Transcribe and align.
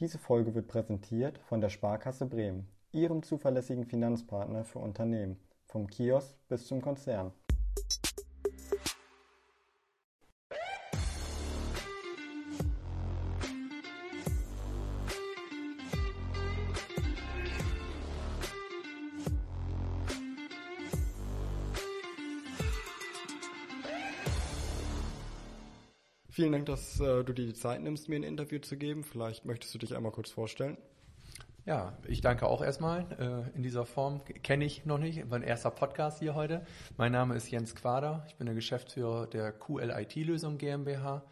Diese 0.00 0.16
Folge 0.16 0.54
wird 0.54 0.66
präsentiert 0.66 1.36
von 1.36 1.60
der 1.60 1.68
Sparkasse 1.68 2.24
Bremen, 2.24 2.66
Ihrem 2.90 3.22
zuverlässigen 3.22 3.84
Finanzpartner 3.84 4.64
für 4.64 4.78
Unternehmen, 4.78 5.38
vom 5.66 5.88
Kiosk 5.88 6.38
bis 6.48 6.66
zum 6.66 6.80
Konzern. 6.80 7.32
Vielen 26.40 26.52
Dank, 26.52 26.64
dass 26.64 26.98
äh, 27.00 27.22
du 27.22 27.34
dir 27.34 27.44
die 27.44 27.52
Zeit 27.52 27.82
nimmst, 27.82 28.08
mir 28.08 28.16
ein 28.16 28.22
Interview 28.22 28.60
zu 28.60 28.78
geben. 28.78 29.04
Vielleicht 29.04 29.44
möchtest 29.44 29.74
du 29.74 29.78
dich 29.78 29.94
einmal 29.94 30.10
kurz 30.10 30.30
vorstellen. 30.30 30.78
Ja, 31.66 31.98
ich 32.08 32.22
danke 32.22 32.46
auch 32.46 32.62
erstmal 32.62 33.44
äh, 33.52 33.54
in 33.54 33.62
dieser 33.62 33.84
Form. 33.84 34.24
Kenne 34.42 34.64
ich 34.64 34.86
noch 34.86 34.96
nicht, 34.96 35.28
mein 35.28 35.42
erster 35.42 35.70
Podcast 35.70 36.20
hier 36.20 36.34
heute. 36.34 36.64
Mein 36.96 37.12
Name 37.12 37.34
ist 37.34 37.50
Jens 37.50 37.74
Quader. 37.74 38.24
Ich 38.26 38.36
bin 38.36 38.46
der 38.46 38.54
Geschäftsführer 38.54 39.26
der 39.26 39.52
QLIT-Lösung 39.52 40.56
GmbH 40.56 41.22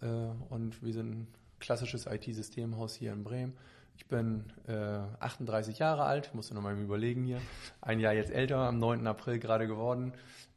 äh, 0.00 0.06
und 0.48 0.82
wir 0.82 0.92
sind 0.92 1.08
ein 1.08 1.28
klassisches 1.60 2.06
IT-Systemhaus 2.06 2.96
hier 2.96 3.12
in 3.12 3.22
Bremen. 3.22 3.56
Ich 3.96 4.08
bin 4.08 4.52
äh, 4.66 4.72
38 5.20 5.78
Jahre 5.78 6.02
alt, 6.02 6.34
musste 6.34 6.56
noch 6.56 6.62
mal 6.62 6.76
überlegen 6.76 7.22
hier. 7.22 7.40
Ein 7.80 8.00
Jahr 8.00 8.12
jetzt 8.12 8.32
älter, 8.32 8.56
am 8.56 8.80
9. 8.80 9.06
April 9.06 9.38
gerade 9.38 9.68
geworden. 9.68 10.14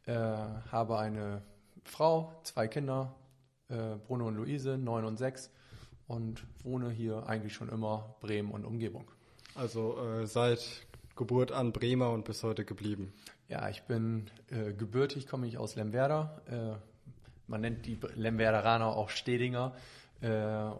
Äh, 0.08 0.16
habe 0.16 0.98
eine 0.98 1.44
Frau, 1.84 2.34
zwei 2.44 2.68
Kinder, 2.68 3.16
äh, 3.72 3.98
Bruno 4.06 4.28
und 4.28 4.36
Luise, 4.36 4.78
9 4.78 5.06
und 5.06 5.18
6 5.18 5.50
und 6.08 6.46
wohne 6.64 6.90
hier 6.90 7.28
eigentlich 7.28 7.54
schon 7.54 7.70
immer 7.70 8.16
Bremen 8.20 8.52
und 8.52 8.66
Umgebung. 8.66 9.10
Also 9.56 9.98
äh, 9.98 10.28
seit 10.28 10.86
Geburt 11.16 11.52
an 11.52 11.72
Bremer 11.72 12.12
und 12.12 12.26
bis 12.26 12.44
heute 12.44 12.66
geblieben. 12.66 13.14
Ja, 13.48 13.70
ich 13.70 13.84
bin 13.84 14.30
äh, 14.50 14.74
gebürtig, 14.74 15.28
komme 15.28 15.48
ich 15.48 15.58
aus 15.58 15.76
Lemwerder. 15.76 16.42
Äh, 16.48 16.92
man 17.48 17.62
nennt 17.62 17.86
die 17.86 18.00
Lemwerderaner 18.16 18.88
auch 18.88 19.10
Stedinger. 19.10 19.74
Äh, 20.22 20.30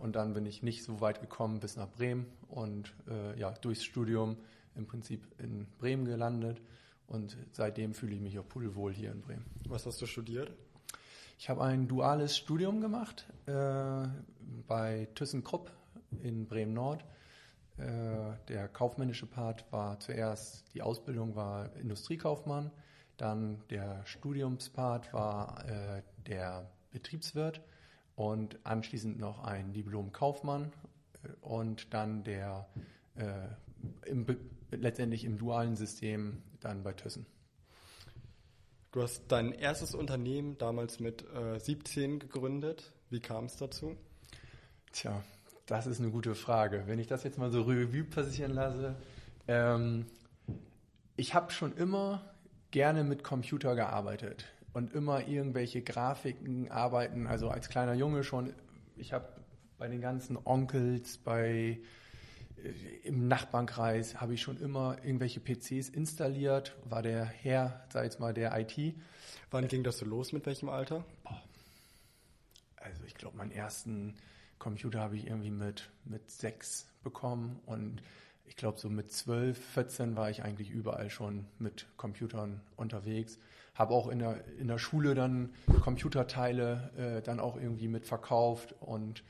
und 0.02 0.16
dann 0.16 0.34
bin 0.34 0.46
ich 0.46 0.64
nicht 0.64 0.84
so 0.84 1.02
weit 1.02 1.20
gekommen 1.20 1.60
bis 1.60 1.76
nach 1.76 1.90
Bremen 1.90 2.28
und 2.48 2.94
äh, 3.10 3.38
ja, 3.40 3.52
durchs 3.52 3.84
Studium 3.84 4.38
im 4.76 4.86
Prinzip 4.86 5.22
in 5.40 5.68
Bremen 5.80 6.06
gelandet. 6.06 6.62
Und 7.08 7.36
seitdem 7.52 7.94
fühle 7.94 8.16
ich 8.16 8.22
mich 8.22 8.40
auch 8.40 8.48
pudelwohl 8.48 8.94
hier 8.94 9.12
in 9.12 9.22
Bremen. 9.22 9.46
Was 9.68 9.86
hast 9.86 10.02
du 10.02 10.06
studiert? 10.06 10.52
Ich 11.42 11.50
habe 11.50 11.64
ein 11.64 11.88
duales 11.88 12.38
Studium 12.38 12.82
gemacht 12.82 13.26
äh, 13.48 14.08
bei 14.68 15.08
ThyssenKrupp 15.16 15.72
in 16.22 16.46
Bremen-Nord. 16.46 17.04
Äh, 17.78 18.38
der 18.48 18.68
kaufmännische 18.68 19.26
Part 19.26 19.66
war 19.72 20.00
zuerst, 20.00 20.72
die 20.76 20.84
Ausbildung 20.84 21.36
war 21.36 21.76
Industriekaufmann, 21.78 22.70
dann 23.18 23.58
der 23.72 24.06
Studiumspart 24.06 25.16
war 25.16 25.68
äh, 25.68 26.04
der 26.28 26.70
Betriebswirt 26.92 27.60
und 28.16 28.60
anschließend 28.64 29.18
noch 29.18 29.44
ein 29.44 29.74
Diplom-Kaufmann 29.74 30.72
äh, 31.24 31.30
und 31.42 31.92
dann 31.92 32.24
der 32.24 32.68
äh, 33.16 33.48
im, 34.06 34.28
letztendlich 34.70 35.26
im 35.26 35.40
dualen 35.40 35.76
System 35.76 36.44
dann 36.60 36.84
bei 36.84 36.94
Thyssen. 36.94 37.26
Du 38.92 39.02
hast 39.02 39.24
dein 39.30 39.54
erstes 39.54 39.96
Unternehmen 39.96 40.58
damals 40.58 41.00
mit 41.00 41.24
äh, 41.34 41.58
17 41.58 42.20
gegründet. 42.20 42.92
Wie 43.10 43.22
kam 43.22 43.46
es 43.46 43.56
dazu? 43.56 43.96
Tja, 44.92 45.24
das 45.66 45.88
ist 45.88 46.02
eine 46.02 46.12
gute 46.12 46.36
Frage. 46.36 46.84
Wenn 46.88 47.00
ich 47.00 47.08
das 47.08 47.24
jetzt 47.24 47.38
mal 47.38 47.52
so 47.52 47.62
Revue 47.62 48.04
passieren 48.04 48.52
lasse, 48.52 48.96
ähm, 49.48 50.08
ich 51.16 51.34
habe 51.34 51.52
schon 51.52 51.74
immer 51.78 52.34
gerne 52.72 53.06
mit 53.06 53.24
Computer 53.24 53.76
gearbeitet 53.76 54.46
und 54.74 54.94
immer 54.94 55.26
irgendwelche 55.26 55.82
Grafiken 55.82 56.70
arbeiten. 56.70 57.28
Also 57.28 57.48
als 57.48 57.70
kleiner 57.70 57.94
Junge 57.94 58.26
schon. 58.26 58.54
Ich 58.98 59.14
habe 59.14 59.30
bei 59.78 59.88
den 59.88 60.02
ganzen 60.02 60.38
Onkels, 60.44 61.18
bei 61.18 61.80
im 63.04 63.28
Nachbarnkreis 63.28 64.22
habe 64.22 64.34
ich 64.34 64.42
schon 64.42 64.60
immer 64.60 64.98
irgendwelche 65.04 65.40
PCs 65.40 65.90
installiert, 65.90 66.76
war 66.86 67.02
der 67.02 67.26
Herr, 67.26 67.86
sag 67.92 68.04
jetzt 68.04 68.20
mal, 68.20 68.34
der 68.34 68.58
IT. 68.60 68.96
Wann 69.50 69.68
ging 69.68 69.84
das 69.84 69.98
so 69.98 70.06
los, 70.06 70.32
mit 70.32 70.46
welchem 70.46 70.70
Alter? 70.70 71.04
Boah. 71.24 71.42
Also 72.78 73.04
ich 73.06 73.16
glaube, 73.16 73.38
meinen 73.38 73.52
ersten 73.52 74.16
Computer 74.60 75.02
habe 75.02 75.16
ich 75.16 75.28
irgendwie 75.28 75.52
mit, 75.52 75.90
mit 76.06 76.30
sechs 76.30 76.88
bekommen 77.04 77.60
und 77.66 78.02
ich 78.46 78.58
glaube, 78.58 78.80
so 78.80 78.90
mit 78.90 79.12
zwölf, 79.12 79.58
14 79.74 80.16
war 80.16 80.30
ich 80.30 80.44
eigentlich 80.44 80.70
überall 80.70 81.10
schon 81.10 81.46
mit 81.58 81.88
Computern 81.96 82.62
unterwegs. 82.76 83.40
Habe 83.76 83.94
auch 83.94 84.08
in 84.10 84.20
der, 84.20 84.46
in 84.60 84.68
der 84.68 84.78
Schule 84.78 85.16
dann 85.16 85.54
Computerteile 85.82 86.92
äh, 86.98 87.22
dann 87.22 87.40
auch 87.40 87.56
irgendwie 87.56 87.88
mit 87.88 88.06
verkauft 88.06 88.76
und 88.82 89.24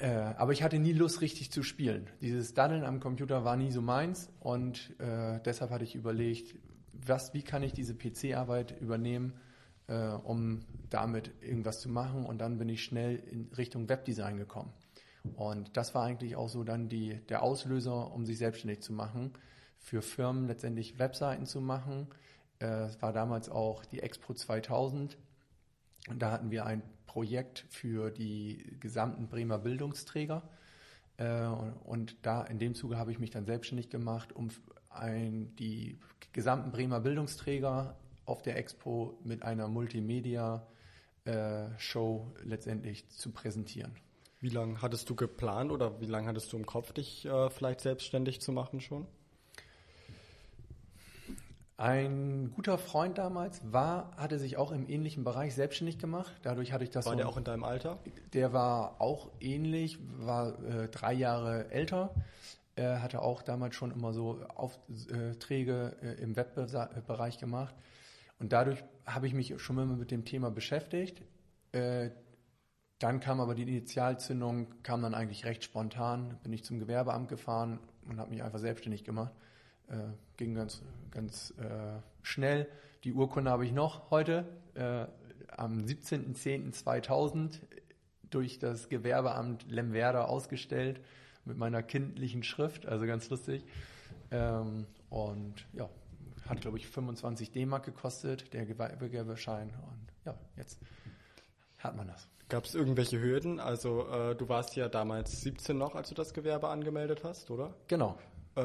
äh, 0.00 0.34
aber 0.36 0.52
ich 0.52 0.62
hatte 0.62 0.78
nie 0.78 0.92
Lust, 0.92 1.20
richtig 1.20 1.50
zu 1.50 1.62
spielen. 1.62 2.08
Dieses 2.20 2.54
Daddeln 2.54 2.84
am 2.84 3.00
Computer 3.00 3.44
war 3.44 3.56
nie 3.56 3.70
so 3.70 3.82
meins 3.82 4.30
und 4.40 4.98
äh, 4.98 5.40
deshalb 5.44 5.70
hatte 5.70 5.84
ich 5.84 5.94
überlegt, 5.94 6.56
was, 6.92 7.34
wie 7.34 7.42
kann 7.42 7.62
ich 7.62 7.72
diese 7.72 7.94
PC-Arbeit 7.94 8.80
übernehmen, 8.80 9.34
äh, 9.86 10.08
um 10.08 10.64
damit 10.88 11.32
irgendwas 11.40 11.80
zu 11.80 11.88
machen. 11.88 12.24
Und 12.24 12.38
dann 12.38 12.58
bin 12.58 12.68
ich 12.68 12.82
schnell 12.82 13.16
in 13.16 13.50
Richtung 13.56 13.88
Webdesign 13.88 14.36
gekommen. 14.36 14.72
Und 15.34 15.76
das 15.76 15.94
war 15.94 16.04
eigentlich 16.04 16.36
auch 16.36 16.48
so 16.48 16.64
dann 16.64 16.88
die, 16.88 17.20
der 17.28 17.42
Auslöser, 17.42 18.12
um 18.12 18.24
sich 18.24 18.38
selbstständig 18.38 18.80
zu 18.80 18.92
machen, 18.92 19.32
für 19.78 20.02
Firmen 20.02 20.46
letztendlich 20.46 20.98
Webseiten 20.98 21.46
zu 21.46 21.60
machen. 21.60 22.08
Äh, 22.58 22.84
es 22.84 23.02
war 23.02 23.12
damals 23.12 23.48
auch 23.48 23.84
die 23.84 24.00
Expo 24.00 24.34
2000. 24.34 25.18
Da 26.16 26.30
hatten 26.30 26.50
wir 26.50 26.66
ein 26.66 26.82
Projekt 27.06 27.66
für 27.68 28.10
die 28.10 28.76
gesamten 28.80 29.28
Bremer 29.28 29.58
Bildungsträger. 29.58 30.42
Äh, 31.16 31.46
und 31.84 32.16
da 32.22 32.42
in 32.42 32.58
dem 32.58 32.74
Zuge 32.74 32.98
habe 32.98 33.12
ich 33.12 33.18
mich 33.18 33.30
dann 33.30 33.44
selbstständig 33.44 33.90
gemacht, 33.90 34.32
um 34.32 34.48
ein, 34.88 35.54
die 35.56 35.98
gesamten 36.32 36.70
Bremer 36.70 37.00
Bildungsträger 37.00 37.96
auf 38.24 38.40
der 38.42 38.56
Expo 38.56 39.18
mit 39.24 39.42
einer 39.42 39.68
Multimedia-Show 39.68 40.66
äh, 41.26 42.44
letztendlich 42.44 43.08
zu 43.10 43.32
präsentieren. 43.32 43.92
Wie 44.40 44.48
lange 44.48 44.80
hattest 44.80 45.10
du 45.10 45.14
geplant 45.14 45.70
oder 45.70 46.00
wie 46.00 46.06
lange 46.06 46.28
hattest 46.28 46.52
du 46.52 46.56
im 46.56 46.64
Kopf, 46.64 46.92
dich 46.92 47.26
äh, 47.26 47.50
vielleicht 47.50 47.80
selbstständig 47.80 48.40
zu 48.40 48.52
machen 48.52 48.80
schon? 48.80 49.06
Ein 51.80 52.52
guter 52.54 52.76
Freund 52.76 53.16
damals 53.16 53.62
war, 53.72 54.14
hatte 54.18 54.38
sich 54.38 54.58
auch 54.58 54.70
im 54.70 54.86
ähnlichen 54.86 55.24
Bereich 55.24 55.54
selbstständig 55.54 55.98
gemacht. 55.98 56.30
Dadurch 56.42 56.74
hatte 56.74 56.84
ich 56.84 56.90
das. 56.90 57.06
War 57.06 57.12
so, 57.12 57.16
der 57.16 57.26
auch 57.26 57.38
in 57.38 57.44
deinem 57.44 57.64
Alter? 57.64 57.98
Der 58.34 58.52
war 58.52 59.00
auch 59.00 59.30
ähnlich, 59.40 59.98
war 60.18 60.62
äh, 60.62 60.88
drei 60.88 61.14
Jahre 61.14 61.70
älter. 61.70 62.14
Er 62.76 63.02
hatte 63.02 63.22
auch 63.22 63.40
damals 63.40 63.76
schon 63.76 63.92
immer 63.92 64.12
so 64.12 64.42
Aufträge 64.54 65.96
äh, 66.02 66.22
im 66.22 66.36
Webbereich 66.36 67.38
gemacht. 67.38 67.74
Und 68.38 68.52
dadurch 68.52 68.84
habe 69.06 69.26
ich 69.26 69.32
mich 69.32 69.54
schon 69.58 69.78
immer 69.78 69.96
mit 69.96 70.10
dem 70.10 70.26
Thema 70.26 70.50
beschäftigt. 70.50 71.22
Äh, 71.72 72.10
dann 72.98 73.20
kam 73.20 73.40
aber 73.40 73.54
die 73.54 73.62
Initialzündung, 73.62 74.82
kam 74.82 75.00
dann 75.00 75.14
eigentlich 75.14 75.46
recht 75.46 75.64
spontan. 75.64 76.38
Bin 76.42 76.52
ich 76.52 76.62
zum 76.62 76.78
Gewerbeamt 76.78 77.30
gefahren 77.30 77.78
und 78.06 78.20
habe 78.20 78.28
mich 78.32 78.42
einfach 78.42 78.58
selbstständig 78.58 79.02
gemacht. 79.02 79.32
Äh, 79.90 79.94
ging 80.36 80.54
ganz, 80.54 80.82
ganz 81.10 81.52
äh, 81.58 82.00
schnell. 82.22 82.68
Die 83.04 83.12
Urkunde 83.12 83.50
habe 83.50 83.64
ich 83.64 83.72
noch 83.72 84.10
heute, 84.10 84.46
äh, 84.74 85.06
am 85.56 85.78
17.10.2000 85.78 87.58
durch 88.30 88.58
das 88.58 88.88
Gewerbeamt 88.88 89.70
Lemwerder 89.70 90.28
ausgestellt 90.28 91.00
mit 91.44 91.58
meiner 91.58 91.82
kindlichen 91.82 92.42
Schrift, 92.42 92.86
also 92.86 93.06
ganz 93.06 93.28
lustig. 93.30 93.64
Ähm, 94.30 94.86
und 95.08 95.66
ja, 95.72 95.88
hat 96.48 96.60
glaube 96.60 96.78
ich 96.78 96.86
25 96.86 97.50
D-Mark 97.50 97.84
gekostet, 97.84 98.52
der 98.52 98.66
Gewerbeschein. 98.66 99.70
Und 99.70 100.12
ja, 100.24 100.38
jetzt 100.56 100.78
hat 101.78 101.96
man 101.96 102.06
das. 102.08 102.28
Gab 102.48 102.64
es 102.64 102.74
irgendwelche 102.74 103.20
Hürden? 103.20 103.60
Also 103.60 104.08
äh, 104.08 104.34
du 104.36 104.48
warst 104.48 104.76
ja 104.76 104.88
damals 104.88 105.40
17 105.40 105.76
noch, 105.76 105.94
als 105.94 106.08
du 106.08 106.14
das 106.14 106.34
Gewerbe 106.34 106.68
angemeldet 106.68 107.22
hast, 107.24 107.50
oder? 107.50 107.74
Genau. 107.88 108.18
Äh, 108.56 108.62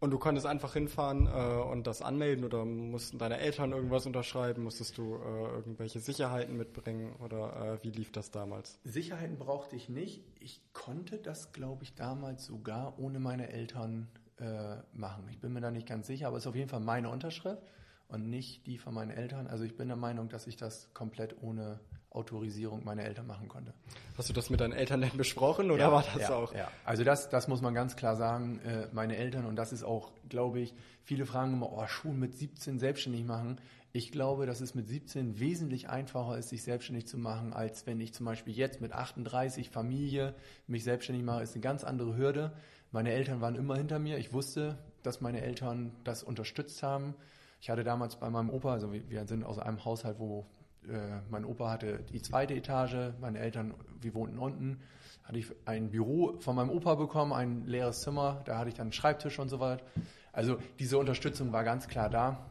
und 0.00 0.10
du 0.10 0.18
konntest 0.18 0.46
einfach 0.46 0.74
hinfahren 0.74 1.26
äh, 1.26 1.62
und 1.70 1.86
das 1.86 2.02
anmelden 2.02 2.44
oder 2.44 2.64
mussten 2.64 3.18
deine 3.18 3.38
Eltern 3.38 3.72
irgendwas 3.72 4.06
unterschreiben? 4.06 4.64
Musstest 4.64 4.98
du 4.98 5.16
äh, 5.16 5.48
irgendwelche 5.56 6.00
Sicherheiten 6.00 6.56
mitbringen 6.56 7.14
oder 7.22 7.78
äh, 7.80 7.84
wie 7.84 7.90
lief 7.90 8.12
das 8.12 8.30
damals? 8.30 8.78
Sicherheiten 8.84 9.38
brauchte 9.38 9.76
ich 9.76 9.88
nicht. 9.88 10.22
Ich 10.40 10.60
konnte 10.72 11.18
das, 11.18 11.52
glaube 11.52 11.84
ich, 11.84 11.94
damals 11.94 12.44
sogar 12.44 12.98
ohne 12.98 13.20
meine 13.20 13.50
Eltern 13.50 14.08
äh, 14.38 14.76
machen. 14.92 15.28
Ich 15.30 15.40
bin 15.40 15.52
mir 15.52 15.60
da 15.60 15.70
nicht 15.70 15.86
ganz 15.86 16.06
sicher, 16.06 16.28
aber 16.28 16.36
es 16.36 16.44
ist 16.44 16.48
auf 16.48 16.56
jeden 16.56 16.68
Fall 16.68 16.80
meine 16.80 17.08
Unterschrift 17.10 17.62
und 18.08 18.28
nicht 18.28 18.66
die 18.66 18.78
von 18.78 18.94
meinen 18.94 19.10
Eltern. 19.10 19.46
Also 19.46 19.64
ich 19.64 19.76
bin 19.76 19.88
der 19.88 19.96
Meinung, 19.96 20.28
dass 20.28 20.46
ich 20.46 20.56
das 20.56 20.92
komplett 20.92 21.42
ohne 21.42 21.80
Autorisierung 22.14 22.84
meiner 22.84 23.04
Eltern 23.04 23.26
machen 23.26 23.48
konnte. 23.48 23.74
Hast 24.16 24.28
du 24.28 24.32
das 24.32 24.48
mit 24.48 24.60
deinen 24.60 24.72
Eltern 24.72 25.00
denn 25.00 25.16
besprochen 25.16 25.70
oder 25.70 25.84
ja, 25.84 25.92
war 25.92 26.04
das 26.14 26.22
ja, 26.22 26.34
auch? 26.34 26.54
Ja, 26.54 26.70
also 26.84 27.04
das, 27.04 27.28
das 27.28 27.48
muss 27.48 27.60
man 27.60 27.74
ganz 27.74 27.96
klar 27.96 28.16
sagen. 28.16 28.60
Äh, 28.60 28.88
meine 28.92 29.16
Eltern, 29.16 29.46
und 29.46 29.56
das 29.56 29.72
ist 29.72 29.82
auch, 29.82 30.12
glaube 30.28 30.60
ich, 30.60 30.74
viele 31.02 31.26
fragen 31.26 31.54
immer, 31.54 31.72
oh, 31.72 31.86
Schulen 31.86 32.20
mit 32.20 32.34
17 32.34 32.78
selbstständig 32.78 33.24
machen. 33.24 33.60
Ich 33.92 34.10
glaube, 34.10 34.46
dass 34.46 34.60
es 34.60 34.74
mit 34.74 34.88
17 34.88 35.38
wesentlich 35.38 35.88
einfacher 35.88 36.38
ist, 36.38 36.48
sich 36.48 36.62
selbstständig 36.62 37.06
zu 37.06 37.18
machen, 37.18 37.52
als 37.52 37.86
wenn 37.86 38.00
ich 38.00 38.12
zum 38.12 38.26
Beispiel 38.26 38.54
jetzt 38.54 38.80
mit 38.80 38.92
38 38.92 39.70
Familie 39.70 40.34
mich 40.66 40.84
selbstständig 40.84 41.24
mache, 41.24 41.42
ist 41.42 41.54
eine 41.54 41.62
ganz 41.62 41.84
andere 41.84 42.16
Hürde. 42.16 42.52
Meine 42.90 43.12
Eltern 43.12 43.40
waren 43.40 43.56
immer 43.56 43.76
hinter 43.76 43.98
mir. 43.98 44.18
Ich 44.18 44.32
wusste, 44.32 44.78
dass 45.02 45.20
meine 45.20 45.42
Eltern 45.42 45.92
das 46.04 46.22
unterstützt 46.22 46.82
haben. 46.82 47.14
Ich 47.60 47.70
hatte 47.70 47.82
damals 47.82 48.16
bei 48.16 48.30
meinem 48.30 48.50
Opa, 48.50 48.72
also 48.72 48.92
wir 48.92 49.26
sind 49.26 49.42
aus 49.42 49.58
einem 49.58 49.84
Haushalt, 49.84 50.18
wo 50.18 50.46
äh, 50.88 51.20
mein 51.30 51.44
Opa 51.44 51.70
hatte 51.70 52.00
die 52.12 52.22
zweite 52.22 52.54
Etage, 52.54 53.12
meine 53.20 53.38
Eltern, 53.38 53.74
wir 54.00 54.14
wohnten 54.14 54.38
unten, 54.38 54.80
hatte 55.24 55.38
ich 55.38 55.46
ein 55.64 55.90
Büro 55.90 56.38
von 56.40 56.56
meinem 56.56 56.70
Opa 56.70 56.94
bekommen, 56.94 57.32
ein 57.32 57.66
leeres 57.66 58.02
Zimmer, 58.02 58.42
da 58.44 58.58
hatte 58.58 58.68
ich 58.68 58.74
dann 58.74 58.86
einen 58.86 58.92
Schreibtisch 58.92 59.38
und 59.38 59.48
so 59.48 59.60
weiter. 59.60 59.84
Also 60.32 60.58
diese 60.78 60.98
Unterstützung 60.98 61.52
war 61.52 61.64
ganz 61.64 61.88
klar 61.88 62.10
da. 62.10 62.46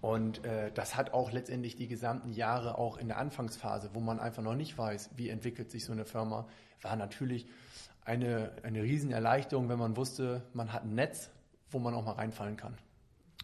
Und 0.00 0.44
äh, 0.44 0.70
das 0.72 0.96
hat 0.96 1.12
auch 1.12 1.30
letztendlich 1.30 1.76
die 1.76 1.88
gesamten 1.88 2.32
Jahre 2.32 2.78
auch 2.78 2.96
in 2.96 3.08
der 3.08 3.18
Anfangsphase, 3.18 3.90
wo 3.92 4.00
man 4.00 4.18
einfach 4.18 4.42
noch 4.42 4.54
nicht 4.54 4.76
weiß, 4.76 5.10
wie 5.16 5.28
entwickelt 5.28 5.70
sich 5.70 5.84
so 5.84 5.92
eine 5.92 6.04
Firma, 6.04 6.46
war 6.82 6.96
natürlich 6.96 7.46
eine, 8.04 8.52
eine 8.62 8.82
Riesenerleichterung, 8.82 9.68
wenn 9.68 9.78
man 9.78 9.96
wusste, 9.96 10.42
man 10.52 10.72
hat 10.72 10.84
ein 10.84 10.94
Netz, 10.94 11.30
wo 11.70 11.78
man 11.78 11.94
auch 11.94 12.04
mal 12.04 12.12
reinfallen 12.12 12.56
kann. 12.56 12.76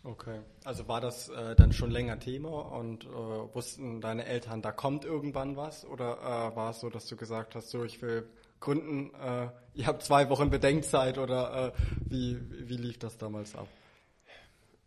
Okay, 0.03 0.41
also 0.65 0.89
war 0.89 1.03
das 1.03 1.29
äh, 1.29 1.55
dann 1.57 1.73
schon 1.75 1.91
länger 1.91 2.19
Thema 2.19 2.49
und 2.49 3.05
äh, 3.05 3.09
wussten 3.09 4.01
deine 4.01 4.25
Eltern, 4.25 4.63
da 4.63 4.73
kommt 4.73 5.05
irgendwann 5.05 5.57
was? 5.57 5.85
Oder 5.85 6.19
äh, 6.53 6.57
war 6.57 6.71
es 6.71 6.81
so, 6.81 6.89
dass 6.89 7.07
du 7.07 7.17
gesagt 7.17 7.55
hast, 7.55 7.69
so 7.69 7.85
ich 7.85 8.01
will 8.01 8.27
gründen, 8.61 9.15
äh, 9.15 9.49
ihr 9.75 9.87
habt 9.87 10.03
zwei 10.03 10.31
Wochen 10.31 10.49
Bedenkzeit 10.49 11.19
oder 11.19 11.67
äh, 11.67 11.73
wie, 12.09 12.39
wie 12.69 12.77
lief 12.79 12.99
das 12.99 13.19
damals 13.19 13.55
ab? 13.55 13.69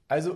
Also 0.07 0.36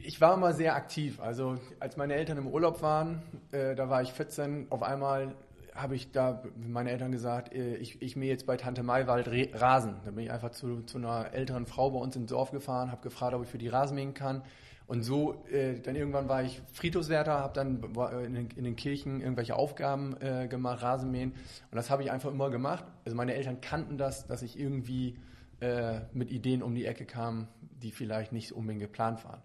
ich 0.00 0.18
war 0.22 0.34
immer 0.34 0.54
sehr 0.54 0.74
aktiv. 0.74 1.20
Also 1.20 1.58
als 1.78 1.98
meine 1.98 2.14
Eltern 2.14 2.38
im 2.38 2.46
Urlaub 2.46 2.80
waren, 2.80 3.22
äh, 3.52 3.74
da 3.74 3.90
war 3.90 4.00
ich 4.00 4.12
14, 4.12 4.68
auf 4.70 4.82
einmal 4.82 5.34
habe 5.80 5.94
ich 5.94 6.10
da 6.10 6.42
meine 6.56 6.90
Eltern 6.90 7.12
gesagt, 7.12 7.54
äh, 7.54 7.76
ich, 7.76 8.02
ich 8.02 8.16
mähe 8.16 8.30
jetzt 8.30 8.46
bei 8.46 8.56
Tante 8.56 8.82
Maiwald 8.82 9.28
Rasen. 9.54 9.96
Da 10.04 10.10
bin 10.10 10.24
ich 10.24 10.30
einfach 10.30 10.50
zu, 10.50 10.82
zu 10.82 10.98
einer 10.98 11.32
älteren 11.32 11.66
Frau 11.66 11.90
bei 11.90 11.98
uns 11.98 12.16
ins 12.16 12.30
Dorf 12.30 12.50
gefahren, 12.50 12.90
habe 12.90 13.02
gefragt, 13.02 13.34
ob 13.34 13.42
ich 13.42 13.48
für 13.48 13.58
die 13.58 13.68
Rasen 13.68 13.94
mähen 13.94 14.14
kann. 14.14 14.42
Und 14.86 15.02
so, 15.02 15.44
äh, 15.50 15.80
dann 15.80 15.96
irgendwann 15.96 16.28
war 16.28 16.42
ich 16.42 16.62
Friedhofswärter, 16.72 17.32
habe 17.40 17.52
dann 17.52 17.82
in 18.24 18.34
den, 18.34 18.48
in 18.56 18.64
den, 18.64 18.74
Kirchen 18.74 19.20
irgendwelche 19.20 19.54
Aufgaben 19.54 20.16
äh, 20.20 20.48
gemacht, 20.48 20.82
Rasenmähen. 20.82 21.32
Und 21.32 21.76
das 21.76 21.90
habe 21.90 22.02
ich 22.02 22.10
einfach 22.10 22.30
immer 22.30 22.50
gemacht. 22.50 22.84
Also 23.04 23.14
meine 23.14 23.34
Eltern 23.34 23.60
kannten 23.60 23.98
das, 23.98 24.26
dass 24.26 24.42
ich 24.42 24.58
irgendwie 24.58 25.18
äh, 25.60 26.00
mit 26.12 26.30
Ideen 26.30 26.62
um 26.62 26.74
die 26.74 26.86
Ecke 26.86 27.04
kam, 27.04 27.48
die 27.60 27.90
vielleicht 27.90 28.32
nicht 28.32 28.52
unbedingt 28.52 28.80
geplant 28.80 29.24
waren. 29.24 29.42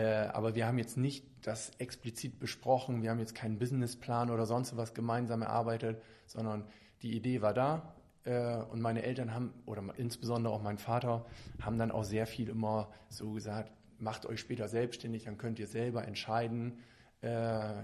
Äh, 0.00 0.30
aber 0.32 0.54
wir 0.54 0.66
haben 0.66 0.78
jetzt 0.78 0.96
nicht 0.96 1.26
das 1.42 1.72
explizit 1.78 2.38
besprochen, 2.38 3.02
wir 3.02 3.10
haben 3.10 3.18
jetzt 3.18 3.34
keinen 3.34 3.58
Businessplan 3.58 4.30
oder 4.30 4.46
sonst 4.46 4.74
was 4.78 4.94
gemeinsam 4.94 5.42
erarbeitet, 5.42 6.00
sondern 6.26 6.64
die 7.02 7.14
Idee 7.14 7.42
war 7.42 7.52
da. 7.52 7.94
Äh, 8.24 8.56
und 8.70 8.80
meine 8.80 9.02
Eltern 9.02 9.34
haben, 9.34 9.52
oder 9.66 9.82
insbesondere 9.98 10.54
auch 10.54 10.62
mein 10.62 10.78
Vater, 10.78 11.26
haben 11.60 11.76
dann 11.76 11.90
auch 11.90 12.04
sehr 12.04 12.26
viel 12.26 12.48
immer 12.48 12.88
so 13.10 13.32
gesagt, 13.32 13.72
macht 13.98 14.24
euch 14.24 14.40
später 14.40 14.68
selbstständig, 14.68 15.24
dann 15.24 15.36
könnt 15.36 15.58
ihr 15.58 15.66
selber 15.66 16.06
entscheiden, 16.06 16.78
äh, 17.20 17.74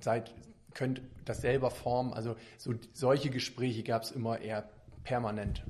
seid, 0.00 0.34
könnt 0.74 1.00
das 1.24 1.40
selber 1.40 1.70
formen. 1.70 2.12
Also 2.12 2.36
so, 2.58 2.74
solche 2.92 3.30
Gespräche 3.30 3.82
gab 3.82 4.02
es 4.02 4.10
immer 4.10 4.40
eher 4.40 4.68
permanent 5.04 5.64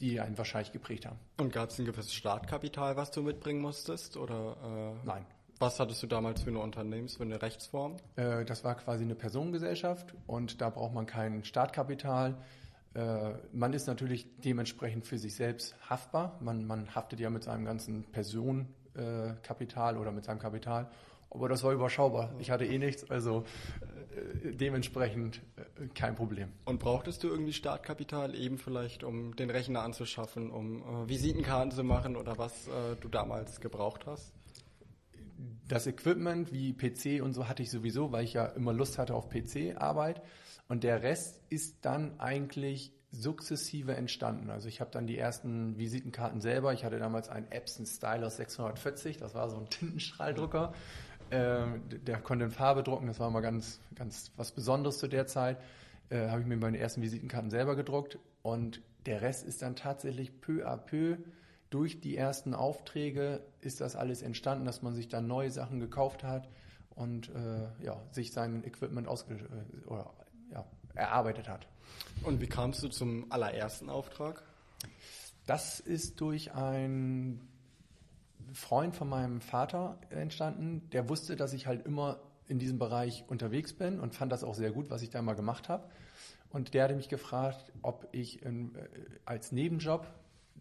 die 0.00 0.20
einen 0.20 0.38
wahrscheinlich 0.38 0.72
geprägt 0.72 1.06
haben. 1.06 1.18
Und 1.38 1.52
gab 1.52 1.70
es 1.70 1.78
ein 1.78 1.84
gewisses 1.84 2.14
Startkapital, 2.14 2.96
was 2.96 3.10
du 3.10 3.22
mitbringen 3.22 3.60
musstest? 3.60 4.16
Oder, 4.16 4.94
äh, 5.02 5.06
Nein. 5.06 5.26
Was 5.60 5.80
hattest 5.80 6.02
du 6.04 6.06
damals 6.06 6.42
für 6.42 6.50
eine 6.50 6.60
Unternehmens-, 6.60 7.16
für 7.16 7.24
eine 7.24 7.42
Rechtsform? 7.42 7.96
Äh, 8.14 8.44
das 8.44 8.62
war 8.62 8.76
quasi 8.76 9.02
eine 9.02 9.16
Personengesellschaft 9.16 10.14
und 10.26 10.60
da 10.60 10.70
braucht 10.70 10.94
man 10.94 11.06
kein 11.06 11.42
Startkapital. 11.44 12.36
Äh, 12.94 13.32
man 13.52 13.72
ist 13.72 13.88
natürlich 13.88 14.26
dementsprechend 14.38 15.04
für 15.04 15.18
sich 15.18 15.34
selbst 15.34 15.74
haftbar. 15.88 16.38
Man, 16.40 16.64
man 16.64 16.94
haftet 16.94 17.18
ja 17.18 17.28
mit 17.28 17.42
seinem 17.42 17.64
ganzen 17.64 18.04
Personenkapital 18.04 19.96
oder 19.96 20.12
mit 20.12 20.24
seinem 20.24 20.38
Kapital. 20.38 20.88
Aber 21.30 21.48
das 21.48 21.62
war 21.62 21.72
überschaubar. 21.72 22.32
Ich 22.38 22.50
hatte 22.50 22.64
eh 22.64 22.78
nichts, 22.78 23.10
also 23.10 23.44
äh, 23.80 23.97
dementsprechend 24.42 25.42
äh, 25.56 25.86
kein 25.94 26.14
Problem. 26.14 26.52
Und 26.64 26.78
brauchtest 26.78 27.22
du 27.22 27.28
irgendwie 27.28 27.52
Startkapital 27.52 28.34
eben 28.34 28.58
vielleicht, 28.58 29.04
um 29.04 29.36
den 29.36 29.50
Rechner 29.50 29.82
anzuschaffen, 29.82 30.50
um 30.50 30.82
äh, 30.82 31.08
Visitenkarten 31.08 31.70
zu 31.70 31.84
machen 31.84 32.16
oder 32.16 32.38
was 32.38 32.68
äh, 32.68 32.96
du 33.00 33.08
damals 33.08 33.60
gebraucht 33.60 34.06
hast? 34.06 34.32
Das 35.68 35.86
Equipment 35.86 36.52
wie 36.52 36.72
PC 36.72 37.22
und 37.22 37.34
so 37.34 37.48
hatte 37.48 37.62
ich 37.62 37.70
sowieso, 37.70 38.10
weil 38.10 38.24
ich 38.24 38.32
ja 38.32 38.46
immer 38.46 38.72
Lust 38.72 38.98
hatte 38.98 39.14
auf 39.14 39.28
PC-Arbeit. 39.28 40.22
Und 40.68 40.84
der 40.84 41.02
Rest 41.02 41.40
ist 41.48 41.84
dann 41.84 42.18
eigentlich 42.18 42.92
sukzessive 43.10 43.96
entstanden. 43.96 44.50
Also 44.50 44.68
ich 44.68 44.80
habe 44.80 44.90
dann 44.90 45.06
die 45.06 45.16
ersten 45.16 45.78
Visitenkarten 45.78 46.40
selber. 46.40 46.72
Ich 46.74 46.84
hatte 46.84 46.98
damals 46.98 47.28
einen 47.28 47.50
Epson 47.50 47.86
Stylus 47.86 48.36
640, 48.36 49.16
das 49.16 49.34
war 49.34 49.48
so 49.48 49.56
ein 49.56 49.68
Tintenstrahldrucker. 49.70 50.74
Äh, 51.30 51.66
der 52.06 52.18
konnte 52.18 52.46
in 52.46 52.50
Farbe 52.50 52.82
drucken, 52.82 53.06
das 53.06 53.20
war 53.20 53.30
mal 53.30 53.40
ganz, 53.40 53.80
ganz 53.94 54.30
was 54.36 54.52
Besonderes 54.52 54.98
zu 54.98 55.08
der 55.08 55.26
Zeit. 55.26 55.58
Äh, 56.10 56.28
habe 56.28 56.40
ich 56.40 56.46
mir 56.46 56.56
meine 56.56 56.78
ersten 56.78 57.02
Visitenkarten 57.02 57.50
selber 57.50 57.76
gedruckt 57.76 58.18
und 58.42 58.80
der 59.06 59.20
Rest 59.20 59.46
ist 59.46 59.62
dann 59.62 59.76
tatsächlich 59.76 60.40
peu 60.40 60.66
à 60.66 60.76
peu 60.76 61.18
durch 61.70 62.00
die 62.00 62.16
ersten 62.16 62.54
Aufträge 62.54 63.42
ist 63.60 63.80
das 63.80 63.94
alles 63.94 64.22
entstanden, 64.22 64.64
dass 64.64 64.82
man 64.82 64.94
sich 64.94 65.08
dann 65.08 65.26
neue 65.26 65.50
Sachen 65.50 65.80
gekauft 65.80 66.24
hat 66.24 66.48
und 66.94 67.28
äh, 67.34 67.84
ja, 67.84 68.00
sich 68.10 68.32
sein 68.32 68.64
Equipment 68.64 69.06
ausge 69.06 69.34
äh, 69.34 69.86
oder, 69.86 70.10
ja, 70.50 70.64
erarbeitet 70.94 71.48
hat. 71.48 71.68
Und 72.22 72.40
wie 72.40 72.46
kamst 72.46 72.82
du 72.82 72.88
zum 72.88 73.30
allerersten 73.30 73.90
Auftrag? 73.90 74.42
Das 75.46 75.80
ist 75.80 76.20
durch 76.20 76.54
ein 76.54 77.47
Freund 78.52 78.94
von 78.94 79.08
meinem 79.08 79.40
Vater 79.40 79.98
entstanden, 80.10 80.88
der 80.92 81.08
wusste, 81.08 81.36
dass 81.36 81.52
ich 81.52 81.66
halt 81.66 81.86
immer 81.86 82.20
in 82.46 82.58
diesem 82.58 82.78
Bereich 82.78 83.24
unterwegs 83.28 83.72
bin 83.72 84.00
und 84.00 84.14
fand 84.14 84.32
das 84.32 84.44
auch 84.44 84.54
sehr 84.54 84.70
gut, 84.70 84.90
was 84.90 85.02
ich 85.02 85.10
da 85.10 85.20
mal 85.22 85.34
gemacht 85.34 85.68
habe. 85.68 85.84
Und 86.50 86.72
der 86.72 86.84
hatte 86.84 86.96
mich 86.96 87.08
gefragt, 87.08 87.72
ob 87.82 88.08
ich 88.12 88.42
in, 88.42 88.74
äh, 88.74 88.88
als 89.26 89.52
Nebenjob 89.52 90.06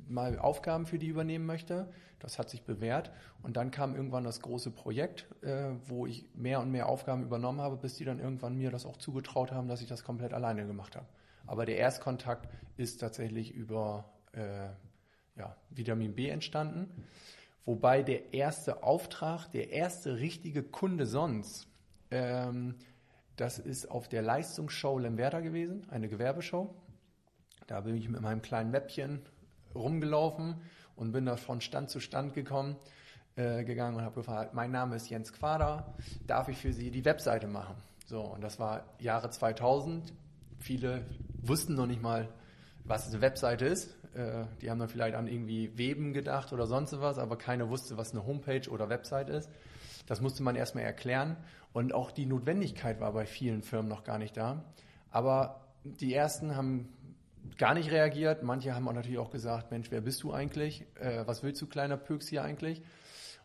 mal 0.07 0.37
Aufgaben 0.37 0.85
für 0.85 0.99
die 0.99 1.07
übernehmen 1.07 1.45
möchte. 1.45 1.89
Das 2.19 2.39
hat 2.39 2.49
sich 2.49 2.63
bewährt. 2.63 3.11
Und 3.41 3.57
dann 3.57 3.71
kam 3.71 3.95
irgendwann 3.95 4.23
das 4.23 4.41
große 4.41 4.71
Projekt, 4.71 5.27
äh, 5.43 5.71
wo 5.85 6.05
ich 6.05 6.25
mehr 6.35 6.59
und 6.59 6.71
mehr 6.71 6.87
Aufgaben 6.87 7.23
übernommen 7.23 7.61
habe, 7.61 7.77
bis 7.77 7.95
die 7.95 8.05
dann 8.05 8.19
irgendwann 8.19 8.57
mir 8.57 8.71
das 8.71 8.85
auch 8.85 8.97
zugetraut 8.97 9.51
haben, 9.51 9.67
dass 9.67 9.81
ich 9.81 9.87
das 9.87 10.03
komplett 10.03 10.33
alleine 10.33 10.65
gemacht 10.65 10.95
habe. 10.95 11.05
Aber 11.45 11.65
der 11.65 11.77
Erstkontakt 11.77 12.49
ist 12.75 12.97
tatsächlich 12.97 13.53
über 13.53 14.05
äh, 14.33 14.67
ja, 15.37 15.55
Vitamin 15.69 16.15
B 16.15 16.29
entstanden. 16.29 17.05
Wobei 17.67 18.01
der 18.01 18.33
erste 18.33 18.81
Auftrag, 18.81 19.51
der 19.51 19.71
erste 19.71 20.19
richtige 20.19 20.63
Kunde 20.63 21.05
sonst, 21.05 21.67
ähm, 22.11 22.75
das 23.35 23.59
ist 23.59 23.91
auf 23.91 24.07
der 24.07 24.21
Leistungsshow 24.21 24.97
Lemberta 24.97 25.41
gewesen, 25.41 25.85
eine 25.89 26.07
Gewerbeshow. 26.07 26.73
Da 27.67 27.81
bin 27.81 27.95
ich 27.95 28.07
mit 28.07 28.21
meinem 28.21 28.41
kleinen 28.41 28.71
Mäppchen 28.71 29.21
rumgelaufen 29.75 30.61
und 30.95 31.11
bin 31.11 31.25
da 31.25 31.35
von 31.35 31.59
Stand 31.59 31.89
zu 31.89 31.99
Stand 31.99 32.33
gekommen, 32.33 32.77
äh, 33.35 33.65
gegangen 33.65 33.97
und 33.97 34.03
habe 34.03 34.15
gefragt, 34.15 34.53
mein 34.53 34.71
Name 34.71 34.95
ist 34.95 35.09
Jens 35.09 35.33
Quader, 35.33 35.93
darf 36.25 36.47
ich 36.47 36.59
für 36.59 36.71
Sie 36.71 36.89
die 36.89 37.03
Webseite 37.03 37.47
machen? 37.47 37.75
So, 38.05 38.21
und 38.21 38.39
das 38.39 38.59
war 38.59 38.85
Jahre 38.99 39.29
2000. 39.29 40.13
Viele 40.59 41.05
wussten 41.41 41.75
noch 41.75 41.85
nicht 41.85 42.01
mal, 42.01 42.29
was 42.85 43.09
eine 43.09 43.19
Webseite 43.19 43.65
ist. 43.65 43.96
Äh, 44.17 44.45
die 44.61 44.71
haben 44.71 44.79
dann 44.79 44.89
vielleicht 44.89 45.15
an 45.15 45.27
irgendwie 45.27 45.77
Weben 45.77 46.13
gedacht 46.13 46.51
oder 46.51 46.65
sonst 46.65 46.99
was, 46.99 47.19
aber 47.19 47.37
keiner 47.37 47.69
wusste, 47.69 47.97
was 47.97 48.11
eine 48.11 48.25
Homepage 48.25 48.67
oder 48.69 48.89
Website 48.89 49.29
ist. 49.29 49.49
Das 50.07 50.21
musste 50.21 50.41
man 50.41 50.55
erstmal 50.55 50.83
erklären. 50.83 51.37
Und 51.73 51.93
auch 51.93 52.11
die 52.11 52.25
Notwendigkeit 52.25 52.99
war 52.99 53.13
bei 53.13 53.25
vielen 53.25 53.61
Firmen 53.61 53.89
noch 53.89 54.03
gar 54.03 54.17
nicht 54.17 54.35
da. 54.35 54.63
Aber 55.11 55.61
die 55.83 56.13
ersten 56.13 56.55
haben 56.55 56.89
gar 57.57 57.75
nicht 57.75 57.91
reagiert. 57.91 58.41
Manche 58.41 58.73
haben 58.73 58.87
auch 58.87 58.93
natürlich 58.93 59.19
auch 59.19 59.31
gesagt, 59.31 59.69
Mensch, 59.71 59.91
wer 59.91 60.01
bist 60.01 60.23
du 60.23 60.33
eigentlich? 60.33 60.85
Äh, 60.95 61.27
was 61.27 61.43
willst 61.43 61.61
du, 61.61 61.67
kleiner 61.67 61.97
Pöks 61.97 62.27
hier 62.27 62.43
eigentlich? 62.43 62.81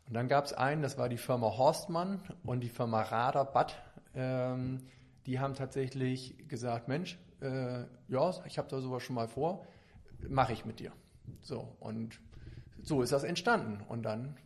Und 0.09 0.15
dann 0.15 0.29
gab 0.29 0.47
es 0.47 0.53
einen, 0.53 0.83
das 0.83 0.97
war 0.99 1.09
die 1.09 1.19
Firma 1.19 1.57
Horstmann 1.57 2.21
und 2.45 2.61
die 2.61 2.69
Firma 2.69 3.03
Radar 3.03 3.53
Bad. 3.53 3.77
Ähm, 4.15 4.79
die 5.27 5.39
haben 5.39 5.55
tatsächlich 5.55 6.49
gesagt, 6.49 6.89
Mensch, 6.89 7.19
äh, 7.41 7.85
ja, 8.09 8.31
ich 8.47 8.59
habe 8.59 8.69
da 8.69 8.81
sowas 8.81 9.03
schon 9.03 9.15
mal 9.15 9.29
vor 9.29 9.67
mache 10.29 10.53
ich 10.53 10.65
mit 10.65 10.81
dir. 10.81 10.93
So, 11.41 11.77
und 11.81 12.21
so 12.83 13.03
ist 13.03 13.13
das 13.13 13.25
entstanden. 13.25 13.83
Und 13.89 14.03
dann 14.03 14.37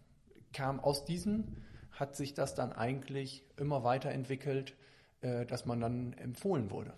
kam 0.52 0.80
aus 0.80 1.04
diesem, 1.04 1.56
hat 1.92 2.16
sich 2.16 2.34
das 2.34 2.54
dann 2.54 2.72
eigentlich 2.72 3.44
immer 3.56 3.84
weiterentwickelt. 3.84 4.74
äh, 5.26 5.46
dass 5.46 5.66
man 5.66 5.80
dann 5.80 6.12
empfohlen 6.14 6.70
wurde. 6.70 6.92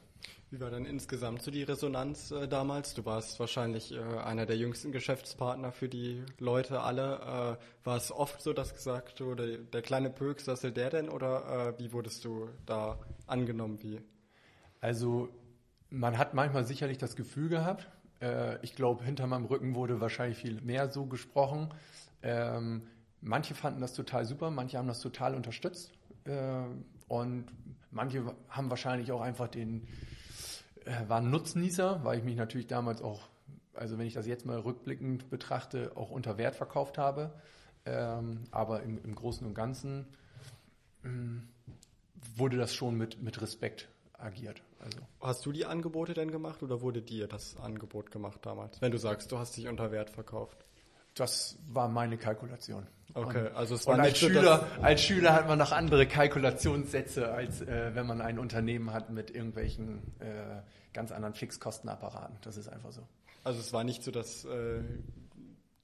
Wie 0.50 0.60
war 0.60 0.70
dann 0.70 0.84
insgesamt 0.84 1.42
so 1.42 1.50
die 1.50 1.62
Resonanz 1.62 2.30
äh, 2.30 2.48
damals? 2.48 2.94
Du 2.94 3.04
warst 3.04 3.38
wahrscheinlich 3.38 3.92
äh, 3.92 3.98
einer 4.00 4.46
der 4.46 4.56
jüngsten 4.56 4.92
Geschäftspartner 4.92 5.72
für 5.72 5.88
die 5.88 6.24
Leute 6.38 6.80
alle. 6.80 7.58
Äh, 7.60 7.86
war 7.86 7.96
es 7.96 8.10
oft 8.10 8.42
so, 8.42 8.52
dass 8.52 8.74
gesagt 8.74 9.20
wurde, 9.20 9.58
der 9.58 9.82
kleine 9.82 10.10
Pöks, 10.10 10.46
was 10.46 10.62
will 10.62 10.72
der 10.72 10.90
denn? 10.90 11.08
Oder 11.08 11.76
äh, 11.78 11.78
wie 11.78 11.92
wurdest 11.92 12.24
du 12.24 12.48
da 12.66 12.98
angenommen? 13.26 13.82
Wie? 13.82 14.00
Also 14.80 15.28
man 15.90 16.18
hat 16.18 16.34
manchmal 16.34 16.64
sicherlich 16.64 16.98
das 16.98 17.14
Gefühl 17.14 17.48
gehabt. 17.48 17.88
Äh, 18.20 18.62
ich 18.62 18.74
glaube, 18.74 19.04
hinter 19.04 19.26
meinem 19.26 19.46
Rücken 19.46 19.74
wurde 19.74 20.00
wahrscheinlich 20.00 20.38
viel 20.38 20.60
mehr 20.60 20.90
so 20.90 21.06
gesprochen. 21.06 21.68
Ähm, 22.22 22.82
manche 23.20 23.54
fanden 23.54 23.80
das 23.80 23.94
total 23.94 24.24
super, 24.24 24.50
manche 24.50 24.78
haben 24.78 24.88
das 24.88 25.00
total 25.00 25.34
unterstützt. 25.34 25.92
Äh, 26.24 26.64
und 27.08 27.46
manche 27.90 28.34
haben 28.48 28.70
wahrscheinlich 28.70 29.12
auch 29.12 29.20
einfach 29.20 29.48
den 29.48 29.86
äh, 30.88 31.08
war 31.08 31.18
ein 31.18 31.30
Nutznießer, 31.30 32.04
weil 32.04 32.18
ich 32.18 32.24
mich 32.24 32.36
natürlich 32.36 32.66
damals 32.66 33.02
auch, 33.02 33.28
also 33.74 33.98
wenn 33.98 34.06
ich 34.06 34.14
das 34.14 34.26
jetzt 34.26 34.46
mal 34.46 34.58
rückblickend 34.58 35.30
betrachte, 35.30 35.92
auch 35.96 36.10
unter 36.10 36.38
Wert 36.38 36.56
verkauft 36.56 36.98
habe. 36.98 37.32
Ähm, 37.84 38.44
aber 38.50 38.82
im, 38.82 39.02
im, 39.02 39.14
Großen 39.14 39.46
und 39.46 39.54
Ganzen 39.54 40.06
ähm, 41.04 41.48
wurde 42.36 42.56
das 42.56 42.74
schon 42.74 42.96
mit, 42.96 43.22
mit 43.22 43.40
Respekt 43.40 43.88
agiert. 44.14 44.62
Also. 44.80 44.98
Hast 45.20 45.44
du 45.44 45.52
die 45.52 45.66
Angebote 45.66 46.14
denn 46.14 46.30
gemacht 46.30 46.62
oder 46.62 46.80
wurde 46.80 47.02
dir 47.02 47.26
das 47.26 47.56
Angebot 47.56 48.10
gemacht 48.10 48.40
damals? 48.42 48.80
Wenn 48.80 48.92
du 48.92 48.98
sagst, 48.98 49.32
du 49.32 49.38
hast 49.38 49.56
dich 49.56 49.68
unter 49.68 49.90
Wert 49.90 50.10
verkauft. 50.10 50.64
Das 51.14 51.58
war 51.66 51.88
meine 51.88 52.16
Kalkulation. 52.16 52.86
Okay, 53.14 53.48
also 53.54 53.74
es 53.74 53.86
war 53.86 53.94
und 53.94 54.00
als 54.00 54.18
Schüler, 54.18 54.66
als 54.82 55.02
Schüler 55.02 55.32
hat 55.32 55.48
man 55.48 55.58
noch 55.58 55.72
andere 55.72 56.06
Kalkulationssätze, 56.06 57.32
als 57.32 57.60
äh, 57.62 57.94
wenn 57.94 58.06
man 58.06 58.20
ein 58.20 58.38
Unternehmen 58.38 58.92
hat 58.92 59.10
mit 59.10 59.30
irgendwelchen 59.30 59.98
äh, 60.20 60.60
ganz 60.92 61.10
anderen 61.10 61.34
Fixkostenapparaten. 61.34 62.36
Das 62.42 62.56
ist 62.56 62.68
einfach 62.68 62.92
so. 62.92 63.02
Also 63.44 63.60
es 63.60 63.72
war 63.72 63.82
nicht 63.82 64.04
so, 64.04 64.10
dass 64.10 64.44
äh, 64.44 64.82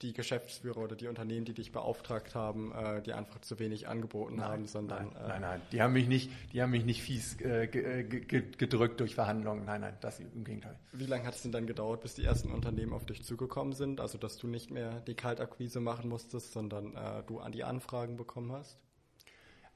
die 0.01 0.13
Geschäftsführer 0.13 0.77
oder 0.77 0.95
die 0.95 1.07
Unternehmen, 1.07 1.45
die 1.45 1.53
dich 1.53 1.71
beauftragt 1.71 2.35
haben, 2.35 2.73
äh, 2.73 3.01
die 3.01 3.13
einfach 3.13 3.39
zu 3.39 3.59
wenig 3.59 3.87
angeboten 3.87 4.35
nein, 4.35 4.45
haben, 4.45 4.67
sondern 4.67 5.13
nein, 5.13 5.15
äh, 5.15 5.27
nein, 5.27 5.41
nein, 5.41 5.61
die 5.71 5.81
haben 5.81 5.93
mich 5.93 6.07
nicht, 6.07 6.29
die 6.51 6.61
haben 6.61 6.71
mich 6.71 6.83
nicht 6.83 7.01
fies 7.01 7.39
äh, 7.41 7.65
äh 7.65 8.03
gedrückt 8.03 8.99
durch 8.99 9.15
Verhandlungen. 9.15 9.63
Nein, 9.65 9.81
nein, 9.81 9.95
das 10.01 10.19
im 10.19 10.43
Gegenteil. 10.43 10.77
Wie 10.91 11.05
lange 11.05 11.25
hat 11.25 11.35
es 11.35 11.43
denn 11.43 11.53
dann 11.53 11.65
gedauert, 11.65 12.01
bis 12.01 12.13
die 12.13 12.25
ersten 12.25 12.51
Unternehmen 12.51 12.91
auf 12.91 13.05
dich 13.05 13.23
zugekommen 13.23 13.73
sind? 13.73 14.01
Also 14.01 14.17
dass 14.17 14.37
du 14.37 14.47
nicht 14.47 14.69
mehr 14.69 14.99
die 15.01 15.15
Kaltakquise 15.15 15.79
machen 15.79 16.09
musstest, 16.09 16.51
sondern 16.51 16.95
äh, 16.95 17.23
du 17.25 17.39
an 17.39 17.53
die 17.53 17.63
Anfragen 17.63 18.17
bekommen 18.17 18.51
hast? 18.51 18.77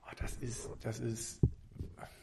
Oh, 0.03 0.15
das 0.19 0.35
ist, 0.37 0.69
das 0.81 0.99
ist, 0.99 1.39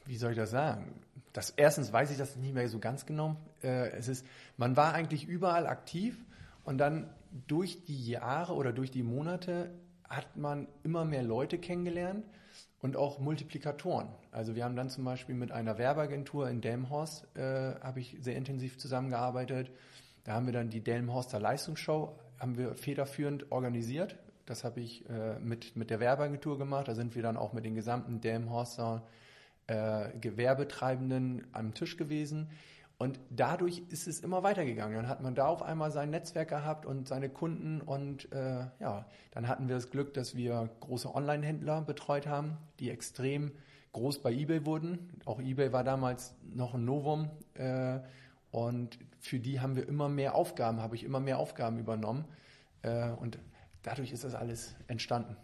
wie 0.04 0.16
soll 0.16 0.32
ich 0.32 0.36
das 0.36 0.50
sagen? 0.50 1.00
Das 1.32 1.50
erstens 1.50 1.92
weiß 1.92 2.10
ich 2.10 2.18
das 2.18 2.36
nicht 2.36 2.54
mehr 2.54 2.68
so 2.68 2.78
ganz 2.78 3.06
genau. 3.06 3.36
Äh, 3.62 3.90
es 3.90 4.08
ist, 4.08 4.26
man 4.58 4.76
war 4.76 4.92
eigentlich 4.92 5.26
überall 5.26 5.66
aktiv 5.66 6.18
und 6.66 6.78
dann 6.78 7.08
durch 7.46 7.84
die 7.84 8.06
Jahre 8.08 8.54
oder 8.54 8.72
durch 8.72 8.90
die 8.90 9.04
Monate 9.04 9.70
hat 10.08 10.36
man 10.36 10.66
immer 10.82 11.04
mehr 11.04 11.22
Leute 11.22 11.58
kennengelernt 11.58 12.24
und 12.80 12.96
auch 12.96 13.18
Multiplikatoren. 13.20 14.08
Also 14.32 14.54
wir 14.56 14.64
haben 14.64 14.76
dann 14.76 14.90
zum 14.90 15.04
Beispiel 15.04 15.34
mit 15.34 15.52
einer 15.52 15.78
Werbeagentur 15.78 16.50
in 16.50 16.60
Delmhorst 16.60 17.26
äh, 17.36 17.76
habe 17.80 18.00
ich 18.00 18.16
sehr 18.20 18.36
intensiv 18.36 18.78
zusammengearbeitet. 18.78 19.70
Da 20.24 20.32
haben 20.32 20.46
wir 20.46 20.52
dann 20.52 20.68
die 20.68 20.82
Delmhorster 20.82 21.38
Leistungsshow 21.38 22.18
haben 22.38 22.58
wir 22.58 22.74
federführend 22.74 23.50
organisiert. 23.52 24.18
Das 24.44 24.64
habe 24.64 24.80
ich 24.80 25.08
äh, 25.08 25.38
mit, 25.38 25.76
mit 25.76 25.90
der 25.90 26.00
Werbeagentur 26.00 26.58
gemacht. 26.58 26.88
Da 26.88 26.96
sind 26.96 27.14
wir 27.14 27.22
dann 27.22 27.36
auch 27.36 27.52
mit 27.52 27.64
den 27.64 27.76
gesamten 27.76 28.20
Delmhorster 28.20 29.06
äh, 29.68 30.10
Gewerbetreibenden 30.20 31.46
am 31.52 31.74
Tisch 31.74 31.96
gewesen. 31.96 32.50
Und 32.98 33.20
dadurch 33.28 33.82
ist 33.90 34.06
es 34.06 34.20
immer 34.20 34.42
weitergegangen. 34.42 34.96
Dann 34.96 35.08
hat 35.08 35.20
man 35.22 35.34
da 35.34 35.46
auf 35.48 35.62
einmal 35.62 35.90
sein 35.90 36.08
Netzwerk 36.10 36.48
gehabt 36.48 36.86
und 36.86 37.06
seine 37.08 37.28
Kunden 37.28 37.82
und 37.82 38.32
äh, 38.32 38.66
ja, 38.80 39.06
dann 39.32 39.48
hatten 39.48 39.68
wir 39.68 39.74
das 39.74 39.90
Glück, 39.90 40.14
dass 40.14 40.34
wir 40.34 40.70
große 40.80 41.14
Online-Händler 41.14 41.82
betreut 41.82 42.26
haben, 42.26 42.56
die 42.80 42.90
extrem 42.90 43.52
groß 43.92 44.22
bei 44.22 44.32
eBay 44.32 44.64
wurden. 44.64 45.10
Auch 45.26 45.40
eBay 45.40 45.72
war 45.72 45.84
damals 45.84 46.34
noch 46.42 46.72
ein 46.72 46.86
Novum 46.86 47.30
äh, 47.54 48.00
und 48.50 48.98
für 49.20 49.40
die 49.40 49.60
haben 49.60 49.76
wir 49.76 49.86
immer 49.86 50.08
mehr 50.08 50.34
Aufgaben, 50.34 50.80
habe 50.80 50.96
ich 50.96 51.04
immer 51.04 51.20
mehr 51.20 51.38
Aufgaben 51.38 51.78
übernommen 51.78 52.24
äh, 52.80 53.10
und 53.10 53.38
dadurch 53.82 54.10
ist 54.10 54.24
das 54.24 54.34
alles 54.34 54.74
entstanden. 54.86 55.36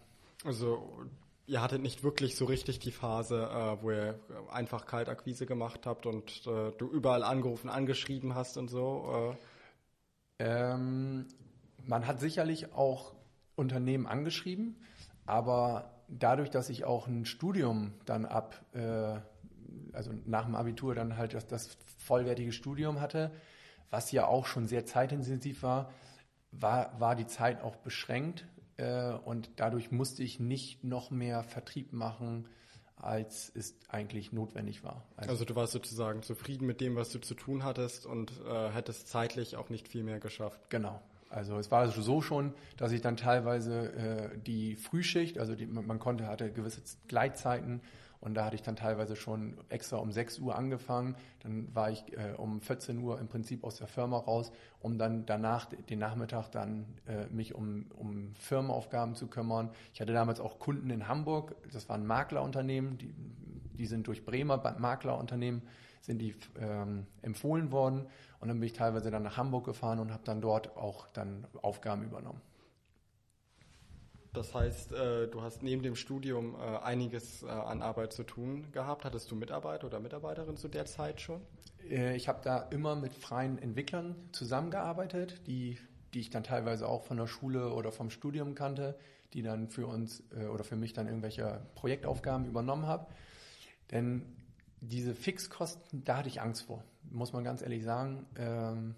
Also 0.43 1.05
ihr 1.45 1.61
hattet 1.61 1.81
nicht 1.81 2.03
wirklich 2.03 2.35
so 2.35 2.45
richtig 2.45 2.79
die 2.79 2.91
Phase, 2.91 3.43
äh, 3.43 3.81
wo 3.81 3.91
ihr 3.91 4.19
einfach 4.51 4.85
Kaltakquise 4.85 5.45
gemacht 5.45 5.85
habt 5.85 6.05
und 6.05 6.45
äh, 6.47 6.71
du 6.77 6.87
überall 6.89 7.23
angerufen, 7.23 7.69
angeschrieben 7.69 8.35
hast 8.35 8.57
und 8.57 8.69
so? 8.69 9.35
Äh. 10.39 10.43
Ähm, 10.45 11.27
man 11.85 12.07
hat 12.07 12.19
sicherlich 12.19 12.73
auch 12.73 13.13
Unternehmen 13.55 14.07
angeschrieben, 14.07 14.77
aber 15.25 15.91
dadurch, 16.07 16.49
dass 16.49 16.69
ich 16.69 16.85
auch 16.85 17.07
ein 17.07 17.25
Studium 17.25 17.93
dann 18.05 18.25
ab, 18.25 18.63
äh, 18.73 19.19
also 19.91 20.11
nach 20.25 20.45
dem 20.45 20.55
Abitur 20.55 20.95
dann 20.95 21.17
halt 21.17 21.33
das, 21.33 21.47
das 21.47 21.77
vollwertige 21.99 22.51
Studium 22.51 22.99
hatte, 22.99 23.31
was 23.89 24.11
ja 24.11 24.25
auch 24.25 24.45
schon 24.45 24.65
sehr 24.65 24.85
zeitintensiv 24.85 25.61
war, 25.61 25.91
war, 26.51 26.99
war 26.99 27.15
die 27.15 27.27
Zeit 27.27 27.61
auch 27.61 27.75
beschränkt 27.75 28.45
äh, 28.77 29.13
und 29.13 29.49
dadurch 29.57 29.91
musste 29.91 30.23
ich 30.23 30.39
nicht 30.39 30.83
noch 30.83 31.11
mehr 31.11 31.43
Vertrieb 31.43 31.93
machen, 31.93 32.47
als 32.95 33.51
es 33.53 33.75
eigentlich 33.89 34.31
notwendig 34.31 34.83
war. 34.83 35.03
Also, 35.17 35.31
also, 35.31 35.45
du 35.45 35.55
warst 35.55 35.73
sozusagen 35.73 36.21
zufrieden 36.23 36.65
mit 36.65 36.79
dem, 36.79 36.95
was 36.95 37.11
du 37.11 37.19
zu 37.19 37.35
tun 37.35 37.63
hattest 37.63 38.05
und 38.05 38.31
äh, 38.47 38.69
hättest 38.69 39.09
zeitlich 39.09 39.57
auch 39.57 39.69
nicht 39.69 39.87
viel 39.87 40.03
mehr 40.03 40.19
geschafft. 40.19 40.69
Genau. 40.69 41.01
Also 41.29 41.57
es 41.57 41.71
war 41.71 41.89
so 41.89 42.21
schon, 42.21 42.53
dass 42.77 42.91
ich 42.91 43.01
dann 43.01 43.17
teilweise 43.17 43.91
äh, 43.93 44.37
die 44.37 44.75
Frühschicht, 44.75 45.39
also 45.39 45.55
die, 45.55 45.65
man 45.65 45.97
konnte, 45.97 46.27
hatte 46.27 46.51
gewisse 46.51 46.81
Gleitzeiten 47.07 47.81
und 48.23 48.35
da 48.35 48.45
hatte 48.45 48.55
ich 48.55 48.61
dann 48.61 48.77
teilweise 48.77 49.17
schon 49.17 49.57
extra 49.67 49.97
um 49.97 50.09
6 50.09 50.39
Uhr 50.39 50.55
angefangen. 50.55 51.17
Dann 51.41 51.67
war 51.75 51.91
ich 51.91 52.05
äh, 52.13 52.35
um 52.37 52.61
14 52.61 52.99
Uhr 52.99 53.19
im 53.19 53.27
Prinzip 53.27 53.65
aus 53.65 53.75
der 53.75 53.87
Firma 53.87 54.17
raus, 54.17 54.53
um 54.79 54.97
dann 54.97 55.25
danach 55.25 55.65
den 55.65 55.99
Nachmittag 55.99 56.49
dann 56.49 56.85
äh, 57.05 57.25
mich 57.33 57.53
um, 57.53 57.87
um 57.97 58.33
Firmenaufgaben 58.35 59.15
zu 59.15 59.27
kümmern. 59.27 59.71
Ich 59.93 59.99
hatte 59.99 60.13
damals 60.13 60.39
auch 60.39 60.57
Kunden 60.57 60.89
in 60.89 61.09
Hamburg. 61.09 61.53
Das 61.73 61.89
waren 61.89 62.05
Maklerunternehmen. 62.05 62.97
Die, 62.97 63.13
die 63.77 63.85
sind 63.87 64.07
durch 64.07 64.23
Bremer 64.23 64.57
Maklerunternehmen 64.79 65.61
sind 65.99 66.19
die 66.19 66.35
ähm, 66.59 67.05
empfohlen 67.21 67.73
worden. 67.73 68.05
Und 68.39 68.47
dann 68.47 68.59
bin 68.59 68.67
ich 68.67 68.73
teilweise 68.73 69.11
dann 69.11 69.23
nach 69.23 69.35
Hamburg 69.35 69.65
gefahren 69.65 69.99
und 69.99 70.11
habe 70.11 70.23
dann 70.23 70.39
dort 70.39 70.77
auch 70.77 71.07
dann 71.07 71.45
Aufgaben 71.61 72.03
übernommen. 72.03 72.41
Das 74.33 74.53
heißt, 74.53 74.91
äh, 74.93 75.27
du 75.27 75.41
hast 75.41 75.61
neben 75.61 75.83
dem 75.83 75.95
Studium 75.95 76.55
äh, 76.55 76.79
einiges 76.79 77.43
äh, 77.43 77.47
an 77.47 77.81
Arbeit 77.81 78.13
zu 78.13 78.23
tun 78.23 78.71
gehabt. 78.71 79.05
Hattest 79.05 79.29
du 79.29 79.35
Mitarbeiter 79.35 79.87
oder 79.87 79.99
Mitarbeiterin 79.99 80.57
zu 80.57 80.67
der 80.67 80.85
Zeit 80.85 81.21
schon? 81.21 81.41
Ich 81.89 82.29
habe 82.29 82.39
da 82.41 82.59
immer 82.59 82.95
mit 82.95 83.13
freien 83.13 83.57
Entwicklern 83.57 84.15
zusammengearbeitet, 84.31 85.45
die, 85.47 85.77
die 86.13 86.21
ich 86.21 86.29
dann 86.29 86.45
teilweise 86.45 86.87
auch 86.87 87.03
von 87.03 87.17
der 87.17 87.27
Schule 87.27 87.73
oder 87.73 87.91
vom 87.91 88.09
Studium 88.09 88.55
kannte, 88.55 88.97
die 89.33 89.41
dann 89.41 89.67
für 89.67 89.87
uns 89.87 90.23
oder 90.49 90.63
für 90.63 90.77
mich 90.77 90.93
dann 90.93 91.07
irgendwelche 91.07 91.59
Projektaufgaben 91.75 92.45
übernommen 92.45 92.85
haben. 92.85 93.05
Denn 93.91 94.23
diese 94.79 95.13
Fixkosten, 95.13 96.05
da 96.05 96.19
hatte 96.19 96.29
ich 96.29 96.39
Angst 96.39 96.63
vor, 96.67 96.85
muss 97.11 97.33
man 97.33 97.43
ganz 97.43 97.61
ehrlich 97.61 97.83
sagen. 97.83 98.27
Ähm, 98.37 98.95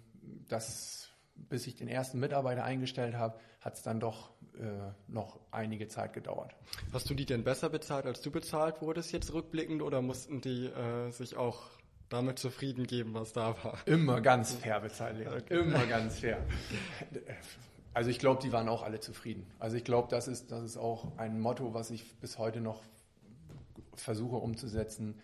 dass 0.48 1.10
bis 1.36 1.68
ich 1.68 1.76
den 1.76 1.88
ersten 1.88 2.20
Mitarbeiter 2.20 2.64
eingestellt 2.64 3.16
habe, 3.16 3.40
hat 3.62 3.76
es 3.76 3.84
dann 3.84 4.00
doch 4.00 4.32
äh, 4.60 4.92
noch 5.08 5.40
einige 5.52 5.88
Zeit 5.88 6.14
gedauert. 6.14 6.56
Hast 6.94 7.10
du 7.10 7.14
die 7.14 7.26
denn 7.26 7.44
besser 7.44 7.70
bezahlt, 7.70 8.06
als 8.06 8.22
du 8.22 8.32
bezahlt 8.32 8.82
wurdest 8.82 9.12
jetzt 9.12 9.34
rückblickend 9.34 9.82
oder 9.82 10.02
mussten 10.02 10.42
die 10.42 10.68
äh, 10.68 11.12
sich 11.12 11.36
auch 11.36 11.62
damit 12.10 12.40
zufrieden 12.40 12.88
geben, 12.88 13.14
was 13.14 13.34
da 13.34 13.56
war? 13.64 13.78
Immer 13.86 14.22
ganz 14.22 14.54
fair 14.54 14.80
bezahlt, 14.80 15.28
okay. 15.28 15.60
immer 15.60 15.86
ganz 15.88 16.20
fair. 16.20 16.46
Also 17.94 18.10
ich 18.10 18.20
glaube, 18.20 18.42
die 18.42 18.52
waren 18.52 18.70
auch 18.70 18.84
alle 18.84 19.00
zufrieden. 19.00 19.48
Also 19.58 19.78
ich 19.78 19.84
glaube, 19.84 20.08
das 20.10 20.28
ist, 20.28 20.52
das 20.52 20.64
ist 20.64 20.78
auch 20.78 21.18
ein 21.18 21.40
Motto, 21.40 21.74
was 21.74 21.92
ich 21.92 22.20
bis 22.20 22.38
heute 22.38 22.62
noch 22.62 22.84
versuche 23.96 24.36
umzusetzen, 24.36 25.20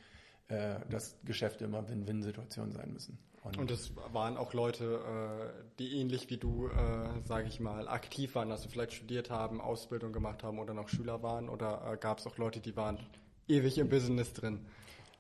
äh, 0.48 0.76
dass 0.90 1.18
Geschäfte 1.24 1.66
immer 1.66 1.88
Win-Win-Situationen 1.88 2.72
sein 2.72 2.92
müssen. 2.92 3.18
Und, 3.44 3.58
und 3.58 3.72
es 3.72 3.92
waren 4.14 4.38
auch 4.38 4.54
Leute, 4.54 5.02
äh, 5.04 5.64
die 5.80 6.00
ähnlich 6.00 6.30
wie 6.30 6.38
du, 6.38 6.68
äh, 6.68 7.22
sage 7.26 7.48
ich 7.48 7.60
mal, 7.60 7.88
aktiv 7.88 8.36
waren, 8.36 8.52
also 8.52 8.70
vielleicht 8.70 8.94
studiert 8.94 9.32
haben, 9.32 9.60
Ausbildung 9.60 10.14
gemacht 10.14 10.44
haben 10.44 10.60
oder 10.60 10.76
noch 10.76 10.90
Schüler 10.90 11.24
waren? 11.24 11.50
Oder 11.50 11.94
äh, 11.94 11.98
gab 11.98 12.20
es 12.20 12.28
auch 12.28 12.38
Leute, 12.38 12.60
die 12.60 12.76
waren 12.76 13.00
ewig 13.48 13.80
im 13.80 13.90
Business 13.90 14.34
drin? 14.34 14.68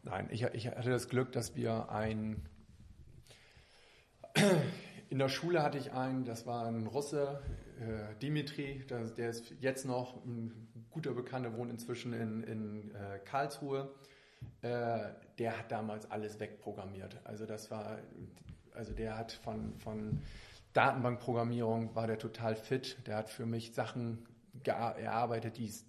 Nein, 0.03 0.27
ich, 0.31 0.43
ich 0.43 0.67
hatte 0.67 0.91
das 0.91 1.09
Glück, 1.09 1.31
dass 1.31 1.55
wir 1.55 1.89
ein... 1.89 2.45
In 5.09 5.19
der 5.19 5.27
Schule 5.27 5.61
hatte 5.61 5.77
ich 5.77 5.91
einen, 5.91 6.23
das 6.23 6.45
war 6.45 6.65
ein 6.65 6.87
Russe, 6.87 7.41
äh, 7.81 8.15
Dimitri, 8.21 8.85
der, 8.89 9.09
der, 9.09 9.29
ist 9.29 9.53
jetzt 9.59 9.85
noch 9.85 10.23
ein 10.23 10.69
guter 10.89 11.13
Bekannter, 11.13 11.57
wohnt 11.57 11.69
inzwischen 11.69 12.13
in, 12.13 12.43
in 12.43 12.95
äh, 12.95 13.19
Karlsruhe. 13.25 13.93
Äh, 14.61 15.09
der 15.39 15.57
hat 15.57 15.71
damals 15.71 16.09
alles 16.09 16.39
wegprogrammiert. 16.39 17.19
Also 17.23 17.45
das 17.45 17.71
war, 17.71 17.99
also 18.73 18.93
der 18.93 19.17
hat 19.17 19.31
von, 19.31 19.77
von 19.79 20.21
Datenbankprogrammierung 20.73 21.95
war 21.95 22.07
der 22.07 22.19
total 22.19 22.55
fit. 22.55 22.97
Der 23.07 23.17
hat 23.17 23.29
für 23.29 23.45
mich 23.45 23.73
Sachen 23.73 24.27
erarbeitet, 24.63 25.57
die 25.57 25.67
es 25.67 25.85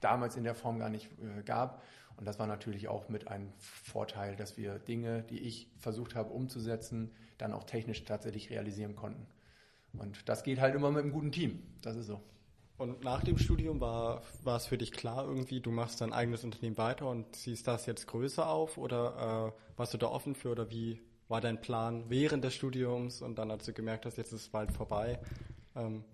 damals 0.00 0.36
in 0.36 0.44
der 0.44 0.54
Form 0.54 0.78
gar 0.78 0.90
nicht 0.90 1.08
äh, 1.20 1.42
gab. 1.42 1.82
Und 2.16 2.26
das 2.26 2.38
war 2.38 2.46
natürlich 2.46 2.88
auch 2.88 3.08
mit 3.08 3.28
einem 3.28 3.50
Vorteil, 3.58 4.36
dass 4.36 4.58
wir 4.58 4.78
Dinge, 4.78 5.22
die 5.22 5.38
ich 5.38 5.70
versucht 5.78 6.14
habe 6.14 6.30
umzusetzen, 6.32 7.12
dann 7.38 7.52
auch 7.52 7.64
technisch 7.64 8.04
tatsächlich 8.04 8.50
realisieren 8.50 8.94
konnten. 8.94 9.26
Und 9.94 10.28
das 10.28 10.42
geht 10.42 10.60
halt 10.60 10.74
immer 10.74 10.90
mit 10.90 11.02
einem 11.02 11.12
guten 11.12 11.32
Team. 11.32 11.62
Das 11.80 11.96
ist 11.96 12.06
so. 12.06 12.20
Und 12.80 13.04
nach 13.04 13.22
dem 13.22 13.36
Studium 13.36 13.78
war, 13.78 14.22
war 14.42 14.56
es 14.56 14.64
für 14.64 14.78
dich 14.78 14.90
klar 14.90 15.26
irgendwie, 15.26 15.60
du 15.60 15.70
machst 15.70 16.00
dein 16.00 16.14
eigenes 16.14 16.44
Unternehmen 16.44 16.78
weiter 16.78 17.10
und 17.10 17.36
ziehst 17.36 17.68
das 17.68 17.84
jetzt 17.84 18.06
größer 18.06 18.48
auf 18.48 18.78
oder 18.78 19.52
äh, 19.54 19.78
warst 19.78 19.92
du 19.92 19.98
da 19.98 20.06
offen 20.06 20.34
für 20.34 20.48
oder 20.48 20.70
wie 20.70 20.98
war 21.28 21.42
dein 21.42 21.60
Plan 21.60 22.04
während 22.08 22.42
des 22.42 22.54
Studiums 22.54 23.20
und 23.20 23.38
dann 23.38 23.50
als 23.50 23.66
du 23.66 23.74
gemerkt 23.74 24.06
hast, 24.06 24.16
jetzt 24.16 24.32
ist 24.32 24.40
es 24.40 24.48
bald 24.48 24.72
vorbei? 24.72 25.20
Ähm, 25.76 26.04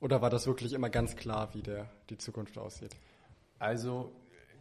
oder 0.00 0.20
war 0.20 0.30
das 0.30 0.48
wirklich 0.48 0.72
immer 0.72 0.90
ganz 0.90 1.14
klar, 1.14 1.54
wie 1.54 1.62
der, 1.62 1.88
die 2.08 2.18
Zukunft 2.18 2.58
aussieht? 2.58 2.90
Also 3.60 4.10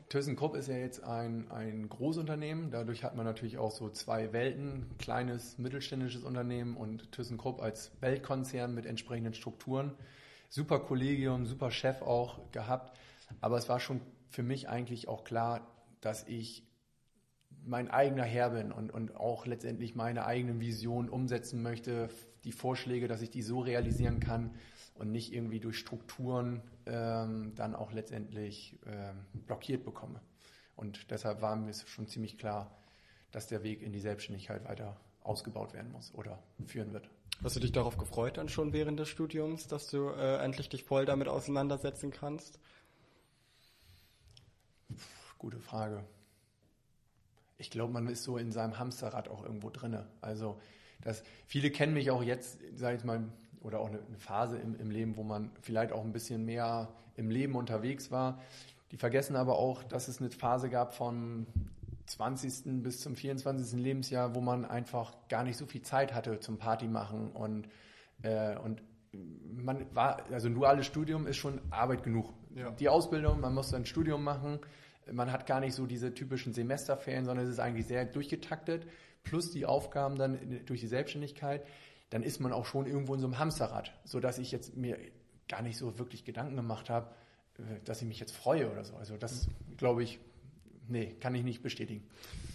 ThyssenKrupp 0.09 0.55
ist 0.55 0.67
ja 0.67 0.77
jetzt 0.77 1.03
ein, 1.03 1.49
ein 1.49 1.89
Großunternehmen. 1.89 2.69
Dadurch 2.69 3.03
hat 3.03 3.15
man 3.15 3.25
natürlich 3.25 3.57
auch 3.57 3.71
so 3.71 3.89
zwei 3.89 4.33
Welten, 4.33 4.85
kleines 4.99 5.57
mittelständisches 5.57 6.23
Unternehmen 6.23 6.77
und 6.77 7.11
ThyssenKrupp 7.11 7.59
als 7.59 7.91
Weltkonzern 8.01 8.75
mit 8.75 8.85
entsprechenden 8.85 9.33
Strukturen. 9.33 9.95
Super 10.49 10.79
Kollegium, 10.79 11.45
super 11.45 11.71
Chef 11.71 12.01
auch 12.01 12.51
gehabt. 12.51 12.97
Aber 13.41 13.57
es 13.57 13.69
war 13.69 13.79
schon 13.79 14.01
für 14.29 14.43
mich 14.43 14.69
eigentlich 14.69 15.07
auch 15.07 15.23
klar, 15.23 15.67
dass 16.01 16.27
ich 16.27 16.67
mein 17.63 17.89
eigener 17.89 18.23
Herr 18.23 18.51
bin 18.51 18.71
und, 18.71 18.91
und 18.91 19.15
auch 19.15 19.45
letztendlich 19.45 19.95
meine 19.95 20.25
eigene 20.25 20.59
Vision 20.59 21.09
umsetzen 21.09 21.61
möchte, 21.61 22.09
die 22.43 22.51
Vorschläge, 22.51 23.07
dass 23.07 23.21
ich 23.21 23.29
die 23.29 23.41
so 23.41 23.59
realisieren 23.59 24.19
kann, 24.19 24.51
und 24.99 25.11
nicht 25.11 25.33
irgendwie 25.33 25.61
durch 25.61 25.77
Strukturen 25.77 26.61
ähm, 26.85 27.53
dann 27.55 27.73
auch 27.73 27.93
letztendlich 27.93 28.77
ähm, 28.85 29.25
blockiert 29.47 29.85
bekomme. 29.85 30.21
Und 30.75 31.09
deshalb 31.09 31.41
war 31.41 31.55
mir 31.55 31.73
schon 31.73 32.07
ziemlich 32.07 32.37
klar, 32.37 32.77
dass 33.31 33.47
der 33.47 33.63
Weg 33.63 33.81
in 33.81 33.93
die 33.93 34.01
Selbstständigkeit 34.01 34.67
weiter 34.67 34.99
ausgebaut 35.21 35.73
werden 35.73 35.91
muss 35.91 36.13
oder 36.13 36.43
führen 36.65 36.91
wird. 36.91 37.09
Hast 37.41 37.55
du 37.55 37.61
dich 37.61 37.71
darauf 37.71 37.97
gefreut 37.97 38.35
dann 38.35 38.49
schon 38.49 38.73
während 38.73 38.99
des 38.99 39.07
Studiums, 39.07 39.67
dass 39.67 39.87
du 39.87 40.09
äh, 40.09 40.43
endlich 40.43 40.67
dich 40.67 40.83
voll 40.83 41.05
damit 41.05 41.29
auseinandersetzen 41.29 42.11
kannst? 42.11 42.59
Gute 45.37 45.59
Frage. 45.59 46.03
Ich 47.57 47.71
glaube, 47.71 47.93
man 47.93 48.07
ist 48.07 48.23
so 48.23 48.37
in 48.37 48.51
seinem 48.51 48.77
Hamsterrad 48.77 49.29
auch 49.29 49.41
irgendwo 49.41 49.69
drinne. 49.69 50.05
Also, 50.19 50.59
dass 51.01 51.23
viele 51.47 51.71
kennen 51.71 51.93
mich 51.93 52.11
auch 52.11 52.23
jetzt, 52.23 52.59
sage 52.75 52.97
ich 52.97 53.05
mal, 53.05 53.23
oder 53.61 53.79
auch 53.79 53.87
eine, 53.87 53.99
Phase 54.17 54.57
im, 54.57 54.77
im 54.77 54.91
Leben, 54.91 55.15
wo 55.15 55.23
man 55.23 55.49
vielleicht 55.61 55.93
auch 55.93 56.03
ein 56.03 56.11
bisschen 56.11 56.43
mehr 56.43 56.89
im 57.15 57.31
Leben 57.31 57.55
unterwegs 57.55 58.11
war. 58.11 58.41
Die 58.91 58.97
vergessen 58.97 59.37
aber 59.37 59.57
auch, 59.57 59.83
dass 59.83 60.09
es 60.09 60.19
eine 60.19 60.29
Phase 60.29 60.69
gab 60.69 60.93
von 60.93 61.47
20. 62.09 62.83
bis 62.83 63.01
zum 63.01 63.15
24. 63.15 63.79
Lebensjahr, 63.79 64.35
wo 64.35 64.41
man 64.41 64.65
einfach 64.65 65.15
gar 65.29 65.43
nicht 65.43 65.57
so 65.57 65.65
viel 65.65 65.81
Zeit 65.81 66.13
hatte 66.13 66.39
zum 66.39 66.57
Party 66.57 66.87
machen 66.87 67.31
und, 67.31 67.67
äh, 68.23 68.57
und 68.57 68.81
man 69.11 69.93
war, 69.95 70.23
also 70.31 70.47
ein 70.47 70.53
duales 70.53 70.85
Studium 70.85 71.25
ist 71.25 71.37
schon 71.37 71.61
Arbeit 71.71 72.03
genug. 72.03 72.33
Ja. 72.55 72.71
Die 72.71 72.89
Ausbildung, 72.89 73.39
man 73.39 73.53
muss 73.53 73.73
ein 73.73 73.85
Studium 73.85 74.23
machen, 74.23 74.59
man 75.11 75.31
hat 75.31 75.47
gar 75.47 75.59
nicht 75.59 75.73
so 75.73 75.87
diese 75.87 76.13
typischen 76.13 76.53
Semesterferien, 76.53 77.25
sondern 77.25 77.45
es 77.45 77.53
ist 77.53 77.59
eigentlich 77.59 77.87
sehr 77.87 78.05
durchgetaktet, 78.05 78.85
plus 79.23 79.51
die 79.51 79.65
Aufgaben 79.65 80.15
dann 80.15 80.61
durch 80.65 80.81
die 80.81 80.87
Selbstständigkeit 80.87 81.65
dann 82.09 82.23
ist 82.23 82.39
man 82.39 82.53
auch 82.53 82.65
schon 82.65 82.85
irgendwo 82.85 83.13
in 83.13 83.19
so 83.19 83.27
einem 83.27 83.39
Hamsterrad, 83.39 83.93
sodass 84.03 84.39
ich 84.39 84.51
jetzt 84.51 84.75
mir 84.75 84.97
gar 85.47 85.61
nicht 85.61 85.77
so 85.77 85.97
wirklich 85.99 86.25
Gedanken 86.25 86.55
gemacht 86.55 86.89
habe, 86.89 87.13
äh, 87.57 87.61
dass 87.85 88.01
ich 88.01 88.07
mich 88.07 88.19
jetzt 88.19 88.35
freue 88.35 88.71
oder 88.71 88.83
so. 88.83 88.95
Also 88.95 89.17
das 89.17 89.47
glaube 89.77 90.03
ich, 90.03 90.19
nee, 90.89 91.15
kann 91.19 91.35
ich 91.35 91.43
nicht 91.43 91.61
bestätigen. 91.61 92.07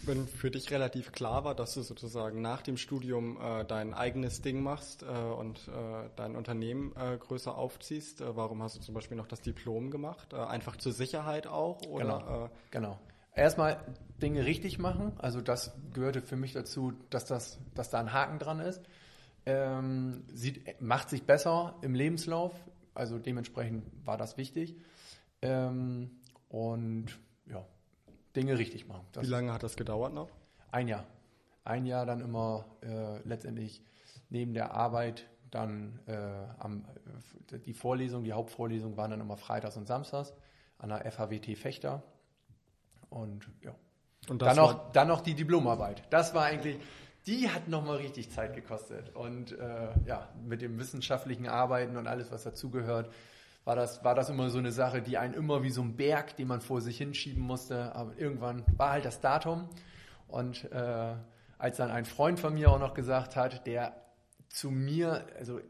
Wenn 0.03 0.27
für 0.27 0.51
dich 0.51 0.71
relativ 0.71 1.13
klar 1.13 1.45
war, 1.45 1.55
dass 1.55 1.75
du 1.75 1.83
sozusagen 1.83 2.43
nach 2.43 2.63
dem 2.63 2.77
Studium 2.77 3.39
äh, 3.41 3.65
dein 3.65 3.95
eigenes 3.95 4.43
Ding 4.43 4.63
machst 4.63 5.03
äh, 5.03 5.07
und 5.07 5.69
äh, 5.69 6.11
dein 6.17 6.37
Unternehmen 6.37 6.93
äh, 6.97 7.17
größer 7.17 7.57
aufziehst, 7.57 8.21
äh, 8.21 8.37
warum 8.37 8.63
hast 8.63 8.77
du 8.77 8.81
zum 8.81 8.95
Beispiel 8.95 9.17
noch 9.17 9.27
das 9.27 9.41
Diplom 9.41 9.91
gemacht? 9.91 10.35
einfach 10.35 10.77
zur 10.77 10.93
Sicherheit 10.93 11.47
auch? 11.47 11.81
Oder, 11.87 12.05
genau. 12.05 12.51
genau. 12.71 13.01
Erstmal 13.35 13.81
Dinge 14.21 14.45
richtig 14.45 14.79
machen. 14.79 15.13
Also 15.19 15.41
das 15.41 15.73
gehörte 15.93 16.23
für 16.23 16.37
mich 16.37 16.53
dazu, 16.53 16.93
dass, 17.11 17.25
das, 17.25 17.59
dass 17.75 17.91
da 17.91 18.01
ein 18.01 18.13
Haken 18.13 18.39
dran 18.39 18.61
ist 18.61 18.83
ähm, 19.47 20.25
sieht, 20.33 20.81
macht 20.81 21.11
sich 21.11 21.25
besser 21.25 21.77
im 21.83 21.95
Lebenslauf, 21.95 22.53
also 22.95 23.19
dementsprechend 23.19 23.85
war 24.07 24.17
das 24.17 24.37
wichtig. 24.37 24.77
Ähm, 25.43 26.11
und 26.49 27.19
ja, 27.47 27.67
Dinge 28.37 28.59
richtig 28.59 28.87
machen. 28.87 29.07
Das 29.13 29.25
Wie 29.25 29.31
lange 29.31 29.53
hat 29.53 29.63
das 29.63 29.77
gedauert 29.77 30.13
noch? 30.13 30.31
Ein 30.71 30.89
Jahr. 30.89 31.07
Ein 31.65 31.87
Jahr 31.87 32.05
dann 32.05 32.21
immer 32.21 32.67
äh, 32.83 33.19
letztendlich 33.27 33.83
neben 34.29 34.55
der 34.55 34.75
Arbeit 34.75 35.27
dann 35.51 36.01
äh, 36.07 36.17
am, 36.59 36.85
äh, 37.53 37.59
die 37.61 37.73
Vorlesung, 37.73 38.25
die 38.25 38.33
Hauptvorlesung 38.33 38.97
waren 38.97 39.13
dann 39.13 39.21
immer 39.21 39.37
freitags 39.37 39.77
und 39.77 39.87
samstags 39.87 40.35
an 40.79 40.89
der 40.89 41.11
FHWT 41.11 41.57
Fechter. 41.57 42.03
Und 43.09 43.49
ja. 43.63 43.75
Und 44.29 44.43
dann, 44.43 44.57
noch, 44.57 44.91
dann 44.93 45.09
noch 45.09 45.21
die 45.21 45.35
Diplomarbeit. 45.35 46.03
Das 46.11 46.35
war 46.35 46.45
eigentlich, 46.45 46.79
die 47.27 47.49
hat 47.51 47.69
nochmal 47.69 47.99
richtig 47.99 48.31
Zeit 48.31 48.55
gekostet. 48.55 49.15
Und 49.15 49.53
äh, 49.53 49.89
ja, 50.07 50.29
mit 50.45 50.63
dem 50.63 50.79
wissenschaftlichen 50.79 51.47
Arbeiten 51.47 51.97
und 51.97 52.07
alles, 52.07 52.33
was 52.33 52.43
dazugehört, 52.43 53.13
war 53.65 53.77
das, 53.77 54.05
war 54.05 54.15
das 54.15 54.29
immer 54.29 54.51
so 54.51 54.59
eine 54.59 54.73
Sache, 54.73 55.03
die 55.03 55.17
einen 55.19 55.35
immer 55.35 55.63
wie 55.63 55.71
so 55.71 55.83
ein 55.83 55.97
Berg, 55.97 56.37
den 56.37 56.49
man 56.49 56.61
vor 56.61 56.81
sich 56.81 56.99
hinschieben 56.99 57.43
musste. 57.43 57.95
Aber 57.95 58.19
irgendwann 58.19 58.65
war 58.77 58.91
halt 58.91 59.05
das 59.05 59.21
Datum. 59.21 59.69
Und 60.29 60.71
äh, 60.73 61.15
als 61.59 61.77
dann 61.77 61.91
ein 61.91 62.05
Freund 62.05 62.41
von 62.41 62.55
mir 62.55 62.71
auch 62.71 62.79
noch 62.79 62.95
gesagt 62.95 63.37
hat, 63.37 63.67
der 63.67 63.95
zu 64.49 64.71
mir, 64.71 65.27
also 65.39 65.61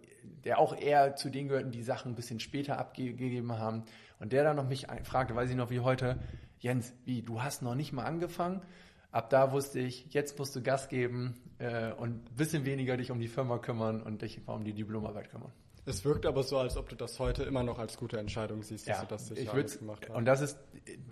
der 0.44 0.58
auch 0.58 0.76
eher 0.76 1.16
zu 1.16 1.30
denen 1.30 1.48
gehörten, 1.48 1.70
die 1.70 1.82
Sachen 1.82 2.12
ein 2.12 2.14
bisschen 2.14 2.40
später 2.40 2.78
abgegeben 2.78 3.52
haben, 3.52 3.84
und 4.20 4.32
der 4.32 4.44
dann 4.44 4.56
noch 4.56 4.68
mich 4.68 4.86
fragte, 5.02 5.34
weiß 5.34 5.50
ich 5.50 5.56
noch 5.56 5.70
wie 5.70 5.80
heute, 5.80 6.18
Jens, 6.58 6.94
wie, 7.04 7.20
du 7.20 7.42
hast 7.42 7.62
noch 7.62 7.74
nicht 7.74 7.92
mal 7.92 8.04
angefangen? 8.04 8.62
ab 9.14 9.30
da 9.30 9.52
wusste 9.52 9.78
ich, 9.78 10.12
jetzt 10.12 10.38
musst 10.38 10.56
du 10.56 10.62
Gas 10.62 10.88
geben 10.88 11.40
äh, 11.58 11.92
und 11.92 12.30
ein 12.30 12.36
bisschen 12.36 12.64
weniger 12.64 12.96
dich 12.96 13.12
um 13.12 13.20
die 13.20 13.28
Firma 13.28 13.58
kümmern 13.58 14.02
und 14.02 14.22
dich 14.22 14.40
um 14.46 14.64
die 14.64 14.74
Diplomarbeit 14.74 15.30
kümmern. 15.30 15.52
Es 15.86 16.04
wirkt 16.04 16.24
aber 16.24 16.42
so, 16.42 16.58
als 16.58 16.76
ob 16.76 16.88
du 16.88 16.96
das 16.96 17.18
heute 17.18 17.42
immer 17.42 17.62
noch 17.62 17.78
als 17.78 17.96
gute 17.96 18.18
Entscheidung 18.18 18.62
siehst, 18.62 18.88
dass 18.88 18.96
ja, 18.96 19.02
du 19.02 19.08
das 19.08 19.28
sicher 19.28 19.52
alles 19.52 19.78
gemacht 19.78 20.06
hast. 20.08 20.16
Und 20.16 20.24
das 20.24 20.40
ist 20.40 20.58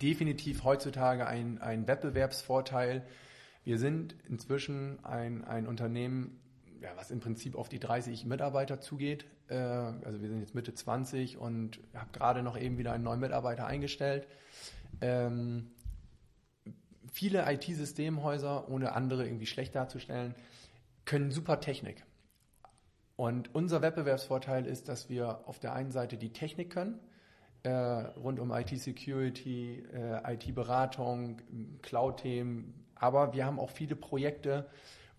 definitiv 0.01 0.63
heutzutage 0.63 1.27
ein, 1.27 1.61
ein 1.61 1.87
Wettbewerbsvorteil. 1.87 3.05
Wir 3.63 3.77
sind 3.77 4.15
inzwischen 4.27 5.03
ein, 5.05 5.43
ein 5.43 5.67
Unternehmen, 5.67 6.39
ja, 6.81 6.89
was 6.95 7.11
im 7.11 7.19
Prinzip 7.19 7.55
auf 7.55 7.69
die 7.69 7.79
30 7.79 8.25
Mitarbeiter 8.25 8.79
zugeht. 8.79 9.25
Äh, 9.47 9.55
also 9.55 10.21
wir 10.21 10.29
sind 10.29 10.39
jetzt 10.39 10.55
Mitte 10.55 10.73
20 10.73 11.37
und 11.37 11.79
habe 11.93 12.09
gerade 12.11 12.41
noch 12.41 12.57
eben 12.57 12.77
wieder 12.77 12.93
einen 12.93 13.03
neuen 13.03 13.19
Mitarbeiter 13.19 13.67
eingestellt. 13.67 14.27
Ähm, 15.01 15.71
viele 17.11 17.45
IT-Systemhäuser, 17.51 18.69
ohne 18.69 18.93
andere 18.93 19.25
irgendwie 19.25 19.45
schlecht 19.45 19.75
darzustellen, 19.75 20.33
können 21.05 21.29
super 21.29 21.59
Technik. 21.59 22.03
Und 23.15 23.53
unser 23.53 23.81
Wettbewerbsvorteil 23.81 24.65
ist, 24.65 24.89
dass 24.89 25.09
wir 25.09 25.47
auf 25.47 25.59
der 25.59 25.73
einen 25.73 25.91
Seite 25.91 26.17
die 26.17 26.33
Technik 26.33 26.71
können, 26.71 26.99
äh, 27.63 27.69
rund 27.69 28.39
um 28.39 28.51
IT-Security, 28.51 29.83
äh, 29.93 30.33
IT-Beratung, 30.33 31.41
Cloud-Themen, 31.81 32.73
aber 32.95 33.33
wir 33.33 33.45
haben 33.45 33.59
auch 33.59 33.69
viele 33.69 33.95
Projekte, 33.95 34.67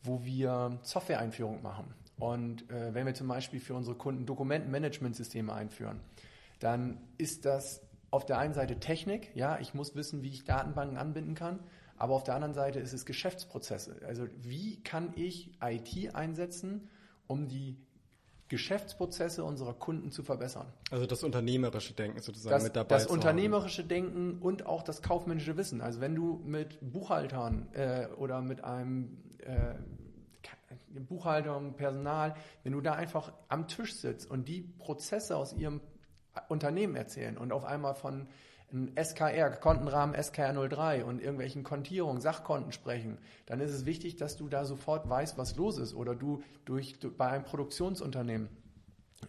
wo 0.02 0.24
wir 0.24 0.78
Software-Einführung 0.82 1.62
machen. 1.62 1.94
Und 2.18 2.70
äh, 2.70 2.94
wenn 2.94 3.06
wir 3.06 3.14
zum 3.14 3.28
Beispiel 3.28 3.60
für 3.60 3.74
unsere 3.74 3.96
Kunden 3.96 4.26
Dokumentenmanagementsysteme 4.26 5.52
einführen, 5.52 6.00
dann 6.60 6.98
ist 7.18 7.44
das 7.44 7.82
auf 8.10 8.24
der 8.24 8.38
einen 8.38 8.54
Seite 8.54 8.78
Technik, 8.78 9.34
ja, 9.34 9.58
ich 9.58 9.74
muss 9.74 9.96
wissen, 9.96 10.22
wie 10.22 10.28
ich 10.28 10.44
Datenbanken 10.44 10.96
anbinden 10.96 11.34
kann, 11.34 11.58
aber 11.96 12.14
auf 12.14 12.22
der 12.22 12.34
anderen 12.34 12.54
Seite 12.54 12.78
ist 12.78 12.92
es 12.92 13.06
Geschäftsprozesse. 13.06 14.00
Also 14.06 14.26
wie 14.40 14.82
kann 14.82 15.12
ich 15.16 15.50
IT 15.60 16.14
einsetzen, 16.14 16.88
um 17.26 17.48
die 17.48 17.76
Geschäftsprozesse 18.48 19.42
unserer 19.42 19.72
Kunden 19.72 20.10
zu 20.10 20.22
verbessern. 20.22 20.66
Also 20.90 21.06
das 21.06 21.24
unternehmerische 21.24 21.94
Denken 21.94 22.20
sozusagen 22.20 22.54
das, 22.54 22.62
mit 22.62 22.76
dabei. 22.76 22.94
Das 22.94 23.06
unternehmerische 23.06 23.82
haben. 23.82 23.88
Denken 23.88 24.38
und 24.38 24.66
auch 24.66 24.82
das 24.82 25.02
kaufmännische 25.02 25.56
Wissen. 25.56 25.80
Also 25.80 26.00
wenn 26.00 26.14
du 26.14 26.40
mit 26.44 26.78
Buchhaltern 26.80 27.68
äh, 27.72 28.06
oder 28.16 28.42
mit 28.42 28.62
einem 28.62 29.18
äh, 29.38 29.74
Buchhaltung, 31.00 31.74
Personal, 31.74 32.34
wenn 32.62 32.72
du 32.72 32.80
da 32.80 32.92
einfach 32.92 33.32
am 33.48 33.66
Tisch 33.66 33.94
sitzt 33.94 34.30
und 34.30 34.46
die 34.46 34.60
Prozesse 34.60 35.36
aus 35.36 35.52
ihrem 35.52 35.80
Unternehmen 36.48 36.96
erzählen 36.96 37.38
und 37.38 37.52
auf 37.52 37.64
einmal 37.64 37.94
von 37.94 38.28
ein 38.74 38.92
SKR, 38.96 39.50
Kontenrahmen 39.52 40.16
SKR03 40.16 41.04
und 41.04 41.20
irgendwelchen 41.20 41.62
Kontierungen, 41.62 42.20
Sachkonten 42.20 42.72
sprechen, 42.72 43.18
dann 43.46 43.60
ist 43.60 43.70
es 43.70 43.86
wichtig, 43.86 44.16
dass 44.16 44.36
du 44.36 44.48
da 44.48 44.64
sofort 44.64 45.08
weißt, 45.08 45.38
was 45.38 45.56
los 45.56 45.78
ist. 45.78 45.94
Oder 45.94 46.14
du 46.14 46.42
durch, 46.64 46.98
du, 46.98 47.10
bei 47.10 47.28
einem 47.28 47.44
Produktionsunternehmen, 47.44 48.48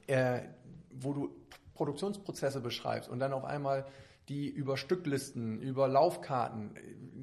äh, 0.08 0.42
wo 0.90 1.14
du 1.14 1.36
Produktionsprozesse 1.76 2.60
beschreibst 2.60 3.10
und 3.10 3.20
dann 3.20 3.34
auf 3.34 3.46
einmal 3.46 3.86
die 4.30 4.50
über 4.50 4.78
Stücklisten, 4.78 5.62
über 5.62 5.88
Laufkarten, 5.88 6.74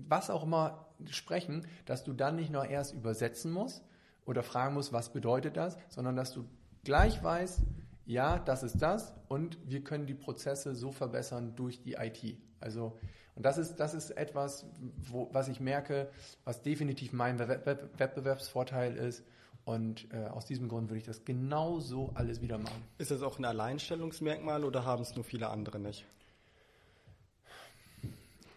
was 0.09 0.31
auch 0.31 0.45
immer 0.45 0.87
sprechen, 1.11 1.67
dass 1.87 2.05
du 2.05 2.13
dann 2.13 2.37
nicht 2.37 2.53
nur 2.53 2.67
erst 2.67 2.95
übersetzen 2.95 3.51
musst 3.51 3.83
oder 4.25 4.45
fragen 4.45 4.75
musst, 4.75 4.93
was 4.93 5.13
bedeutet 5.13 5.57
das, 5.57 5.77
sondern 5.89 6.15
dass 6.15 6.33
du 6.33 6.45
gleich 6.85 7.23
weißt, 7.23 7.63
ja, 8.12 8.38
das 8.38 8.62
ist 8.62 8.81
das 8.81 9.14
und 9.29 9.59
wir 9.64 9.83
können 9.83 10.07
die 10.07 10.14
Prozesse 10.14 10.75
so 10.75 10.92
verbessern 10.92 11.55
durch 11.57 11.83
die 11.83 11.94
IT. 11.94 12.37
Also, 12.61 12.98
und 13.35 13.46
das 13.46 13.59
ist, 13.59 13.77
das 13.77 13.94
ist 13.94 14.11
etwas, 14.11 14.66
wo, 15.11 15.29
was 15.33 15.48
ich 15.48 15.61
merke, 15.61 16.11
was 16.44 16.62
definitiv 16.62 17.12
mein 17.12 17.38
Wettbewerbsvorteil 17.38 18.96
ist. 18.96 19.25
Und 19.64 20.12
äh, 20.12 20.27
aus 20.27 20.44
diesem 20.44 20.68
Grund 20.68 20.90
würde 20.90 20.98
ich 20.98 21.07
das 21.07 21.25
genauso 21.25 22.11
alles 22.14 22.42
wieder 22.42 22.59
machen. 22.59 22.83
Ist 22.98 23.12
das 23.12 23.22
auch 23.22 23.38
ein 23.38 23.44
Alleinstellungsmerkmal 23.44 24.64
oder 24.64 24.85
haben 24.85 25.03
es 25.03 25.14
nur 25.14 25.25
viele 25.25 25.51
andere 25.51 25.79
nicht? 25.79 26.05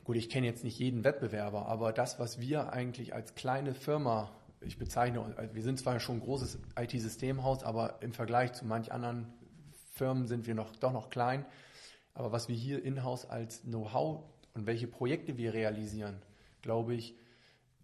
Gut, 0.03 0.17
ich 0.17 0.29
kenne 0.29 0.47
jetzt 0.47 0.63
nicht 0.63 0.79
jeden 0.79 1.03
Wettbewerber, 1.03 1.67
aber 1.67 1.93
das, 1.93 2.19
was 2.19 2.39
wir 2.39 2.73
eigentlich 2.73 3.13
als 3.13 3.35
kleine 3.35 3.75
Firma 3.75 4.31
ich 4.61 4.77
bezeichne, 4.77 5.35
wir 5.53 5.63
sind 5.63 5.79
zwar 5.79 5.99
schon 5.99 6.17
ein 6.17 6.21
großes 6.21 6.59
IT-Systemhaus, 6.77 7.63
aber 7.63 8.01
im 8.01 8.13
Vergleich 8.13 8.53
zu 8.53 8.65
manch 8.65 8.91
anderen 8.91 9.31
Firmen 9.95 10.27
sind 10.27 10.45
wir 10.45 10.55
noch, 10.55 10.75
doch 10.75 10.91
noch 10.91 11.09
klein. 11.09 11.45
Aber 12.13 12.31
was 12.31 12.49
wir 12.49 12.55
hier 12.55 12.83
in-house 12.83 13.29
als 13.29 13.61
Know-how 13.63 14.23
und 14.53 14.65
welche 14.65 14.87
Projekte 14.87 15.37
wir 15.37 15.53
realisieren, 15.53 16.21
glaube 16.61 16.93
ich, 16.95 17.15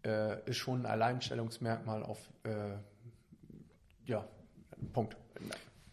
äh, 0.05 0.43
ist 0.49 0.57
schon 0.57 0.81
ein 0.81 0.85
Alleinstellungsmerkmal 0.85 2.03
auf, 2.03 2.19
äh, 2.43 2.75
ja, 4.05 4.27
Punkt. 4.93 5.15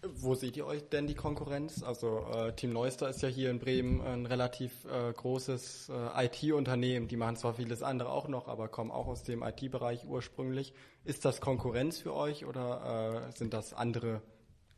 Wo 0.03 0.35
seht 0.35 0.57
ihr 0.57 0.65
euch 0.65 0.89
denn 0.89 1.07
die 1.07 1.15
Konkurrenz? 1.15 1.83
Also 1.83 2.27
äh, 2.33 2.53
Team 2.55 2.73
Neuster 2.73 3.09
ist 3.09 3.21
ja 3.21 3.29
hier 3.29 3.51
in 3.51 3.59
Bremen 3.59 4.01
ein 4.01 4.27
relativ 4.27 4.85
äh, 4.85 5.13
großes 5.13 5.91
äh, 5.91 6.27
IT-Unternehmen. 6.27 7.09
Die 7.09 7.17
machen 7.17 7.37
zwar 7.37 7.55
vieles 7.55 7.83
andere 7.83 8.11
auch 8.11 8.29
noch, 8.29 8.47
aber 8.47 8.69
kommen 8.69 8.91
auch 8.91 9.09
aus 9.09 9.25
dem 9.25 9.43
IT-Bereich 9.43 10.07
ursprünglich. 10.07 10.73
Ist 11.05 11.25
das 11.25 11.41
Konkurrenz 11.41 11.99
für 11.99 12.15
euch 12.15 12.47
oder 12.47 13.27
äh, 13.29 13.37
sind 13.37 13.53
das 13.53 13.75
andere 13.75 14.23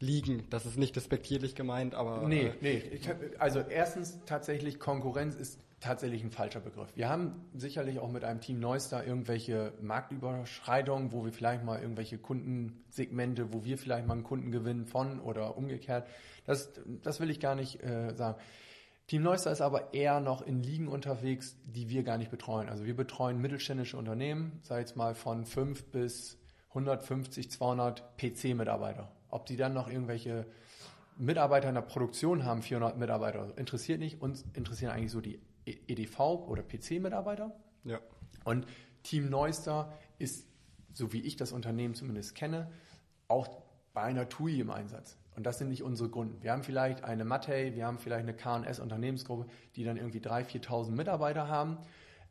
Ligen? 0.00 0.48
Das 0.50 0.66
ist 0.66 0.78
nicht 0.78 0.96
despektierlich 0.96 1.54
gemeint, 1.54 1.94
aber... 1.94 2.26
Nee, 2.26 2.46
äh, 2.46 2.52
nee. 2.60 3.00
Also 3.38 3.60
erstens 3.60 4.18
tatsächlich 4.24 4.80
Konkurrenz 4.80 5.34
ist 5.34 5.60
tatsächlich 5.80 6.22
ein 6.22 6.30
falscher 6.30 6.60
Begriff. 6.60 6.88
Wir 6.94 7.08
haben 7.08 7.48
sicherlich 7.54 7.98
auch 7.98 8.10
mit 8.10 8.24
einem 8.24 8.40
Team 8.40 8.60
Neustar 8.60 9.04
irgendwelche 9.04 9.72
Marktüberschreitungen, 9.80 11.12
wo 11.12 11.24
wir 11.24 11.32
vielleicht 11.32 11.64
mal 11.64 11.80
irgendwelche 11.80 12.18
Kundensegmente, 12.18 13.52
wo 13.52 13.64
wir 13.64 13.78
vielleicht 13.78 14.06
mal 14.06 14.14
einen 14.14 14.22
Kunden 14.22 14.50
gewinnen 14.52 14.86
von 14.86 15.20
oder 15.20 15.56
umgekehrt. 15.56 16.06
Das, 16.44 16.70
das 17.02 17.20
will 17.20 17.30
ich 17.30 17.40
gar 17.40 17.54
nicht 17.54 17.82
äh, 17.82 18.14
sagen. 18.14 18.38
Team 19.06 19.22
Neustar 19.22 19.52
ist 19.52 19.60
aber 19.60 19.92
eher 19.92 20.20
noch 20.20 20.42
in 20.42 20.62
Ligen 20.62 20.86
unterwegs, 20.86 21.56
die 21.64 21.88
wir 21.88 22.04
gar 22.04 22.16
nicht 22.16 22.30
betreuen. 22.30 22.68
Also 22.68 22.84
wir 22.84 22.94
betreuen 22.94 23.40
mittelständische 23.40 23.96
Unternehmen, 23.96 24.60
sei 24.62 24.82
es 24.82 24.94
mal 24.94 25.14
von 25.14 25.44
5 25.44 25.86
bis 25.86 26.38
150, 26.68 27.50
200 27.50 28.16
PC-Mitarbeiter. 28.18 29.10
Ob 29.30 29.46
die 29.46 29.56
dann 29.56 29.74
noch 29.74 29.88
irgendwelche 29.88 30.46
Mitarbeiter 31.16 31.68
in 31.68 31.74
der 31.74 31.82
Produktion 31.82 32.44
haben, 32.44 32.62
400 32.62 32.96
Mitarbeiter, 32.98 33.56
interessiert 33.56 34.00
nicht. 34.00 34.20
Uns 34.22 34.44
interessieren 34.54 34.92
eigentlich 34.92 35.12
so 35.12 35.20
die 35.20 35.40
EDV 35.66 36.18
oder 36.48 36.62
PC-Mitarbeiter. 36.62 37.52
Ja. 37.84 38.00
Und 38.44 38.66
Team 39.02 39.28
Neuster 39.28 39.92
ist, 40.18 40.46
so 40.92 41.12
wie 41.12 41.20
ich 41.20 41.36
das 41.36 41.52
Unternehmen 41.52 41.94
zumindest 41.94 42.34
kenne, 42.34 42.70
auch 43.28 43.62
bei 43.92 44.02
einer 44.02 44.28
TUI 44.28 44.60
im 44.60 44.70
Einsatz. 44.70 45.16
Und 45.36 45.44
das 45.44 45.58
sind 45.58 45.68
nicht 45.68 45.82
unsere 45.82 46.08
Kunden. 46.08 46.42
Wir 46.42 46.52
haben 46.52 46.62
vielleicht 46.62 47.04
eine 47.04 47.24
Mattei, 47.24 47.74
wir 47.74 47.86
haben 47.86 47.98
vielleicht 47.98 48.28
eine 48.28 48.34
KS-Unternehmensgruppe, 48.34 49.46
die 49.76 49.84
dann 49.84 49.96
irgendwie 49.96 50.18
3.000, 50.18 50.66
4.000 50.66 50.90
Mitarbeiter 50.90 51.48
haben, 51.48 51.78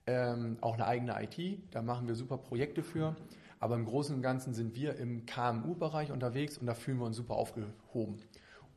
ähm, 0.05 0.57
auch 0.62 0.73
eine 0.73 0.85
eigene 0.85 1.15
IT, 1.23 1.62
da 1.71 1.81
machen 1.81 2.07
wir 2.07 2.15
super 2.15 2.38
Projekte 2.38 2.83
für. 2.83 3.15
Aber 3.60 3.76
im 3.76 3.86
Großen 3.86 4.15
und 4.15 4.22
Ganzen 4.22 4.54
sind 4.54 4.76
wir 4.76 4.95
im 4.98 5.26
KMU-Bereich 5.26 6.12
unterwegs 6.12 6.58
und 6.58 6.65
da 6.65 6.74
fühlen 6.74 6.98
wir 6.98 7.06
uns 7.06 7.17
super 7.17 7.36
aufgehoben. 7.36 8.22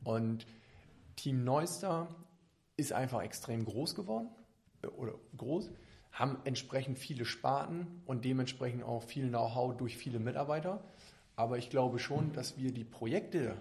Und 0.03 0.45
Team 1.15 1.43
Neuster 1.43 2.07
ist 2.75 2.91
einfach 2.91 3.21
extrem 3.21 3.63
groß 3.65 3.95
geworden 3.95 4.27
oder 4.97 5.13
groß, 5.37 5.71
haben 6.11 6.37
entsprechend 6.43 6.99
viele 6.99 7.25
Sparten 7.25 8.01
und 8.05 8.25
dementsprechend 8.25 8.83
auch 8.83 9.03
viel 9.03 9.29
Know-how 9.29 9.77
durch 9.77 9.97
viele 9.97 10.19
Mitarbeiter. 10.19 10.83
Aber 11.35 11.57
ich 11.57 11.69
glaube 11.69 11.97
schon, 11.99 12.33
dass 12.33 12.57
wir 12.57 12.71
die 12.71 12.83
Projekte 12.83 13.55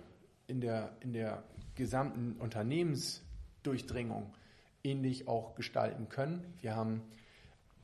in 0.47 0.61
der, 0.61 0.97
in 1.01 1.13
der 1.13 1.45
gesamten 1.75 2.37
Unternehmensdurchdringung 2.39 4.35
ähnlich 4.85 5.29
auch 5.29 5.55
gestalten 5.55 6.09
können. 6.09 6.45
Wir 6.61 6.75
haben 6.77 7.03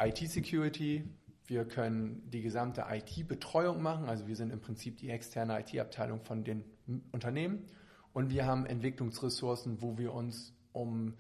IT-Security, 0.01 1.05
wir 1.49 1.65
können 1.65 2.29
die 2.31 2.43
gesamte 2.43 2.85
IT-Betreuung 2.89 3.83
machen, 3.83 4.09
also 4.09 4.27
wir 4.27 4.37
sind 4.37 4.53
im 4.53 4.61
Prinzip 4.61 4.99
die 4.99 5.09
externe 5.09 5.59
IT-Abteilung 5.61 6.21
von 6.21 6.45
den 6.45 6.63
Unternehmen 7.11 7.67
und 8.13 8.31
wir 8.31 8.47
haben 8.47 8.67
Entwicklungsressourcen, 8.67 9.81
wo 9.81 9.97
wir 9.97 10.13
uns 10.13 10.55
um 10.73 11.15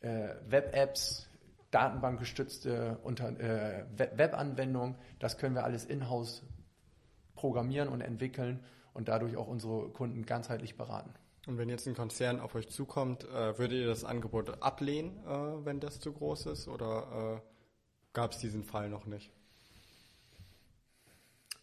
äh, 0.00 0.28
Web-Apps, 0.46 1.28
datenbankgestützte 1.70 2.98
äh, 3.02 3.84
Webanwendungen, 3.96 4.96
das 5.18 5.38
können 5.38 5.54
wir 5.54 5.64
alles 5.64 5.86
in-house 5.86 6.42
programmieren 7.34 7.88
und 7.88 8.02
entwickeln 8.02 8.60
und 8.92 9.08
dadurch 9.08 9.38
auch 9.38 9.48
unsere 9.48 9.88
Kunden 9.88 10.26
ganzheitlich 10.26 10.76
beraten. 10.76 11.14
Und 11.46 11.56
wenn 11.56 11.70
jetzt 11.70 11.88
ein 11.88 11.94
Konzern 11.94 12.40
auf 12.40 12.54
euch 12.54 12.68
zukommt, 12.68 13.24
äh, 13.24 13.58
würdet 13.58 13.78
ihr 13.78 13.86
das 13.86 14.04
Angebot 14.04 14.62
ablehnen, 14.62 15.18
äh, 15.24 15.64
wenn 15.64 15.80
das 15.80 15.98
zu 15.98 16.12
groß 16.12 16.46
ist, 16.46 16.68
oder 16.68 17.40
äh, 17.40 17.48
gab 18.12 18.32
es 18.32 18.38
diesen 18.38 18.64
Fall 18.64 18.90
noch 18.90 19.06
nicht? 19.06 19.32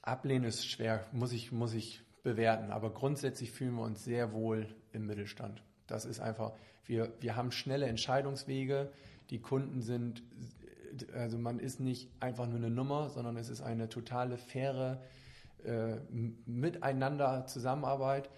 Ablehnen 0.10 0.46
ist 0.46 0.68
schwer, 0.68 1.06
muss 1.12 1.32
ich, 1.32 1.52
muss 1.52 1.74
ich 1.74 2.02
bewerten, 2.24 2.72
aber 2.72 2.92
grundsätzlich 2.92 3.52
fühlen 3.52 3.76
wir 3.76 3.84
uns 3.84 4.04
sehr 4.04 4.34
wohl 4.34 4.68
im 4.92 5.06
Mittelstand. 5.06 5.64
Das 5.88 6.06
ist 6.06 6.20
einfach, 6.20 6.54
wir, 6.86 7.14
wir 7.20 7.36
haben 7.36 7.52
schnelle 7.52 7.88
Entscheidungswege, 7.88 8.92
die 9.30 9.40
Kunden 9.40 9.82
sind, 9.82 10.24
also 11.14 11.38
man 11.38 11.60
ist 11.60 11.80
nicht 11.80 12.10
einfach 12.20 12.48
nur 12.48 12.58
eine 12.58 12.70
Nummer, 12.70 13.10
sondern 13.10 13.38
es 13.38 13.50
ist 13.50 13.62
eine 13.62 13.90
totale 13.90 14.38
faire 14.38 15.02
äh, 15.64 15.98
Miteinander 16.46 17.46
Zusammenarbeit. 17.46 18.30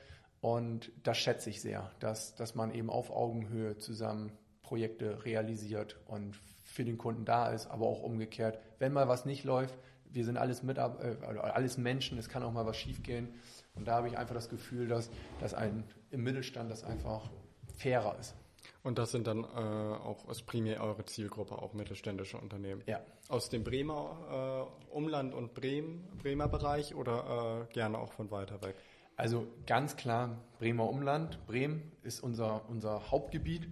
Und 0.42 0.92
das 1.04 1.18
schätze 1.18 1.50
ich 1.50 1.62
sehr, 1.62 1.92
dass, 2.00 2.36
dass 2.36 2.56
man 2.56 2.74
eben 2.74 2.90
auf 2.90 3.12
Augenhöhe 3.12 3.78
zusammen 3.78 4.32
Projekte 4.64 5.24
realisiert 5.24 6.00
und 6.08 6.40
für 6.64 6.84
den 6.84 6.98
Kunden 6.98 7.26
da 7.26 7.52
ist, 7.52 7.68
aber 7.68 7.86
auch 7.86 8.02
umgekehrt. 8.02 8.60
Wenn 8.80 8.94
mal 8.94 9.08
was 9.08 9.26
nicht 9.26 9.44
läuft, 9.44 9.78
wir 10.12 10.26
sind 10.26 10.38
alles, 10.38 10.64
mit, 10.64 10.78
äh, 10.78 10.82
alles 10.82 11.78
Menschen, 11.78 12.18
es 12.18 12.30
kann 12.30 12.44
auch 12.44 12.52
mal 12.52 12.66
was 12.66 12.78
schiefgehen. 12.78 13.30
Und 13.76 13.88
da 13.88 13.96
habe 13.96 14.08
ich 14.08 14.18
einfach 14.18 14.36
das 14.36 14.50
Gefühl, 14.50 14.88
dass, 14.88 15.10
dass 15.40 15.54
ein 15.54 15.84
im 16.10 16.24
Mittelstand 16.24 16.70
das 16.70 16.84
einfach 16.84 17.30
fairer 17.78 18.18
ist. 18.20 18.36
Und 18.84 18.98
das 18.98 19.12
sind 19.12 19.28
dann 19.28 19.44
äh, 19.44 19.48
auch 19.48 20.28
aus 20.28 20.42
primär 20.42 20.82
eure 20.82 21.06
Zielgruppe, 21.06 21.58
auch 21.58 21.74
mittelständische 21.74 22.38
Unternehmen? 22.38 22.82
Ja. 22.88 23.00
Aus 23.30 23.50
dem 23.50 23.64
Bremer 23.64 24.70
äh, 24.92 24.94
Umland 24.94 25.34
und 25.34 25.54
Bremen, 25.54 26.08
Bremer 26.22 26.48
Bereich 26.48 26.96
oder 26.96 27.68
äh, 27.70 27.74
gerne 27.74 28.00
auch 28.00 28.12
von 28.12 28.32
weiter 28.32 28.62
weg? 28.64 28.76
Also 29.16 29.48
ganz 29.68 29.96
klar 29.96 30.38
Bremer 30.58 30.90
Umland. 30.90 31.46
Bremen 31.46 31.92
ist 32.02 32.22
unser, 32.22 32.68
unser 32.70 33.12
Hauptgebiet. 33.12 33.68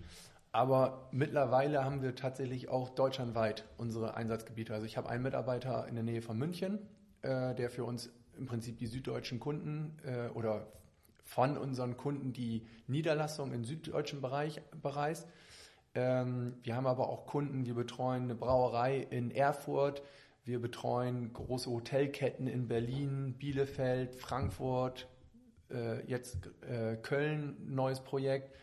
Aber 0.51 1.09
mittlerweile 1.11 1.83
haben 1.83 2.01
wir 2.01 2.15
tatsächlich 2.15 2.69
auch 2.69 2.89
deutschlandweit 2.89 3.65
unsere 3.77 4.15
Einsatzgebiete. 4.15 4.73
Also 4.73 4.85
ich 4.85 4.97
habe 4.97 5.09
einen 5.09 5.23
Mitarbeiter 5.23 5.87
in 5.87 5.95
der 5.95 6.03
Nähe 6.03 6.21
von 6.21 6.37
München, 6.37 6.79
äh, 7.21 7.53
der 7.53 7.69
für 7.69 7.83
uns 7.83 8.09
im 8.37 8.47
Prinzip 8.47 8.77
die 8.77 8.87
süddeutschen 8.87 9.39
Kunden 9.39 9.97
äh, 10.03 10.29
oder 10.29 10.67
von 11.23 11.57
unseren 11.57 11.97
Kunden 11.97 12.33
die 12.33 12.65
Niederlassung 12.87 13.53
im 13.53 13.63
süddeutschen 13.63 14.21
Bereich 14.21 14.61
bereist. 14.81 15.27
Ähm, 15.93 16.55
wir 16.63 16.75
haben 16.75 16.87
aber 16.87 17.09
auch 17.09 17.27
Kunden, 17.27 17.65
wir 17.65 17.75
betreuen 17.75 18.23
eine 18.23 18.35
Brauerei 18.35 18.97
in 18.97 19.29
Erfurt, 19.29 20.01
wir 20.45 20.59
betreuen 20.59 21.31
große 21.33 21.69
Hotelketten 21.69 22.47
in 22.47 22.67
Berlin, 22.67 23.35
Bielefeld, 23.37 24.15
Frankfurt, 24.15 25.07
äh, 25.69 26.03
jetzt 26.07 26.49
äh, 26.61 26.95
Köln, 26.95 27.57
neues 27.67 27.99
Projekt. 27.99 28.55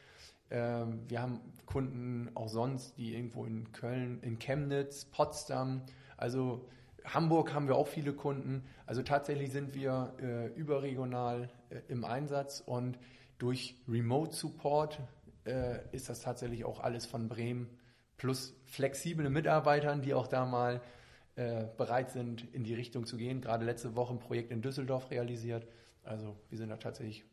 Ähm, 0.50 1.00
wir 1.08 1.22
haben 1.22 1.40
Kunden 1.66 2.30
auch 2.34 2.48
sonst, 2.48 2.96
die 2.96 3.14
irgendwo 3.14 3.44
in 3.44 3.72
Köln, 3.72 4.20
in 4.22 4.38
Chemnitz, 4.38 5.04
Potsdam, 5.06 5.82
also 6.16 6.68
Hamburg 7.04 7.54
haben 7.54 7.68
wir 7.68 7.76
auch 7.76 7.86
viele 7.86 8.12
Kunden. 8.12 8.64
Also 8.84 9.02
tatsächlich 9.02 9.52
sind 9.52 9.74
wir 9.74 10.14
äh, 10.20 10.46
überregional 10.58 11.48
äh, 11.70 11.80
im 11.88 12.04
Einsatz 12.04 12.62
und 12.64 12.98
durch 13.38 13.76
Remote 13.88 14.34
Support 14.34 15.00
äh, 15.44 15.78
ist 15.92 16.08
das 16.08 16.20
tatsächlich 16.20 16.64
auch 16.64 16.80
alles 16.80 17.06
von 17.06 17.28
Bremen 17.28 17.68
plus 18.16 18.54
flexible 18.64 19.28
Mitarbeitern, 19.30 20.02
die 20.02 20.14
auch 20.14 20.26
da 20.26 20.46
mal 20.46 20.80
äh, 21.36 21.66
bereit 21.76 22.10
sind, 22.10 22.52
in 22.54 22.64
die 22.64 22.74
Richtung 22.74 23.06
zu 23.06 23.16
gehen. 23.16 23.40
Gerade 23.40 23.64
letzte 23.64 23.94
Woche 23.94 24.14
ein 24.14 24.18
Projekt 24.18 24.50
in 24.50 24.62
Düsseldorf 24.62 25.10
realisiert. 25.10 25.66
Also 26.02 26.36
wir 26.48 26.58
sind 26.58 26.70
da 26.70 26.76
tatsächlich 26.76 27.24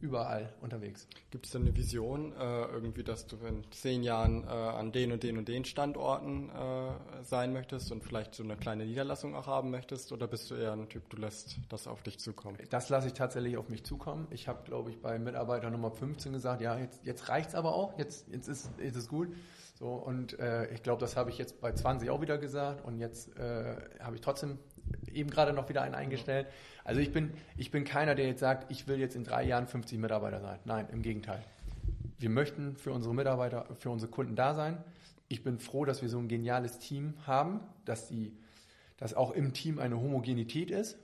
überall 0.00 0.52
unterwegs. 0.60 1.06
Gibt 1.30 1.46
es 1.46 1.52
denn 1.52 1.62
eine 1.62 1.76
Vision, 1.76 2.32
äh, 2.32 2.64
irgendwie, 2.66 3.02
dass 3.02 3.26
du 3.26 3.36
in 3.36 3.64
zehn 3.70 4.02
Jahren 4.02 4.44
äh, 4.44 4.48
an 4.48 4.92
den 4.92 5.12
und 5.12 5.22
den 5.22 5.38
und 5.38 5.48
den 5.48 5.64
Standorten 5.64 6.50
äh, 6.50 7.22
sein 7.22 7.52
möchtest 7.52 7.90
und 7.90 8.04
vielleicht 8.04 8.34
so 8.34 8.42
eine 8.42 8.56
kleine 8.56 8.84
Niederlassung 8.84 9.34
auch 9.34 9.46
haben 9.46 9.70
möchtest? 9.70 10.12
Oder 10.12 10.26
bist 10.26 10.50
du 10.50 10.54
eher 10.54 10.72
ein 10.72 10.88
Typ, 10.88 11.08
du 11.10 11.16
lässt 11.16 11.56
das 11.68 11.86
auf 11.86 12.02
dich 12.02 12.18
zukommen? 12.18 12.58
Das 12.70 12.88
lasse 12.88 13.06
ich 13.06 13.14
tatsächlich 13.14 13.56
auf 13.56 13.68
mich 13.68 13.84
zukommen. 13.84 14.26
Ich 14.30 14.48
habe, 14.48 14.62
glaube 14.64 14.90
ich, 14.90 15.00
bei 15.00 15.18
Mitarbeiter 15.18 15.70
Nummer 15.70 15.90
15 15.90 16.32
gesagt, 16.32 16.60
ja, 16.60 16.78
jetzt, 16.78 17.04
jetzt 17.04 17.28
reicht 17.28 17.50
es 17.50 17.54
aber 17.54 17.74
auch, 17.74 17.98
jetzt, 17.98 18.28
jetzt 18.28 18.48
ist, 18.48 18.70
ist 18.78 18.96
es 18.96 19.08
gut. 19.08 19.28
So, 19.76 19.88
und 19.88 20.38
äh, 20.38 20.72
ich 20.72 20.82
glaube, 20.82 21.00
das 21.00 21.16
habe 21.16 21.30
ich 21.30 21.38
jetzt 21.38 21.60
bei 21.60 21.72
20 21.72 22.08
auch 22.10 22.20
wieder 22.20 22.38
gesagt 22.38 22.84
und 22.84 22.98
jetzt 22.98 23.36
äh, 23.36 23.76
habe 24.00 24.14
ich 24.14 24.20
trotzdem 24.20 24.58
eben 25.12 25.30
gerade 25.30 25.52
noch 25.52 25.68
wieder 25.68 25.82
einen 25.82 25.94
eingestellt. 25.94 26.46
Also 26.84 27.00
ich 27.00 27.12
bin, 27.12 27.32
ich 27.56 27.70
bin 27.70 27.84
keiner, 27.84 28.14
der 28.14 28.26
jetzt 28.26 28.40
sagt, 28.40 28.70
ich 28.70 28.86
will 28.88 28.98
jetzt 28.98 29.16
in 29.16 29.24
drei 29.24 29.44
Jahren 29.44 29.66
50 29.66 29.98
Mitarbeiter 29.98 30.40
sein. 30.40 30.58
Nein, 30.64 30.86
im 30.92 31.02
Gegenteil. 31.02 31.42
Wir 32.18 32.30
möchten 32.30 32.76
für 32.76 32.92
unsere 32.92 33.14
Mitarbeiter, 33.14 33.66
für 33.78 33.90
unsere 33.90 34.10
Kunden 34.10 34.36
da 34.36 34.54
sein. 34.54 34.82
Ich 35.28 35.42
bin 35.42 35.58
froh, 35.58 35.84
dass 35.84 36.02
wir 36.02 36.08
so 36.08 36.18
ein 36.18 36.28
geniales 36.28 36.78
Team 36.78 37.14
haben, 37.26 37.60
dass, 37.84 38.08
die, 38.08 38.36
dass 38.96 39.14
auch 39.14 39.30
im 39.30 39.52
Team 39.52 39.78
eine 39.78 40.00
Homogenität 40.00 40.70
ist. 40.70 40.98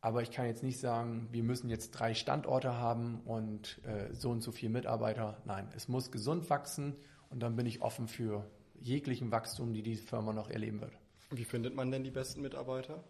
Aber 0.00 0.20
ich 0.20 0.30
kann 0.30 0.44
jetzt 0.46 0.62
nicht 0.62 0.78
sagen, 0.78 1.28
wir 1.32 1.42
müssen 1.42 1.70
jetzt 1.70 1.92
drei 1.92 2.12
Standorte 2.12 2.74
haben 2.74 3.22
und 3.24 3.80
äh, 3.84 4.12
so 4.12 4.30
und 4.30 4.42
so 4.42 4.52
viele 4.52 4.70
Mitarbeiter. 4.70 5.38
Nein, 5.46 5.68
es 5.74 5.88
muss 5.88 6.12
gesund 6.12 6.50
wachsen 6.50 6.94
und 7.30 7.42
dann 7.42 7.56
bin 7.56 7.64
ich 7.64 7.80
offen 7.80 8.06
für 8.06 8.44
jeglichen 8.82 9.32
Wachstum, 9.32 9.72
die 9.72 9.82
die 9.82 9.96
Firma 9.96 10.34
noch 10.34 10.50
erleben 10.50 10.82
wird. 10.82 10.92
Wie 11.30 11.44
findet 11.44 11.74
man 11.74 11.90
denn 11.90 12.04
die 12.04 12.10
besten 12.10 12.42
Mitarbeiter? 12.42 13.02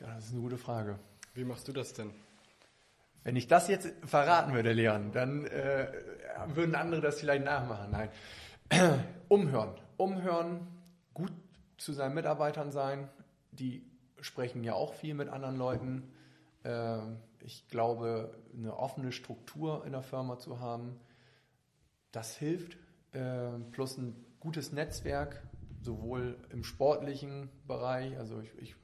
Tja, 0.00 0.14
das 0.14 0.28
ist 0.28 0.32
eine 0.32 0.40
gute 0.40 0.56
Frage. 0.56 0.98
Wie 1.34 1.44
machst 1.44 1.68
du 1.68 1.72
das 1.72 1.92
denn? 1.92 2.10
Wenn 3.22 3.36
ich 3.36 3.48
das 3.48 3.68
jetzt 3.68 3.92
verraten 4.06 4.54
würde, 4.54 4.72
Leon, 4.72 5.12
dann 5.12 5.44
äh, 5.44 5.92
würden 6.46 6.74
andere 6.74 7.02
das 7.02 7.20
vielleicht 7.20 7.44
nachmachen. 7.44 7.90
Nein. 7.90 8.08
Umhören. 9.28 9.74
Umhören, 9.98 10.66
gut 11.12 11.32
zu 11.76 11.92
seinen 11.92 12.14
Mitarbeitern 12.14 12.72
sein. 12.72 13.10
Die 13.52 13.84
sprechen 14.22 14.64
ja 14.64 14.72
auch 14.72 14.94
viel 14.94 15.12
mit 15.12 15.28
anderen 15.28 15.58
Leuten. 15.58 16.10
Äh, 16.62 17.00
ich 17.40 17.68
glaube, 17.68 18.34
eine 18.56 18.78
offene 18.78 19.12
Struktur 19.12 19.84
in 19.84 19.92
der 19.92 20.02
Firma 20.02 20.38
zu 20.38 20.60
haben, 20.60 20.98
das 22.10 22.38
hilft. 22.38 22.78
Äh, 23.12 23.50
plus 23.70 23.98
ein 23.98 24.16
gutes 24.38 24.72
Netzwerk, 24.72 25.42
sowohl 25.82 26.38
im 26.48 26.64
sportlichen 26.64 27.50
Bereich, 27.66 28.16
also 28.16 28.40
ich, 28.40 28.50
ich 28.62 28.76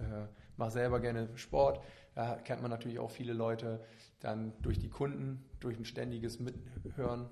äh, 0.00 0.26
mache 0.56 0.70
selber 0.70 1.00
gerne 1.00 1.28
Sport. 1.36 1.80
Da 2.14 2.36
kennt 2.36 2.62
man 2.62 2.70
natürlich 2.70 2.98
auch 2.98 3.10
viele 3.10 3.32
Leute 3.32 3.80
dann 4.20 4.52
durch 4.62 4.78
die 4.78 4.90
Kunden, 4.90 5.44
durch 5.60 5.78
ein 5.78 5.84
ständiges 5.84 6.38
Mithören 6.40 7.28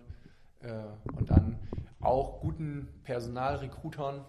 äh, 0.61 0.85
und 1.16 1.31
dann 1.31 1.59
auch 2.00 2.40
guten 2.40 2.88
Personalrekrutern, 3.02 4.24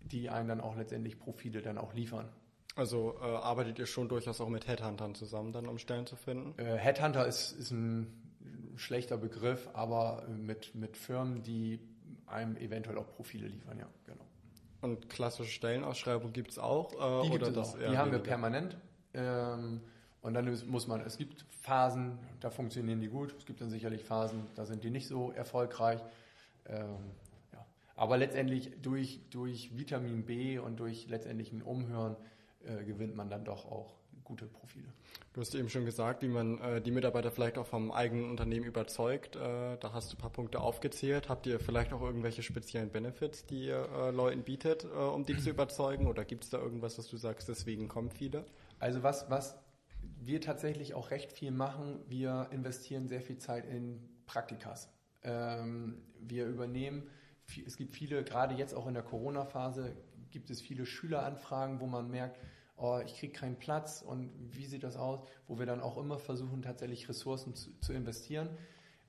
die 0.00 0.30
einen 0.30 0.48
dann 0.48 0.60
auch 0.60 0.76
letztendlich 0.76 1.18
Profile 1.18 1.62
dann 1.62 1.78
auch 1.78 1.92
liefern. 1.92 2.28
Also 2.76 3.16
äh, 3.20 3.24
arbeitet 3.24 3.78
ihr 3.80 3.86
schon 3.86 4.08
durchaus 4.08 4.40
auch 4.40 4.48
mit 4.48 4.68
Headhuntern 4.68 5.14
zusammen, 5.16 5.52
dann 5.52 5.66
um 5.66 5.78
Stellen 5.78 6.06
zu 6.06 6.14
finden? 6.14 6.56
Äh, 6.60 6.76
Headhunter 6.76 7.26
ist, 7.26 7.52
ist 7.52 7.72
ein 7.72 8.06
schlechter 8.76 9.16
Begriff, 9.16 9.68
aber 9.72 10.26
mit, 10.28 10.76
mit 10.76 10.96
Firmen, 10.96 11.42
die 11.42 11.80
einem 12.26 12.56
eventuell 12.56 12.96
auch 12.98 13.08
Profile 13.08 13.48
liefern, 13.48 13.78
ja, 13.78 13.88
genau. 14.06 14.27
Und 14.80 15.08
klassische 15.08 15.50
Stellenausschreibung 15.50 16.32
gibt 16.32 16.52
es 16.52 16.58
auch? 16.58 17.22
Äh, 17.22 17.24
die 17.24 17.30
gibt 17.30 17.46
es 17.46 17.56
auch. 17.56 17.78
Die 17.78 17.98
haben 17.98 18.12
wir 18.12 18.20
permanent. 18.20 18.76
Ähm, 19.14 19.80
und 20.20 20.34
dann 20.34 20.50
muss 20.66 20.86
man, 20.86 21.00
es 21.00 21.16
gibt 21.16 21.44
Phasen, 21.62 22.18
da 22.40 22.50
funktionieren 22.50 23.00
die 23.00 23.08
gut. 23.08 23.34
Es 23.38 23.46
gibt 23.46 23.60
dann 23.60 23.70
sicherlich 23.70 24.04
Phasen, 24.04 24.46
da 24.54 24.64
sind 24.64 24.84
die 24.84 24.90
nicht 24.90 25.08
so 25.08 25.32
erfolgreich. 25.32 26.00
Ähm, 26.66 26.96
ja. 27.52 27.66
Aber 27.96 28.16
letztendlich 28.16 28.70
durch, 28.82 29.20
durch 29.30 29.76
Vitamin 29.76 30.24
B 30.24 30.58
und 30.58 30.78
durch 30.80 31.08
letztendlich 31.08 31.52
ein 31.52 31.62
Umhören 31.62 32.16
äh, 32.64 32.84
gewinnt 32.84 33.16
man 33.16 33.30
dann 33.30 33.44
doch 33.44 33.64
auch 33.64 33.97
gute 34.28 34.46
Profile. 34.46 34.84
Du 35.32 35.40
hast 35.40 35.54
eben 35.54 35.68
schon 35.70 35.84
gesagt, 35.84 36.22
wie 36.22 36.28
man 36.28 36.60
äh, 36.60 36.80
die 36.80 36.90
Mitarbeiter 36.90 37.30
vielleicht 37.30 37.58
auch 37.58 37.66
vom 37.66 37.90
eigenen 37.90 38.30
Unternehmen 38.30 38.66
überzeugt. 38.66 39.36
Äh, 39.36 39.78
da 39.78 39.92
hast 39.92 40.12
du 40.12 40.16
ein 40.16 40.20
paar 40.20 40.30
Punkte 40.30 40.60
aufgezählt. 40.60 41.28
Habt 41.28 41.46
ihr 41.46 41.58
vielleicht 41.58 41.92
auch 41.92 42.02
irgendwelche 42.02 42.42
speziellen 42.42 42.90
Benefits, 42.90 43.46
die 43.46 43.66
ihr 43.66 43.88
äh, 43.90 44.10
Leuten 44.10 44.42
bietet, 44.42 44.84
äh, 44.84 44.88
um 44.88 45.24
die 45.24 45.36
zu 45.38 45.50
überzeugen? 45.50 46.06
Oder 46.06 46.24
gibt 46.24 46.44
es 46.44 46.50
da 46.50 46.58
irgendwas, 46.58 46.98
was 46.98 47.08
du 47.08 47.16
sagst, 47.16 47.48
deswegen 47.48 47.88
kommen 47.88 48.10
viele? 48.10 48.44
Also 48.78 49.02
was, 49.02 49.30
was 49.30 49.58
wir 50.20 50.40
tatsächlich 50.40 50.94
auch 50.94 51.10
recht 51.10 51.32
viel 51.32 51.50
machen, 51.50 52.00
wir 52.08 52.48
investieren 52.50 53.08
sehr 53.08 53.22
viel 53.22 53.38
Zeit 53.38 53.64
in 53.64 54.00
Praktikas. 54.26 54.92
Ähm, 55.22 56.02
wir 56.20 56.46
übernehmen, 56.46 57.08
es 57.66 57.76
gibt 57.76 57.94
viele, 57.94 58.22
gerade 58.24 58.54
jetzt 58.54 58.74
auch 58.74 58.86
in 58.86 58.94
der 58.94 59.02
Corona-Phase, 59.02 59.96
gibt 60.30 60.50
es 60.50 60.60
viele 60.60 60.84
Schüleranfragen, 60.84 61.80
wo 61.80 61.86
man 61.86 62.10
merkt, 62.10 62.38
oh, 62.78 63.00
ich 63.04 63.18
kriege 63.18 63.32
keinen 63.32 63.56
Platz 63.56 64.02
und 64.02 64.30
wie 64.54 64.66
sieht 64.66 64.82
das 64.82 64.96
aus, 64.96 65.20
wo 65.46 65.58
wir 65.58 65.66
dann 65.66 65.80
auch 65.80 65.98
immer 65.98 66.18
versuchen, 66.18 66.62
tatsächlich 66.62 67.08
Ressourcen 67.08 67.54
zu, 67.54 67.70
zu 67.80 67.92
investieren 67.92 68.48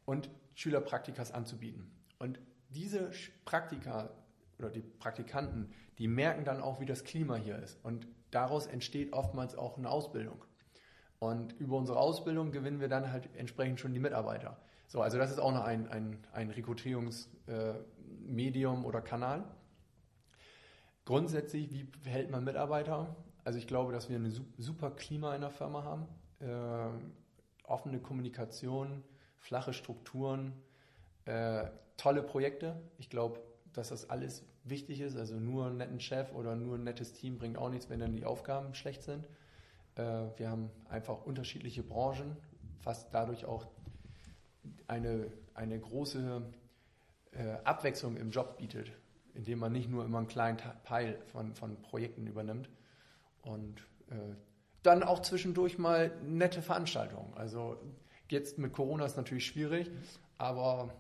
und 0.06 0.30
Schülerpraktikas 0.56 1.32
anzubieten. 1.32 1.92
Und 2.18 2.40
diese 2.70 3.12
Praktika 3.46 4.10
oder 4.58 4.70
die 4.70 4.82
Praktikanten, 4.82 5.72
die 5.98 6.08
merken 6.08 6.44
dann 6.44 6.62
auch, 6.62 6.80
wie 6.80 6.86
das 6.86 7.04
Klima 7.04 7.36
hier 7.36 7.58
ist. 7.60 7.84
Und 7.84 8.08
daraus 8.32 8.68
entsteht 8.68 9.14
oftmals 9.14 9.56
auch 9.56 9.78
eine 9.78 9.90
Ausbildung. 9.90 10.44
Und 11.20 11.54
über 11.54 11.78
unsere 11.78 12.00
Ausbildung 12.00 12.52
gewinnen 12.52 12.80
wir 12.80 12.90
dann 12.90 13.12
halt 13.12 13.30
entsprechend 13.36 13.80
schon 13.80 13.94
die 13.94 14.00
Mitarbeiter. 14.00 14.60
So, 14.88 15.02
also 15.02 15.18
das 15.18 15.32
ist 15.32 15.40
auch 15.40 15.54
noch 15.54 15.64
ein, 15.64 15.88
ein, 15.90 16.18
ein 16.34 16.50
Rekrutierungsmedium 16.50 18.84
äh, 18.84 18.86
oder 18.86 19.02
Kanal. 19.02 19.44
Grundsätzlich, 21.06 21.72
wie 21.72 21.88
hält 22.06 22.32
man 22.32 22.44
Mitarbeiter? 22.44 23.16
Also 23.44 23.58
ich 23.60 23.68
glaube, 23.68 23.92
dass 23.92 24.10
wir 24.10 24.18
ein 24.18 24.54
super 24.58 24.92
Klima 24.92 25.36
in 25.36 25.42
der 25.42 25.50
Firma 25.50 25.84
haben, 25.84 26.08
äh, 26.40 26.90
offene 27.64 28.00
Kommunikation, 28.00 29.04
flache 29.38 29.74
Strukturen, 29.74 30.54
äh, 31.26 31.66
tolle 31.98 32.24
Projekte. 32.24 32.82
Ich 32.98 33.10
glaube, 33.10 33.40
dass 33.74 33.90
das 33.90 34.10
alles 34.10 34.44
wichtig 34.64 35.02
ist. 35.02 35.16
Also 35.16 35.36
nur 35.36 35.68
einen 35.68 35.78
netten 35.78 36.00
Chef 36.00 36.34
oder 36.34 36.56
nur 36.56 36.76
ein 36.76 36.84
nettes 36.84 37.14
Team 37.14 37.38
bringt 37.38 37.58
auch 37.58 37.70
nichts, 37.70 37.90
wenn 37.90 38.00
dann 38.00 38.16
die 38.16 38.26
Aufgaben 38.26 38.74
schlecht 38.74 39.04
sind. 39.04 39.26
Äh, 39.96 40.02
wir 40.38 40.50
haben 40.50 40.70
einfach 40.90 41.26
unterschiedliche 41.26 41.84
Branchen, 41.84 42.36
was 42.84 43.10
dadurch 43.12 43.46
auch 43.46 43.68
eine, 44.88 45.32
eine 45.54 45.80
große 45.80 46.42
äh, 47.32 47.52
Abwechslung 47.64 48.18
im 48.18 48.32
Job 48.32 48.58
bietet, 48.58 48.92
indem 49.34 49.60
man 49.60 49.72
nicht 49.72 49.90
nur 49.90 50.06
immer 50.06 50.18
einen 50.18 50.28
kleinen 50.28 50.58
Teil 50.84 51.20
von, 51.32 51.54
von 51.54 51.82
Projekten 51.82 52.28
übernimmt. 52.28 52.70
Und 53.50 53.80
äh, 54.10 54.36
dann 54.84 55.04
auch 55.04 55.22
zwischendurch 55.22 55.78
mal 55.78 56.12
nette 56.24 56.62
Veranstaltungen. 56.62 57.34
Also 57.36 57.78
jetzt 58.30 58.58
mit 58.58 58.74
Corona 58.74 59.06
ist 59.06 59.18
natürlich 59.18 59.46
schwierig, 59.46 59.90
aber 60.38 60.94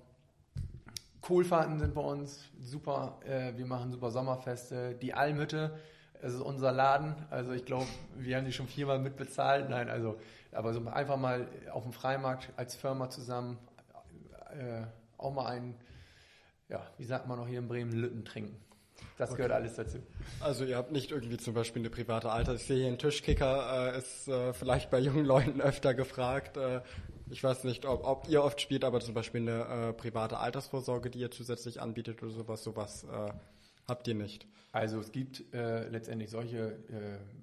Kohlfahrten 1.21 1.79
sind 1.79 1.93
bei 1.93 2.01
uns 2.01 2.49
super. 2.59 3.19
Äh, 3.23 3.55
wir 3.55 3.65
machen 3.65 3.91
super 3.91 4.09
Sommerfeste. 4.09 4.95
Die 4.95 5.13
Almhütte, 5.13 5.77
es 6.21 6.33
ist 6.33 6.41
unser 6.41 6.71
Laden. 6.71 7.15
Also 7.29 7.51
ich 7.51 7.65
glaube, 7.65 7.87
wir 8.17 8.35
haben 8.35 8.45
die 8.45 8.53
schon 8.53 8.67
viermal 8.67 8.99
mitbezahlt. 8.99 9.69
Nein, 9.69 9.89
also 9.89 10.19
aber 10.51 10.73
so 10.73 10.85
einfach 10.87 11.17
mal 11.17 11.47
auf 11.71 11.83
dem 11.83 11.93
Freimarkt 11.93 12.49
als 12.57 12.75
Firma 12.75 13.09
zusammen 13.09 13.59
äh, 14.57 14.81
auch 15.17 15.31
mal 15.31 15.45
einen, 15.45 15.75
ja, 16.67 16.81
wie 16.97 17.05
sagt 17.05 17.27
man 17.27 17.37
noch 17.37 17.47
hier 17.47 17.59
in 17.59 17.67
Bremen, 17.67 17.91
Lütten 17.91 18.25
trinken. 18.25 18.57
Das 19.19 19.31
okay. 19.31 19.37
gehört 19.37 19.53
alles 19.53 19.75
dazu. 19.75 19.97
Also 20.39 20.63
ihr 20.63 20.77
habt 20.77 20.93
nicht 20.93 21.11
irgendwie 21.11 21.37
zum 21.37 21.53
Beispiel 21.53 21.81
eine 21.81 21.89
private 21.89 22.31
Alter. 22.31 22.55
Ich 22.55 22.63
sehe 22.63 22.77
hier 22.77 22.87
einen 22.87 22.97
Tischkicker, 22.97 23.93
äh, 23.93 23.97
ist 23.97 24.29
äh, 24.29 24.53
vielleicht 24.53 24.89
bei 24.89 24.99
jungen 24.99 25.25
Leuten 25.25 25.59
öfter 25.61 25.93
gefragt. 25.93 26.55
Äh, 26.55 26.79
ich 27.29 27.43
weiß 27.43 27.65
nicht, 27.65 27.85
ob, 27.85 28.05
ob, 28.05 28.29
ihr 28.29 28.41
oft 28.43 28.61
spielt, 28.61 28.85
aber 28.85 29.01
zum 29.01 29.13
Beispiel 29.13 29.41
eine 29.41 29.89
äh, 29.89 29.93
private 29.93 30.37
Altersvorsorge, 30.37 31.09
die 31.09 31.19
ihr 31.19 31.31
zusätzlich 31.31 31.81
anbietet 31.81 32.23
oder 32.23 32.31
sowas, 32.31 32.63
sowas 32.63 33.03
äh, 33.03 33.31
habt 33.89 34.07
ihr 34.07 34.15
nicht. 34.15 34.47
Also 34.71 34.99
es 34.99 35.11
gibt 35.11 35.53
äh, 35.53 35.89
letztendlich 35.89 36.29
solche 36.29 36.77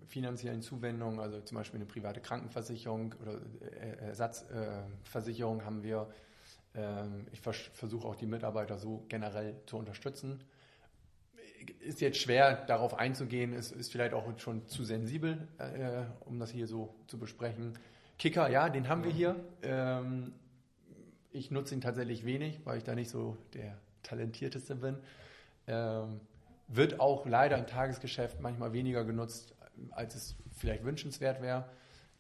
finanziellen 0.07 0.63
Zuwendungen, 0.63 1.19
also 1.21 1.41
zum 1.41 1.59
Beispiel 1.59 1.79
eine 1.79 1.87
private 1.87 2.21
Krankenversicherung 2.21 3.15
oder 3.21 3.41
Ersatzversicherung 4.01 5.65
haben 5.65 5.83
wir. 5.83 6.09
Ähm, 6.75 7.27
ich 7.33 7.41
vers 7.41 7.57
versuche 7.75 8.07
auch 8.07 8.15
die 8.15 8.27
Mitarbeiter 8.27 8.79
so 8.79 9.05
generell 9.09 9.57
zu 9.67 9.77
unterstützen 9.77 10.41
ist 11.81 12.01
jetzt 12.01 12.19
schwer, 12.19 12.65
darauf 12.67 12.99
einzugehen, 12.99 13.53
ist, 13.53 13.73
ist 13.73 13.93
vielleicht 13.93 14.15
auch 14.15 14.27
schon 14.39 14.67
zu 14.67 14.85
sensibel, 14.85 15.49
äh, 15.59 16.05
um 16.21 16.39
das 16.39 16.51
hier 16.51 16.67
so 16.67 16.95
zu 17.07 17.19
besprechen. 17.19 17.79
Kicker, 18.19 18.49
ja, 18.49 18.69
den 18.69 18.89
haben 18.89 19.05
wir 19.05 19.11
hier. 19.11 19.37
Ähm, 19.63 20.33
ich 21.33 21.51
nutze 21.51 21.75
ihn 21.75 21.81
tatsächlich 21.81 22.25
wenig, 22.25 22.61
weil 22.65 22.79
ich 22.79 22.85
da 22.85 22.95
nicht 22.95 23.11
so 23.11 23.37
der 23.55 23.77
Talentierteste 24.03 24.77
bin. 24.77 24.97
Ähm, 25.67 26.21
wird 26.69 27.01
auch 27.01 27.27
leider 27.27 27.59
im 27.59 27.67
Tagesgeschäft 27.67 28.41
manchmal 28.41 28.73
weniger 28.73 29.05
genutzt, 29.05 29.55
als 29.91 30.15
es 30.15 30.37
vielleicht 30.57 30.85
wünschenswert 30.85 31.43
wäre. 31.43 31.69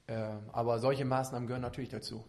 Ähm, 0.09 0.41
aber 0.53 0.79
solche 0.79 1.05
Maßnahmen 1.05 1.47
gehören 1.47 1.63
natürlich 1.63 1.91
dazu. 1.91 2.25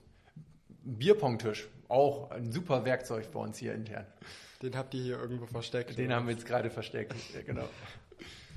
Bierpongtisch, 0.84 1.67
auch 1.89 2.32
ein 2.32 2.51
super 2.51 2.86
Werkzeug 2.86 3.32
bei 3.32 3.39
uns 3.39 3.58
hier 3.58 3.73
intern. 3.73 4.06
Den 4.62 4.76
habt 4.76 4.93
ihr 4.93 5.02
hier 5.02 5.20
irgendwo 5.20 5.46
versteckt. 5.46 5.98
Den 5.98 6.13
haben 6.13 6.28
wir 6.28 6.34
jetzt 6.34 6.46
gerade 6.46 6.70
versteckt, 6.70 7.15
ja, 7.34 7.41
genau. 7.41 7.67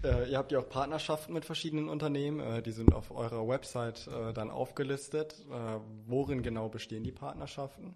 Äh, 0.03 0.31
ihr 0.31 0.39
habt 0.39 0.51
ja 0.51 0.61
auch 0.61 0.69
Partnerschaften 0.71 1.35
mit 1.35 1.45
verschiedenen 1.45 1.91
Unternehmen, 1.91 2.41
äh, 2.41 2.63
die 2.63 2.73
sind 2.73 2.95
auf 2.95 3.11
eurer 3.11 3.47
Website 3.47 4.09
äh, 4.09 4.33
dann 4.33 4.51
aufgelistet. 4.51 5.45
Äh, 5.51 5.79
worin 6.07 6.43
genau 6.43 6.71
bestehen 6.71 7.05
die 7.05 7.13
Partnerschaften? 7.13 7.95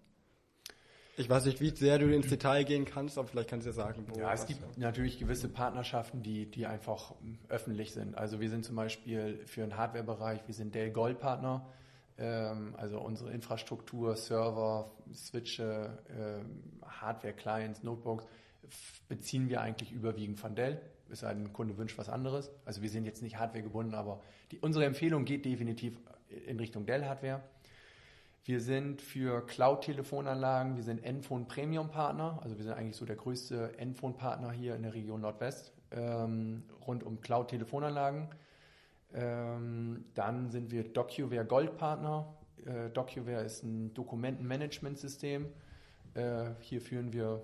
Ich 1.17 1.31
weiß 1.31 1.45
nicht, 1.47 1.61
wie 1.61 1.71
sehr 1.71 1.99
du 1.99 2.13
ins 2.13 2.29
Detail 2.29 2.65
gehen 2.65 2.85
kannst, 2.85 3.19
aber 3.19 3.29
vielleicht 3.29 3.49
kannst 3.49 3.67
du 3.67 3.71
ja 3.71 3.75
sagen, 3.75 4.05
wo. 4.09 4.19
Ja, 4.19 4.33
es 4.33 4.47
gibt 4.47 4.61
ja. 4.61 4.89
natürlich 4.89 5.19
gewisse 5.19 5.49
Partnerschaften, 5.49 6.23
die, 6.23 6.51
die 6.51 6.67
einfach 6.67 7.15
öffentlich 7.49 7.93
sind. 7.93 8.19
Also 8.19 8.41
wir 8.41 8.51
sind 8.51 8.65
zum 8.65 8.75
Beispiel 8.77 9.41
für 9.47 9.61
den 9.61 9.77
Hardware-Bereich, 9.77 10.41
wir 10.47 10.55
sind 10.55 10.75
Dell 10.75 10.91
Gold-Partner. 10.91 11.65
Ähm, 11.65 11.73
also 12.17 13.01
unsere 13.01 13.33
Infrastruktur, 13.33 14.15
Server, 14.17 14.91
Switche, 15.13 15.99
ähm, 16.17 16.63
Hardware, 16.87 17.35
Clients, 17.35 17.83
Notebooks 17.83 18.25
beziehen 19.09 19.49
wir 19.49 19.61
eigentlich 19.61 19.93
überwiegend 19.93 20.39
von 20.39 20.55
Dell. 20.55 20.81
Es 21.11 21.21
sei 21.21 21.35
denn, 21.35 21.45
ein 21.45 21.53
Kunde 21.53 21.77
wünscht 21.77 21.99
was 21.99 22.09
anderes. 22.09 22.51
Also 22.65 22.83
wir 22.83 22.89
sind 22.89 23.05
jetzt 23.05 23.23
nicht 23.23 23.39
Hardware 23.39 23.63
gebunden, 23.63 23.95
aber 23.95 24.21
die, 24.51 24.59
unsere 24.59 24.85
Empfehlung 24.85 25.25
geht 25.25 25.45
definitiv 25.45 25.99
in 26.47 26.59
Richtung 26.59 26.87
Dell-Hardware. 26.87 27.43
Wir 28.45 28.61
sind 28.61 29.01
für 29.01 29.47
Cloud-Telefonanlagen, 29.47 30.77
wir 30.77 30.83
sind 30.83 31.03
Enphone 31.03 31.47
Premium-Partner, 31.47 32.41
also 32.43 32.57
wir 32.59 32.65
sind 32.65 32.75
eigentlich 32.75 32.97
so 32.97 33.07
der 33.07 33.17
größte 33.17 33.79
Enphone-Partner 33.79 34.53
hier 34.53 34.75
in 34.75 34.83
der 34.83 34.93
Region 34.93 35.23
Nordwest, 35.23 35.73
ähm, 35.91 36.65
rund 36.87 37.05
um 37.05 37.21
Cloud-Telefonanlagen. 37.21 38.29
Ähm, 39.15 40.05
dann 40.15 40.51
sind 40.51 40.71
wir 40.71 40.85
DocuWare 40.85 41.45
Gold-Partner. 41.45 42.35
Äh, 42.67 42.91
DocuWare 42.91 43.43
ist 43.43 43.63
ein 43.63 43.95
Dokumentenmanagementsystem. 43.95 45.47
Äh, 46.15 46.51
hier 46.61 46.81
führen 46.81 47.13
wir 47.13 47.43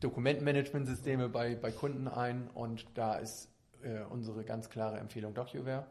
Dokumentenmanagementsysteme 0.00 1.28
bei, 1.28 1.56
bei 1.56 1.72
Kunden 1.72 2.06
ein 2.06 2.48
und 2.54 2.86
da 2.94 3.16
ist 3.16 3.50
äh, 3.82 4.02
unsere 4.10 4.44
ganz 4.44 4.70
klare 4.70 4.98
Empfehlung 4.98 5.34
DocuWare. 5.34 5.86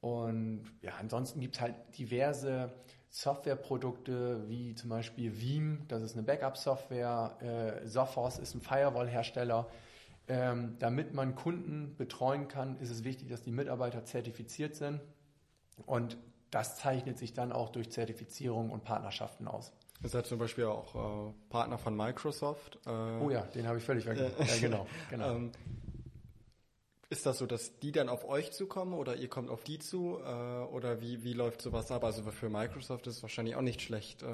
Und 0.00 0.64
ja, 0.82 0.92
ansonsten 1.00 1.40
gibt 1.40 1.56
es 1.56 1.60
halt 1.60 1.74
diverse 1.98 2.72
Softwareprodukte 3.08 4.48
wie 4.48 4.74
zum 4.74 4.90
Beispiel 4.90 5.40
Veeam, 5.40 5.84
das 5.88 6.02
ist 6.02 6.14
eine 6.14 6.22
Backup-Software, 6.22 7.82
äh, 7.82 7.86
Sophos 7.86 8.38
ist 8.38 8.54
ein 8.54 8.60
Firewall-Hersteller. 8.60 9.66
Ähm, 10.28 10.76
damit 10.80 11.14
man 11.14 11.36
Kunden 11.36 11.94
betreuen 11.96 12.48
kann, 12.48 12.78
ist 12.80 12.90
es 12.90 13.04
wichtig, 13.04 13.28
dass 13.28 13.42
die 13.42 13.52
Mitarbeiter 13.52 14.04
zertifiziert 14.04 14.74
sind. 14.74 15.00
Und 15.84 16.16
das 16.50 16.76
zeichnet 16.76 17.18
sich 17.18 17.32
dann 17.32 17.52
auch 17.52 17.70
durch 17.70 17.90
Zertifizierung 17.90 18.70
und 18.70 18.82
Partnerschaften 18.82 19.46
aus. 19.46 19.72
Ihr 20.02 20.08
seid 20.08 20.26
zum 20.26 20.38
Beispiel 20.38 20.64
auch 20.64 21.28
äh, 21.28 21.32
Partner 21.48 21.78
von 21.78 21.96
Microsoft. 21.96 22.78
Äh, 22.86 22.90
oh 22.90 23.30
ja, 23.30 23.42
den 23.42 23.66
habe 23.66 23.78
ich 23.78 23.84
völlig 23.84 24.04
vergessen. 24.04 24.34
ja, 24.38 24.56
genau. 24.60 24.86
genau. 25.10 25.36
ähm, 25.36 25.52
ist 27.08 27.24
das 27.24 27.38
so, 27.38 27.46
dass 27.46 27.78
die 27.78 27.92
dann 27.92 28.08
auf 28.08 28.28
euch 28.28 28.52
zukommen 28.52 28.92
oder 28.92 29.16
ihr 29.16 29.28
kommt 29.28 29.48
auf 29.48 29.62
die 29.62 29.78
zu? 29.78 30.18
Äh, 30.18 30.26
oder 30.26 31.00
wie, 31.00 31.22
wie 31.22 31.32
läuft 31.32 31.62
sowas 31.62 31.90
ab? 31.90 32.04
Also 32.04 32.22
für 32.30 32.48
Microsoft 32.48 33.06
ist 33.06 33.16
es 33.16 33.22
wahrscheinlich 33.22 33.54
auch 33.54 33.62
nicht 33.62 33.80
schlecht, 33.80 34.22
äh, 34.22 34.26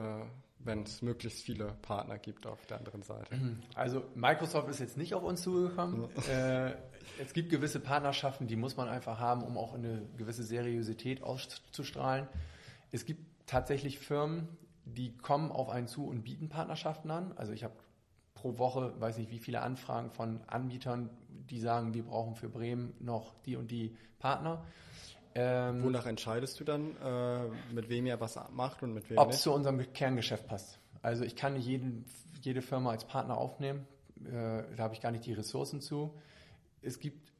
wenn 0.65 0.83
es 0.83 1.03
möglichst 1.03 1.43
viele 1.43 1.75
Partner 1.83 2.19
gibt 2.19 2.47
auf 2.47 2.65
der 2.67 2.79
anderen 2.79 3.03
Seite. 3.03 3.35
Also 3.75 4.05
Microsoft 4.15 4.69
ist 4.69 4.81
jetzt 4.81 4.97
nicht 4.97 5.15
auf 5.15 5.23
uns 5.23 5.43
zugekommen. 5.43 6.09
äh, 6.29 6.73
es 7.19 7.33
gibt 7.33 7.51
gewisse 7.51 7.81
Partnerschaften, 7.81 8.47
die 8.47 8.57
muss 8.57 8.77
man 8.77 8.89
einfach 8.89 9.19
haben, 9.19 9.43
um 9.43 9.57
auch 9.57 9.75
eine 9.75 10.03
gewisse 10.17 10.43
Seriosität 10.43 11.23
auszustrahlen. 11.23 12.29
Es 12.91 13.05
gibt 13.05 13.25
tatsächlich 13.47 13.99
Firmen, 13.99 14.49
die 14.85 15.17
kommen 15.17 15.51
auf 15.51 15.69
einen 15.69 15.87
zu 15.87 16.07
und 16.07 16.23
bieten 16.23 16.49
Partnerschaften 16.49 17.11
an. 17.11 17.33
Also 17.37 17.53
ich 17.53 17.65
habe 17.65 17.75
pro 18.35 18.59
Woche, 18.59 19.01
weiß 19.01 19.19
nicht 19.19 19.31
wie 19.31 19.39
viele 19.39 19.63
Anfragen 19.63 20.11
von 20.11 20.41
Anbietern, 20.47 21.11
die 21.29 21.61
sagen, 21.61 21.95
wir 21.95 22.05
brauchen 22.05 22.35
für 22.35 22.49
Bremen 22.49 22.95
noch 23.01 23.35
die 23.45 23.57
und 23.57 23.71
die 23.71 23.97
Partner. 24.19 24.65
Ähm, 25.35 25.83
Wonach 25.83 26.07
entscheidest 26.07 26.61
du 26.61 26.65
dann, 26.65 26.97
äh, 26.97 27.49
mit 27.73 27.89
wem 27.89 28.07
ihr 28.07 28.21
was 28.21 28.39
macht 28.53 28.83
und 28.83 28.93
mit 28.93 29.09
wem 29.09 29.19
Ob 29.19 29.31
es 29.31 29.43
zu 29.43 29.53
unserem 29.53 29.93
Kerngeschäft 29.93 30.47
passt. 30.47 30.79
Also 31.01 31.25
ich 31.25 31.37
kann 31.37 31.55
nicht 31.55 31.67
jeden, 31.67 32.05
jede 32.43 32.63
Firma 32.63 32.91
als 32.91 33.05
Partner 33.07 33.39
aufnehmen. 33.39 33.87
Äh, 34.25 34.65
da 34.77 34.85
habe 34.85 34.95
ich 34.95 35.01
gar 35.01 35.11
nicht 35.11 35.27
die 35.27 35.33
Ressourcen 35.33 35.81
zu. 35.81 36.19
Es 36.81 37.01
gibt 37.01 37.33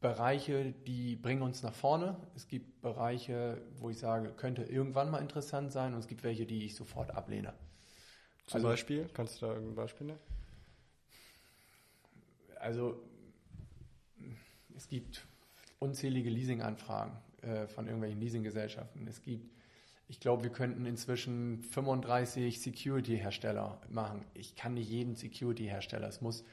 Bereiche, 0.00 0.72
die 0.86 1.16
bringen 1.16 1.42
uns 1.42 1.62
nach 1.62 1.74
vorne. 1.74 2.16
Es 2.34 2.48
gibt 2.48 2.82
Bereiche, 2.82 3.62
wo 3.78 3.88
ich 3.88 3.98
sage, 3.98 4.32
könnte 4.32 4.64
irgendwann 4.64 5.10
mal 5.10 5.18
interessant 5.18 5.72
sein. 5.72 5.94
Und 5.94 6.00
es 6.00 6.08
gibt 6.08 6.22
welche, 6.24 6.44
die 6.44 6.64
ich 6.64 6.74
sofort 6.74 7.12
ablehne. 7.12 7.54
Zum 8.46 8.56
also, 8.56 8.68
Beispiel? 8.68 9.08
Kannst 9.14 9.40
du 9.40 9.46
da 9.46 9.52
irgendein 9.52 9.76
Beispiel 9.76 10.06
nennen? 10.08 10.20
Also 12.58 13.02
es 14.76 14.88
gibt 14.88 15.26
unzählige 15.82 16.30
Leasinganfragen 16.30 17.12
äh, 17.42 17.66
von 17.66 17.86
irgendwelchen 17.86 18.20
Leasinggesellschaften. 18.20 19.06
Es 19.06 19.20
gibt, 19.20 19.50
ich 20.08 20.20
glaube, 20.20 20.44
wir 20.44 20.50
könnten 20.50 20.86
inzwischen 20.86 21.62
35 21.62 22.60
Security-Hersteller 22.60 23.80
machen. 23.88 24.24
Ich 24.34 24.54
kann 24.54 24.74
nicht 24.74 24.88
jeden 24.88 25.16
Security-Hersteller. 25.16 26.06
Es 26.06 26.20
muss, 26.20 26.44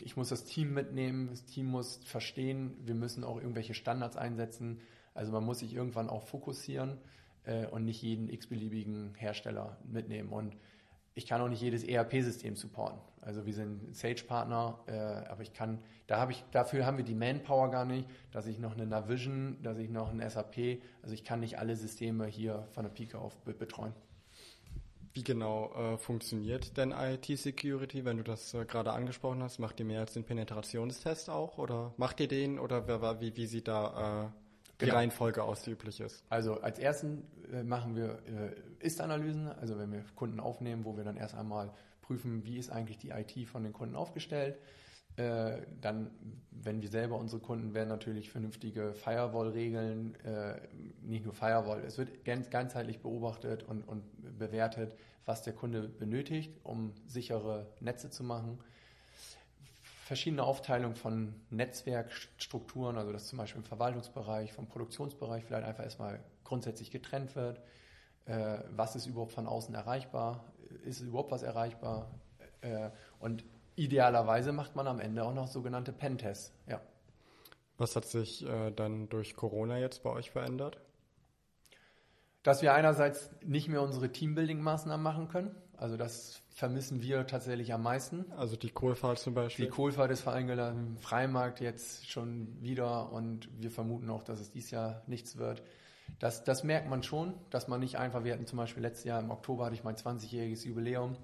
ich 0.00 0.16
muss 0.16 0.28
das 0.28 0.44
Team 0.44 0.74
mitnehmen, 0.74 1.28
das 1.30 1.44
Team 1.44 1.66
muss 1.66 1.96
verstehen, 2.04 2.76
wir 2.84 2.94
müssen 2.94 3.24
auch 3.24 3.38
irgendwelche 3.38 3.74
Standards 3.74 4.16
einsetzen. 4.16 4.80
Also 5.14 5.32
man 5.32 5.44
muss 5.44 5.60
sich 5.60 5.74
irgendwann 5.74 6.08
auch 6.08 6.22
fokussieren 6.22 6.98
äh, 7.44 7.66
und 7.66 7.84
nicht 7.84 8.02
jeden 8.02 8.28
x-beliebigen 8.28 9.14
Hersteller 9.14 9.78
mitnehmen. 9.84 10.28
Und 10.28 10.56
ich 11.18 11.26
kann 11.26 11.40
auch 11.40 11.48
nicht 11.48 11.60
jedes 11.60 11.82
ERP-System 11.82 12.54
supporten. 12.54 13.00
Also 13.22 13.44
wir 13.44 13.52
sind 13.52 13.94
Sage-Partner, 13.94 14.78
äh, 14.86 14.92
aber 15.28 15.42
ich 15.42 15.52
kann, 15.52 15.80
da 16.06 16.18
habe 16.18 16.30
ich, 16.30 16.44
dafür 16.52 16.86
haben 16.86 16.96
wir 16.96 17.04
die 17.04 17.16
Manpower 17.16 17.72
gar 17.72 17.84
nicht, 17.84 18.08
dass 18.30 18.46
ich 18.46 18.60
noch 18.60 18.74
eine 18.74 18.86
Navision, 18.86 19.60
dass 19.62 19.78
ich 19.78 19.90
noch 19.90 20.12
ein 20.12 20.20
SAP, 20.30 20.80
also 21.02 21.14
ich 21.14 21.24
kann 21.24 21.40
nicht 21.40 21.58
alle 21.58 21.74
Systeme 21.74 22.26
hier 22.26 22.68
von 22.70 22.84
der 22.84 22.90
Pike 22.90 23.18
auf 23.18 23.36
betreuen. 23.40 23.92
Wie 25.12 25.24
genau 25.24 25.72
äh, 25.74 25.98
funktioniert 25.98 26.76
denn 26.76 26.92
IT-Security, 26.92 28.04
wenn 28.04 28.18
du 28.18 28.22
das 28.22 28.54
äh, 28.54 28.64
gerade 28.64 28.92
angesprochen 28.92 29.42
hast? 29.42 29.58
Macht 29.58 29.80
ihr 29.80 29.86
mehr 29.86 30.00
als 30.00 30.12
den 30.12 30.22
Penetrationstest 30.22 31.30
auch 31.30 31.58
oder 31.58 31.92
macht 31.96 32.20
ihr 32.20 32.28
den 32.28 32.60
oder 32.60 33.20
wie, 33.20 33.36
wie 33.36 33.46
sieht 33.46 33.66
da 33.66 34.32
die 34.80 34.86
genau. 34.86 34.96
Reihenfolge 34.96 35.42
aus, 35.42 35.62
die 35.62 35.72
üblich 35.72 36.00
ist? 36.00 36.22
Also 36.28 36.60
als 36.60 36.78
ersten 36.78 37.24
äh, 37.52 37.62
machen 37.62 37.96
wir 37.96 38.20
äh, 38.26 38.84
Ist-Analysen, 38.84 39.48
also 39.48 39.78
wenn 39.78 39.92
wir 39.92 40.04
Kunden 40.14 40.40
aufnehmen, 40.40 40.84
wo 40.84 40.96
wir 40.96 41.04
dann 41.04 41.16
erst 41.16 41.34
einmal 41.34 41.72
prüfen, 42.02 42.44
wie 42.44 42.58
ist 42.58 42.70
eigentlich 42.70 42.98
die 42.98 43.10
IT 43.10 43.48
von 43.48 43.64
den 43.64 43.72
Kunden 43.72 43.96
aufgestellt. 43.96 44.58
Äh, 45.16 45.62
dann, 45.80 46.12
wenn 46.52 46.80
wir 46.80 46.88
selber 46.88 47.18
unsere 47.18 47.42
Kunden 47.42 47.74
werden 47.74 47.88
natürlich 47.88 48.30
vernünftige 48.30 48.94
Firewall-Regeln, 48.94 50.14
äh, 50.24 50.60
nicht 51.02 51.24
nur 51.24 51.34
Firewall, 51.34 51.82
es 51.84 51.98
wird 51.98 52.24
ganz, 52.24 52.50
ganzheitlich 52.50 53.00
beobachtet 53.00 53.64
und, 53.64 53.82
und 53.82 54.04
bewertet, 54.38 54.94
was 55.24 55.42
der 55.42 55.54
Kunde 55.54 55.88
benötigt, 55.88 56.60
um 56.62 56.92
sichere 57.06 57.66
Netze 57.80 58.10
zu 58.10 58.22
machen 58.22 58.60
verschiedene 60.08 60.42
Aufteilung 60.42 60.94
von 60.94 61.34
Netzwerkstrukturen, 61.50 62.96
also 62.96 63.12
dass 63.12 63.28
zum 63.28 63.38
Beispiel 63.38 63.60
im 63.60 63.66
Verwaltungsbereich, 63.66 64.54
vom 64.54 64.66
Produktionsbereich 64.66 65.44
vielleicht 65.44 65.66
einfach 65.66 65.84
erstmal 65.84 66.18
grundsätzlich 66.44 66.90
getrennt 66.90 67.36
wird. 67.36 67.60
Äh, 68.24 68.60
was 68.74 68.96
ist 68.96 69.06
überhaupt 69.06 69.32
von 69.32 69.46
außen 69.46 69.74
erreichbar? 69.74 70.44
Ist 70.82 71.00
überhaupt 71.00 71.30
was 71.30 71.42
erreichbar? 71.42 72.10
Äh, 72.62 72.88
und 73.20 73.44
idealerweise 73.76 74.52
macht 74.52 74.74
man 74.74 74.86
am 74.86 74.98
Ende 74.98 75.22
auch 75.24 75.34
noch 75.34 75.46
sogenannte 75.46 75.92
Pentests. 75.92 76.54
Ja. 76.66 76.80
Was 77.76 77.94
hat 77.94 78.06
sich 78.06 78.46
äh, 78.46 78.70
dann 78.70 79.10
durch 79.10 79.36
Corona 79.36 79.78
jetzt 79.78 80.02
bei 80.02 80.10
euch 80.10 80.30
verändert? 80.30 80.80
Dass 82.42 82.62
wir 82.62 82.72
einerseits 82.72 83.30
nicht 83.44 83.68
mehr 83.68 83.82
unsere 83.82 84.06
Teambuilding-Maßnahmen 84.08 85.02
machen 85.02 85.28
können. 85.28 85.54
Also 85.78 85.96
das 85.96 86.42
vermissen 86.50 87.02
wir 87.02 87.24
tatsächlich 87.28 87.72
am 87.72 87.84
meisten. 87.84 88.24
Also 88.36 88.56
die 88.56 88.70
Kohlfahrt 88.70 89.20
zum 89.20 89.34
Beispiel? 89.34 89.66
Die 89.66 89.70
Kohlfahrt 89.70 90.10
ist 90.10 90.22
vereingeladen, 90.22 90.98
Freimarkt 90.98 91.60
jetzt 91.60 92.10
schon 92.10 92.48
wieder 92.60 93.12
und 93.12 93.48
wir 93.60 93.70
vermuten 93.70 94.10
auch, 94.10 94.24
dass 94.24 94.40
es 94.40 94.50
dieses 94.50 94.72
Jahr 94.72 95.02
nichts 95.06 95.38
wird. 95.38 95.62
Das, 96.18 96.42
das 96.42 96.64
merkt 96.64 96.88
man 96.90 97.04
schon, 97.04 97.34
dass 97.50 97.68
man 97.68 97.78
nicht 97.78 97.96
einfach, 97.96 98.24
wir 98.24 98.32
hatten 98.32 98.46
zum 98.46 98.56
Beispiel 98.56 98.82
letztes 98.82 99.04
Jahr 99.04 99.20
im 99.20 99.30
Oktober 99.30 99.66
hatte 99.66 99.76
ich 99.76 99.84
mein 99.84 99.94
20-jähriges 99.94 100.66
Jubiläum. 100.66 101.16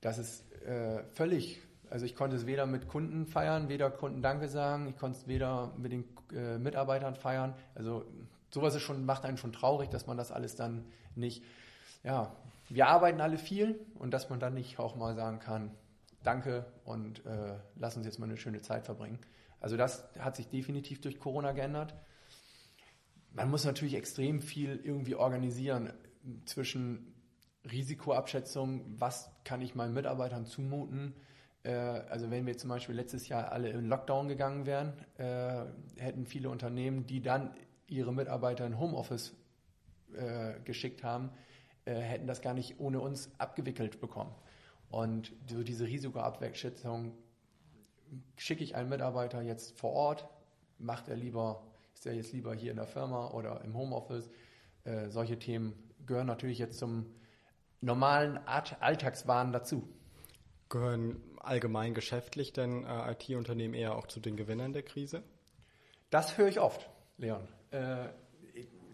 Das 0.00 0.18
ist 0.18 0.44
äh, 0.62 1.02
völlig, 1.14 1.60
also 1.90 2.06
ich 2.06 2.14
konnte 2.14 2.36
es 2.36 2.46
weder 2.46 2.66
mit 2.66 2.86
Kunden 2.86 3.26
feiern, 3.26 3.68
weder 3.68 3.90
Kunden 3.90 4.22
Danke 4.22 4.46
sagen, 4.46 4.86
ich 4.88 4.96
konnte 4.96 5.18
es 5.18 5.26
weder 5.26 5.72
mit 5.76 5.90
den 5.90 6.04
äh, 6.32 6.58
Mitarbeitern 6.58 7.16
feiern. 7.16 7.54
Also 7.74 8.04
sowas 8.50 8.76
ist 8.76 8.82
schon, 8.82 9.04
macht 9.04 9.24
einen 9.24 9.36
schon 9.36 9.52
traurig, 9.52 9.90
dass 9.90 10.06
man 10.06 10.16
das 10.16 10.30
alles 10.30 10.54
dann 10.54 10.84
nicht, 11.16 11.42
ja, 12.04 12.32
wir 12.70 12.86
arbeiten 12.86 13.20
alle 13.20 13.36
viel 13.36 13.84
und 13.94 14.12
dass 14.14 14.30
man 14.30 14.40
dann 14.40 14.54
nicht 14.54 14.78
auch 14.78 14.96
mal 14.96 15.14
sagen 15.14 15.40
kann, 15.40 15.76
danke 16.22 16.72
und 16.84 17.26
äh, 17.26 17.58
lass 17.76 17.96
uns 17.96 18.06
jetzt 18.06 18.18
mal 18.18 18.26
eine 18.26 18.36
schöne 18.36 18.60
Zeit 18.60 18.84
verbringen. 18.84 19.18
Also 19.58 19.76
das 19.76 20.08
hat 20.18 20.36
sich 20.36 20.48
definitiv 20.48 21.00
durch 21.00 21.18
Corona 21.18 21.52
geändert. 21.52 21.94
Man 23.32 23.50
muss 23.50 23.64
natürlich 23.64 23.94
extrem 23.94 24.40
viel 24.40 24.80
irgendwie 24.82 25.14
organisieren 25.14 25.92
zwischen 26.44 27.14
Risikoabschätzung, 27.70 28.84
was 28.98 29.30
kann 29.44 29.60
ich 29.60 29.74
meinen 29.74 29.92
Mitarbeitern 29.92 30.46
zumuten. 30.46 31.14
Äh, 31.62 31.72
also 31.72 32.30
wenn 32.30 32.46
wir 32.46 32.56
zum 32.56 32.70
Beispiel 32.70 32.94
letztes 32.94 33.28
Jahr 33.28 33.52
alle 33.52 33.70
in 33.70 33.86
Lockdown 33.86 34.28
gegangen 34.28 34.66
wären, 34.66 34.94
äh, 35.18 35.66
hätten 36.00 36.24
viele 36.24 36.50
Unternehmen, 36.50 37.06
die 37.06 37.20
dann 37.20 37.54
ihre 37.86 38.12
Mitarbeiter 38.12 38.66
in 38.66 38.78
Homeoffice 38.78 39.36
äh, 40.14 40.60
geschickt 40.64 41.02
haben, 41.04 41.30
hätten 41.86 42.26
das 42.26 42.40
gar 42.40 42.54
nicht 42.54 42.78
ohne 42.78 43.00
uns 43.00 43.30
abgewickelt 43.38 44.00
bekommen. 44.00 44.34
Und 44.90 45.32
so 45.48 45.62
diese 45.62 45.86
Risikoabschätzung 45.86 47.12
schicke 48.36 48.64
ich 48.64 48.74
einen 48.74 48.88
Mitarbeiter 48.88 49.40
jetzt 49.42 49.78
vor 49.78 49.92
Ort, 49.92 50.28
macht 50.78 51.08
er 51.08 51.16
lieber, 51.16 51.62
ist 51.94 52.06
er 52.06 52.14
jetzt 52.14 52.32
lieber 52.32 52.54
hier 52.54 52.70
in 52.70 52.76
der 52.76 52.86
Firma 52.86 53.30
oder 53.30 53.62
im 53.62 53.76
Homeoffice. 53.76 54.30
Äh, 54.84 55.08
solche 55.10 55.38
Themen 55.38 55.74
gehören 56.06 56.26
natürlich 56.26 56.58
jetzt 56.58 56.78
zum 56.78 57.06
normalen 57.80 58.38
Alltagswahn 58.46 59.52
dazu. 59.52 59.88
Gehören 60.68 61.20
allgemein 61.38 61.94
geschäftlich 61.94 62.52
denn 62.52 62.84
äh, 62.84 63.12
IT-Unternehmen 63.12 63.74
eher 63.74 63.96
auch 63.96 64.06
zu 64.06 64.20
den 64.20 64.36
Gewinnern 64.36 64.72
der 64.72 64.82
Krise? 64.82 65.22
Das 66.10 66.36
höre 66.36 66.48
ich 66.48 66.60
oft, 66.60 66.88
Leon. 67.16 67.46
Äh, 67.70 68.08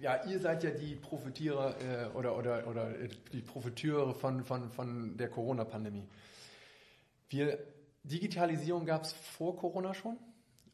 ja, 0.06 0.22
ihr 0.24 0.38
seid 0.38 0.62
ja 0.62 0.70
die 0.70 0.94
Profitierer 0.94 1.74
äh, 1.80 2.16
oder, 2.16 2.38
oder, 2.38 2.68
oder 2.68 2.92
die 3.32 3.40
Profiteure 3.40 4.14
von, 4.14 4.44
von, 4.44 4.70
von 4.70 5.16
der 5.16 5.28
Corona-Pandemie. 5.28 6.06
Wir, 7.28 7.58
Digitalisierung 8.04 8.86
gab 8.86 9.02
es 9.02 9.12
vor 9.12 9.56
Corona 9.56 9.94
schon 9.94 10.16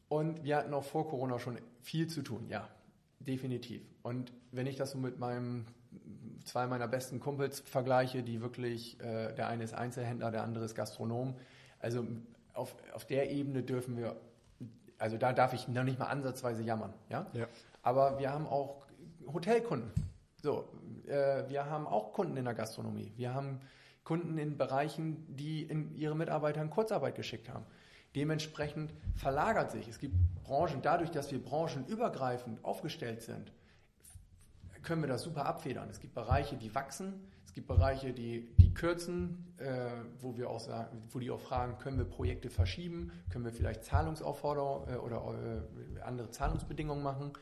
und 0.07 0.43
wir 0.43 0.57
hatten 0.57 0.71
auch 0.75 0.83
vor 0.83 1.09
Corona 1.09 1.39
schon 1.39 1.57
viel 1.81 2.05
zu 2.05 2.21
tun, 2.21 2.45
ja, 2.47 2.69
definitiv. 3.17 3.81
Und 4.03 4.31
wenn 4.51 4.67
ich 4.67 4.75
das 4.75 4.91
so 4.91 4.99
mit 4.99 5.17
meinem 5.17 5.65
zwei 6.45 6.67
meiner 6.67 6.87
besten 6.87 7.19
Kumpels 7.19 7.61
vergleiche, 7.61 8.21
die 8.21 8.39
wirklich, 8.39 8.99
äh, 8.99 9.33
der 9.33 9.47
eine 9.47 9.63
ist 9.63 9.73
Einzelhändler, 9.73 10.29
der 10.29 10.43
andere 10.43 10.65
ist 10.65 10.75
Gastronom. 10.75 11.33
Also 11.79 12.05
auf, 12.53 12.75
auf 12.93 13.05
der 13.07 13.31
Ebene 13.31 13.63
dürfen 13.63 13.97
wir, 13.97 14.15
also 14.99 15.17
da 15.17 15.33
darf 15.33 15.53
ich 15.53 15.67
noch 15.67 15.83
nicht 15.83 15.97
mal 15.97 16.05
ansatzweise 16.05 16.61
jammern. 16.61 16.93
Ja? 17.09 17.25
ja. 17.33 17.47
Aber 17.81 18.19
wir 18.19 18.31
haben 18.31 18.45
auch 18.45 18.82
Hotelkunden. 19.31 19.91
So, 20.41 20.67
äh, 21.07 21.47
wir 21.49 21.69
haben 21.69 21.87
auch 21.87 22.13
Kunden 22.13 22.37
in 22.37 22.45
der 22.45 22.53
Gastronomie. 22.53 23.13
Wir 23.15 23.33
haben 23.33 23.61
Kunden 24.03 24.37
in 24.37 24.57
Bereichen, 24.57 25.25
die 25.35 25.63
in 25.63 25.95
ihre 25.95 26.15
Mitarbeiter 26.15 26.61
in 26.61 26.69
Kurzarbeit 26.69 27.15
geschickt 27.15 27.49
haben. 27.49 27.65
Dementsprechend 28.15 28.93
verlagert 29.15 29.71
sich. 29.71 29.87
Es 29.87 29.99
gibt 29.99 30.15
Branchen, 30.43 30.81
dadurch, 30.81 31.09
dass 31.09 31.31
wir 31.31 31.43
branchenübergreifend 31.43 32.63
aufgestellt 32.63 33.21
sind, 33.21 33.51
können 34.83 35.01
wir 35.01 35.07
das 35.07 35.23
super 35.23 35.45
abfedern. 35.45 35.89
Es 35.89 35.99
gibt 35.99 36.13
Bereiche, 36.13 36.57
die 36.57 36.75
wachsen, 36.75 37.31
es 37.45 37.53
gibt 37.53 37.67
Bereiche, 37.67 38.13
die, 38.13 38.53
die 38.57 38.73
kürzen, 38.73 39.53
äh, 39.57 39.91
wo 40.19 40.35
wir 40.35 40.49
auch 40.49 40.59
sagen, 40.59 41.03
wo 41.09 41.19
die 41.19 41.31
auch 41.31 41.39
fragen, 41.39 41.77
können 41.77 41.97
wir 41.97 42.05
Projekte 42.05 42.49
verschieben, 42.49 43.11
können 43.29 43.45
wir 43.45 43.53
vielleicht 43.53 43.85
Zahlungsaufforderungen 43.85 44.93
äh, 44.93 44.97
oder 44.97 45.63
äh, 45.97 46.01
andere 46.01 46.29
Zahlungsbedingungen 46.31 47.03
machen. 47.03 47.33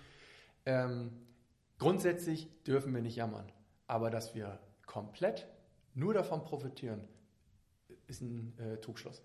Ähm, 0.66 1.12
Grundsätzlich 1.82 2.48
dürfen 2.64 2.94
wir 2.94 3.02
nicht 3.02 3.16
jammern, 3.16 3.52
aber 3.88 4.12
dass 4.12 4.36
wir 4.36 4.60
komplett 4.86 5.48
nur 5.96 6.14
davon 6.14 6.44
profitieren, 6.44 7.02
ist 8.06 8.22
ein 8.22 8.54
äh, 8.60 8.78
Trugschluss. 8.78 9.24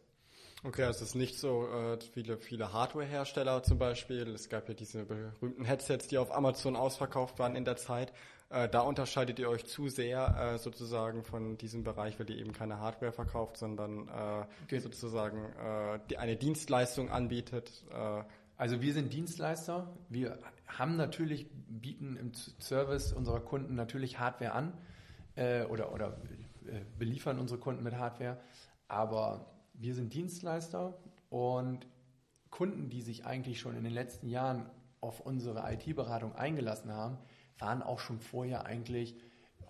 Okay, 0.65 0.85
also 0.85 1.05
es 1.05 1.11
ist 1.11 1.15
nicht 1.17 1.39
so, 1.39 1.69
äh, 1.69 1.99
viele, 2.01 2.39
viele 2.39 2.73
Hardware-Hersteller 2.73 3.63
zum 3.63 3.77
Beispiel, 3.77 4.29
es 4.29 4.49
gab 4.49 4.71
ja 4.71 4.75
diese 4.75 5.05
berühmten 5.05 5.67
Headsets, 5.67 6.09
die 6.09 6.17
auf 6.17 6.35
Amazon 6.35 6.77
ausverkauft 6.77 7.39
waren 7.39 7.57
in 7.57 7.67
der 7.67 7.77
Zeit. 7.77 8.11
Äh, 8.49 8.71
da 8.71 8.81
unterscheidet 8.81 9.39
ihr 9.39 9.51
euch 9.51 9.67
zu 9.67 9.91
sehr 9.91 10.55
äh, 10.55 10.59
sozusagen 10.59 11.25
von 11.25 11.59
diesem 11.59 11.85
Bereich, 11.85 12.19
weil 12.19 12.31
ihr 12.31 12.39
eben 12.39 12.55
keine 12.55 12.79
Hardware 12.81 13.13
verkauft, 13.13 13.59
sondern 13.59 14.09
äh, 14.09 14.81
sozusagen 14.81 15.45
äh, 15.57 16.01
die, 16.09 16.17
eine 16.17 16.37
Dienstleistung 16.37 17.11
anbietet. 17.11 17.85
Äh. 17.91 18.25
also 18.57 18.81
wir 18.81 18.95
sind 18.95 19.13
Dienstleister, 19.13 19.95
wir 20.09 20.39
haben 20.67 20.97
natürlich, 20.97 21.49
bieten 21.69 22.17
im 22.17 22.33
Service 22.35 23.13
unserer 23.13 23.41
Kunden 23.41 23.75
natürlich 23.75 24.19
Hardware 24.19 24.53
an 24.53 24.73
äh, 25.35 25.65
oder, 25.65 25.93
oder 25.93 26.19
äh, 26.67 26.81
beliefern 26.99 27.39
unsere 27.39 27.61
Kunden 27.61 27.83
mit 27.83 27.95
Hardware, 27.95 28.39
aber 28.89 29.47
wir 29.75 29.95
sind 29.95 30.15
Dienstleister 30.15 30.95
und 31.29 31.87
Kunden, 32.51 32.89
die 32.89 33.03
sich 33.03 33.27
eigentlich 33.27 33.61
schon 33.61 33.77
in 33.77 33.85
den 33.85 33.93
letzten 33.93 34.29
Jahren 34.29 34.71
auf 35.01 35.21
unsere 35.21 35.71
IT-Beratung 35.73 36.35
eingelassen 36.35 36.93
haben, 36.93 37.19
waren 37.59 37.83
auch 37.83 37.99
schon 37.99 38.19
vorher 38.19 38.65
eigentlich 38.65 39.17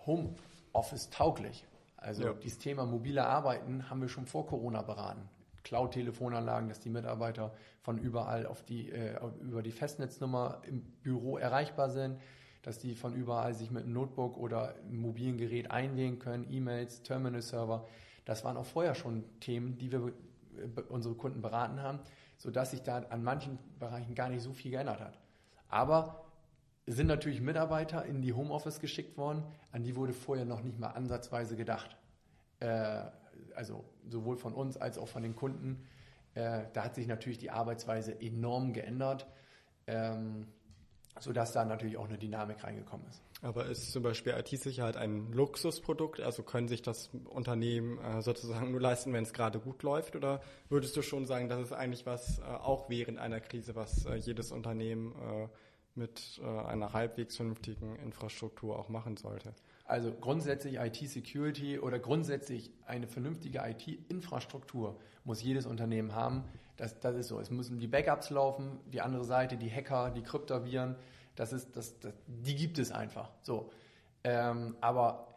Homeoffice 0.06 1.10
tauglich. 1.10 1.66
Also 1.96 2.24
ja. 2.24 2.32
dieses 2.34 2.58
Thema 2.58 2.86
mobile 2.86 3.26
Arbeiten 3.26 3.90
haben 3.90 4.00
wir 4.00 4.08
schon 4.08 4.26
vor 4.26 4.46
Corona 4.46 4.82
beraten. 4.82 5.28
Cloud-Telefonanlagen, 5.66 6.68
dass 6.68 6.78
die 6.78 6.90
Mitarbeiter 6.90 7.52
von 7.82 7.98
überall 7.98 8.46
auf 8.46 8.62
die, 8.62 8.88
äh, 8.90 9.18
über 9.42 9.62
die 9.62 9.72
Festnetznummer 9.72 10.62
im 10.64 10.80
Büro 11.02 11.38
erreichbar 11.38 11.90
sind, 11.90 12.20
dass 12.62 12.78
die 12.78 12.94
von 12.94 13.14
überall 13.14 13.52
sich 13.52 13.72
mit 13.72 13.82
einem 13.82 13.92
Notebook 13.92 14.36
oder 14.36 14.76
einem 14.76 15.00
mobilen 15.00 15.38
Gerät 15.38 15.72
einwählen 15.72 16.20
können, 16.20 16.46
E-Mails, 16.48 17.02
Terminal-Server. 17.02 17.84
Das 18.24 18.44
waren 18.44 18.56
auch 18.56 18.64
vorher 18.64 18.94
schon 18.94 19.24
Themen, 19.40 19.76
die 19.76 19.90
wir 19.90 20.12
äh, 20.56 20.80
unsere 20.88 21.16
Kunden 21.16 21.42
beraten 21.42 21.82
haben, 21.82 21.98
sodass 22.38 22.70
sich 22.70 22.82
da 22.82 22.98
an 22.98 23.24
manchen 23.24 23.58
Bereichen 23.80 24.14
gar 24.14 24.28
nicht 24.28 24.42
so 24.42 24.52
viel 24.52 24.70
geändert 24.70 25.00
hat. 25.00 25.18
Aber 25.68 26.26
sind 26.86 27.08
natürlich 27.08 27.40
Mitarbeiter 27.40 28.04
in 28.04 28.22
die 28.22 28.32
Homeoffice 28.32 28.78
geschickt 28.78 29.18
worden, 29.18 29.42
an 29.72 29.82
die 29.82 29.96
wurde 29.96 30.12
vorher 30.12 30.44
noch 30.44 30.62
nicht 30.62 30.78
mal 30.78 30.90
ansatzweise 30.90 31.56
gedacht. 31.56 31.96
Äh, 32.60 33.06
also 33.56 33.84
sowohl 34.08 34.36
von 34.36 34.54
uns 34.54 34.76
als 34.76 34.98
auch 34.98 35.08
von 35.08 35.22
den 35.22 35.34
Kunden. 35.34 35.86
Äh, 36.34 36.64
da 36.74 36.84
hat 36.84 36.94
sich 36.94 37.06
natürlich 37.06 37.38
die 37.38 37.50
Arbeitsweise 37.50 38.20
enorm 38.20 38.74
geändert, 38.74 39.26
ähm, 39.86 40.46
sodass 41.18 41.52
da 41.52 41.64
natürlich 41.64 41.96
auch 41.96 42.08
eine 42.08 42.18
Dynamik 42.18 42.62
reingekommen 42.62 43.06
ist. 43.08 43.22
Aber 43.40 43.66
ist 43.66 43.90
zum 43.92 44.02
Beispiel 44.02 44.34
IT-Sicherheit 44.34 44.96
ein 44.96 45.32
Luxusprodukt? 45.32 46.20
Also 46.20 46.42
können 46.42 46.68
sich 46.68 46.82
das 46.82 47.10
Unternehmen 47.24 47.98
äh, 47.98 48.20
sozusagen 48.20 48.70
nur 48.70 48.80
leisten, 48.80 49.12
wenn 49.14 49.24
es 49.24 49.32
gerade 49.32 49.60
gut 49.60 49.82
läuft? 49.82 50.14
Oder 50.14 50.42
würdest 50.68 50.94
du 50.96 51.02
schon 51.02 51.24
sagen, 51.24 51.48
das 51.48 51.60
ist 51.60 51.72
eigentlich 51.72 52.04
was, 52.04 52.38
äh, 52.38 52.42
auch 52.42 52.90
während 52.90 53.18
einer 53.18 53.40
Krise, 53.40 53.74
was 53.74 54.04
äh, 54.04 54.16
jedes 54.16 54.52
Unternehmen 54.52 55.14
mit 55.94 56.42
einer 56.44 56.92
halbwegs 56.92 57.36
vernünftigen 57.36 57.96
Infrastruktur 57.96 58.78
auch 58.78 58.90
machen 58.90 59.16
sollte? 59.16 59.54
Also 59.86 60.12
grundsätzlich 60.12 60.76
IT-Security 60.78 61.78
oder 61.78 62.00
grundsätzlich 62.00 62.72
eine 62.86 63.06
vernünftige 63.06 63.62
IT-Infrastruktur 63.64 64.98
muss 65.24 65.42
jedes 65.42 65.64
Unternehmen 65.64 66.14
haben. 66.14 66.44
Das, 66.76 66.98
das 66.98 67.14
ist 67.14 67.28
so. 67.28 67.38
Es 67.38 67.50
müssen 67.50 67.78
die 67.78 67.86
Backups 67.86 68.30
laufen, 68.30 68.80
die 68.92 69.00
andere 69.00 69.24
Seite, 69.24 69.56
die 69.56 69.70
Hacker, 69.70 70.10
die 70.10 70.22
Kryptoviren, 70.22 70.96
das 71.36 71.52
ist, 71.52 71.76
das, 71.76 71.98
das, 72.00 72.14
die 72.26 72.56
gibt 72.56 72.78
es 72.78 72.90
einfach. 72.90 73.30
So. 73.42 73.70
Ähm, 74.24 74.76
aber 74.80 75.28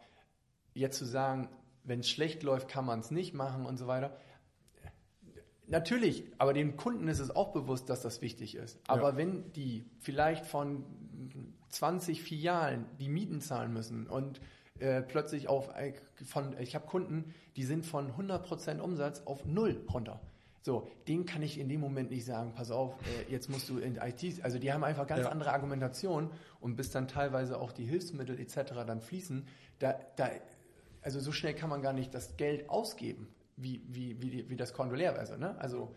jetzt 0.74 0.98
zu 0.98 1.04
sagen, 1.04 1.48
wenn 1.84 2.00
es 2.00 2.08
schlecht 2.10 2.42
läuft, 2.42 2.68
kann 2.68 2.84
man 2.84 3.00
es 3.00 3.10
nicht 3.10 3.34
machen 3.34 3.66
und 3.66 3.76
so 3.76 3.86
weiter. 3.86 4.16
Natürlich, 5.68 6.24
aber 6.38 6.52
dem 6.52 6.76
Kunden 6.76 7.06
ist 7.06 7.20
es 7.20 7.30
auch 7.30 7.52
bewusst, 7.52 7.88
dass 7.88 8.02
das 8.02 8.20
wichtig 8.20 8.56
ist. 8.56 8.80
Aber 8.88 9.10
ja. 9.10 9.16
wenn 9.16 9.52
die 9.52 9.84
vielleicht 10.00 10.44
von 10.44 10.84
20 11.70 12.22
Filialen 12.22 12.86
die 12.98 13.08
Mieten 13.08 13.40
zahlen 13.40 13.72
müssen 13.72 14.06
und 14.06 14.40
äh, 14.78 15.02
plötzlich 15.02 15.48
auf 15.48 15.68
äh, 15.76 15.94
von 16.24 16.58
ich 16.58 16.74
habe 16.74 16.86
Kunden, 16.86 17.34
die 17.56 17.64
sind 17.64 17.86
von 17.86 18.12
100% 18.12 18.80
Umsatz 18.80 19.22
auf 19.26 19.44
null 19.44 19.84
runter. 19.92 20.20
So, 20.62 20.90
denen 21.08 21.24
kann 21.24 21.42
ich 21.42 21.58
in 21.58 21.70
dem 21.70 21.80
Moment 21.80 22.10
nicht 22.10 22.26
sagen, 22.26 22.52
pass 22.54 22.70
auf, 22.70 22.94
äh, 23.06 23.32
jetzt 23.32 23.48
musst 23.48 23.68
du 23.70 23.78
in 23.78 23.96
IT, 23.96 24.44
also 24.44 24.58
die 24.58 24.72
haben 24.72 24.84
einfach 24.84 25.06
ganz 25.06 25.22
ja. 25.22 25.30
andere 25.30 25.52
Argumentationen 25.52 26.30
und 26.60 26.76
bis 26.76 26.90
dann 26.90 27.08
teilweise 27.08 27.58
auch 27.58 27.72
die 27.72 27.86
Hilfsmittel 27.86 28.38
etc. 28.38 28.72
dann 28.86 29.00
fließen, 29.00 29.46
da, 29.78 29.98
da, 30.16 30.28
also 31.00 31.18
so 31.18 31.32
schnell 31.32 31.54
kann 31.54 31.70
man 31.70 31.80
gar 31.80 31.94
nicht 31.94 32.12
das 32.14 32.36
Geld 32.36 32.68
ausgeben, 32.68 33.28
wie, 33.56 33.82
wie, 33.88 34.20
wie, 34.20 34.50
wie 34.50 34.56
das 34.56 34.74
Konto 34.74 34.94
leer 34.94 35.14
wäre. 35.14 35.38
Ne? 35.38 35.58
Also 35.58 35.94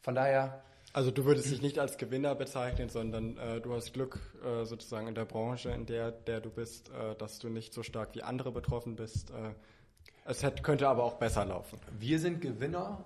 von 0.00 0.14
daher, 0.14 0.62
also 0.96 1.10
du 1.10 1.26
würdest 1.26 1.50
dich 1.50 1.60
nicht 1.60 1.78
als 1.78 1.98
Gewinner 1.98 2.34
bezeichnen, 2.34 2.88
sondern 2.88 3.36
äh, 3.36 3.60
du 3.60 3.74
hast 3.74 3.92
Glück 3.92 4.18
äh, 4.42 4.64
sozusagen 4.64 5.08
in 5.08 5.14
der 5.14 5.26
Branche, 5.26 5.68
in 5.68 5.84
der, 5.84 6.10
der 6.10 6.40
du 6.40 6.48
bist, 6.48 6.88
äh, 6.88 7.14
dass 7.16 7.38
du 7.38 7.50
nicht 7.50 7.74
so 7.74 7.82
stark 7.82 8.14
wie 8.14 8.22
andere 8.22 8.50
betroffen 8.50 8.96
bist. 8.96 9.30
Äh, 9.30 9.52
es 10.24 10.42
hätte, 10.42 10.62
könnte 10.62 10.88
aber 10.88 11.04
auch 11.04 11.18
besser 11.18 11.44
laufen. 11.44 11.78
Wir 11.98 12.18
sind 12.18 12.40
Gewinner 12.40 13.04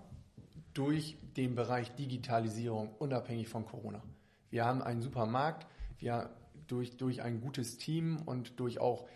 durch 0.72 1.18
den 1.36 1.56
Bereich 1.56 1.92
Digitalisierung, 1.96 2.94
unabhängig 3.00 3.48
von 3.48 3.66
Corona. 3.66 4.04
Wir 4.50 4.64
haben 4.64 4.82
einen 4.82 5.02
super 5.02 5.26
Markt, 5.26 5.66
wir 5.98 6.30
durch, 6.68 6.96
durch 6.96 7.22
ein 7.22 7.40
gutes 7.40 7.76
Team 7.76 8.22
und 8.24 8.60
durch 8.60 8.78
auch 8.80 9.08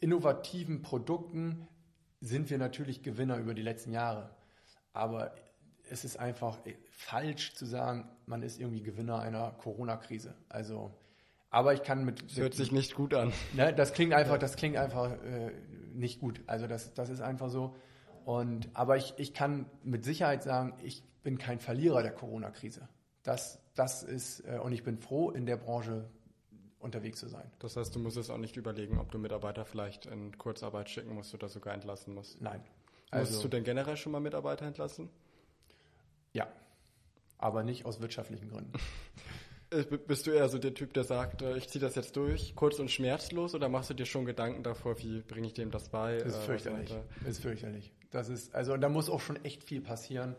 innovativen 0.00 0.80
Produkten 0.80 1.68
sind 2.22 2.48
wir 2.48 2.56
natürlich 2.56 3.02
Gewinner 3.02 3.36
über 3.36 3.52
die 3.52 3.60
letzten 3.60 3.92
Jahre. 3.92 4.30
aber 4.94 5.34
es 5.90 6.04
ist 6.04 6.18
einfach 6.18 6.58
falsch 6.90 7.54
zu 7.54 7.66
sagen, 7.66 8.08
man 8.26 8.42
ist 8.42 8.60
irgendwie 8.60 8.82
Gewinner 8.82 9.20
einer 9.20 9.52
Corona-Krise. 9.52 10.34
Also, 10.48 10.92
aber 11.50 11.74
ich 11.74 11.82
kann 11.82 12.04
mit. 12.04 12.22
Das 12.24 12.36
hört 12.36 12.54
sich 12.54 12.72
nicht 12.72 12.94
gut 12.94 13.14
an. 13.14 13.32
Ne, 13.54 13.72
das 13.72 13.92
klingt 13.92 14.12
einfach, 14.12 14.38
das 14.38 14.56
klingt 14.56 14.76
einfach 14.76 15.12
äh, 15.22 15.52
nicht 15.94 16.20
gut. 16.20 16.40
Also 16.46 16.66
das, 16.66 16.92
das 16.94 17.08
ist 17.08 17.20
einfach 17.20 17.50
so. 17.50 17.74
Und, 18.24 18.68
aber 18.74 18.96
ich, 18.96 19.14
ich 19.18 19.34
kann 19.34 19.66
mit 19.84 20.04
Sicherheit 20.04 20.42
sagen, 20.42 20.74
ich 20.82 21.04
bin 21.22 21.38
kein 21.38 21.60
Verlierer 21.60 22.02
der 22.02 22.12
Corona-Krise. 22.12 22.88
Das, 23.22 23.60
das 23.74 24.02
ist, 24.02 24.40
äh, 24.40 24.58
und 24.58 24.72
ich 24.72 24.82
bin 24.82 24.98
froh, 24.98 25.30
in 25.30 25.46
der 25.46 25.56
Branche 25.56 26.08
unterwegs 26.78 27.20
zu 27.20 27.28
sein. 27.28 27.50
Das 27.58 27.76
heißt, 27.76 27.94
du 27.94 27.98
musst 27.98 28.16
es 28.16 28.30
auch 28.30 28.38
nicht 28.38 28.56
überlegen, 28.56 28.98
ob 28.98 29.10
du 29.10 29.18
Mitarbeiter 29.18 29.64
vielleicht 29.64 30.06
in 30.06 30.36
Kurzarbeit 30.38 30.90
schicken 30.90 31.14
musst 31.14 31.34
oder 31.34 31.48
sogar 31.48 31.74
entlassen 31.74 32.14
musst. 32.14 32.40
Nein. 32.40 32.62
Also, 33.10 33.32
Musst 33.32 33.44
du 33.44 33.48
denn 33.48 33.64
generell 33.64 33.96
schon 33.96 34.12
mal 34.12 34.20
Mitarbeiter 34.20 34.66
entlassen? 34.66 35.08
Ja, 36.36 36.46
aber 37.38 37.62
nicht 37.64 37.86
aus 37.86 38.00
wirtschaftlichen 38.00 38.50
Gründen. 38.50 38.72
Äh, 39.70 39.82
bist 39.82 40.26
du 40.26 40.30
eher 40.30 40.48
so 40.48 40.58
der 40.58 40.74
Typ, 40.74 40.92
der 40.92 41.02
sagt, 41.02 41.42
äh, 41.42 41.56
ich 41.56 41.68
ziehe 41.68 41.80
das 41.80 41.96
jetzt 41.96 42.14
durch, 42.14 42.54
kurz 42.54 42.78
und 42.78 42.88
schmerzlos, 42.88 43.54
oder 43.54 43.68
machst 43.68 43.90
du 43.90 43.94
dir 43.94 44.06
schon 44.06 44.24
Gedanken 44.24 44.62
davor, 44.62 44.96
wie 45.00 45.22
bringe 45.22 45.48
ich 45.48 45.54
dem 45.54 45.72
das 45.72 45.88
bei? 45.88 46.18
Das 46.18 46.34
ist 46.34 46.38
äh, 46.38 46.42
fürchterlich. 46.42 46.94
Ist 47.26 47.40
fürchterlich. 47.40 47.92
Das 48.10 48.28
ist, 48.28 48.54
also 48.54 48.76
da 48.76 48.88
muss 48.88 49.10
auch 49.10 49.20
schon 49.20 49.44
echt 49.44 49.64
viel 49.64 49.80
passieren. 49.80 50.36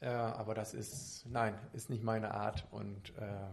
Äh, 0.00 0.08
aber 0.08 0.54
das 0.54 0.72
ist, 0.74 1.24
nein, 1.26 1.58
ist 1.72 1.90
nicht 1.90 2.02
meine 2.04 2.32
Art. 2.32 2.66
Und 2.70 3.10
äh, 3.18 3.48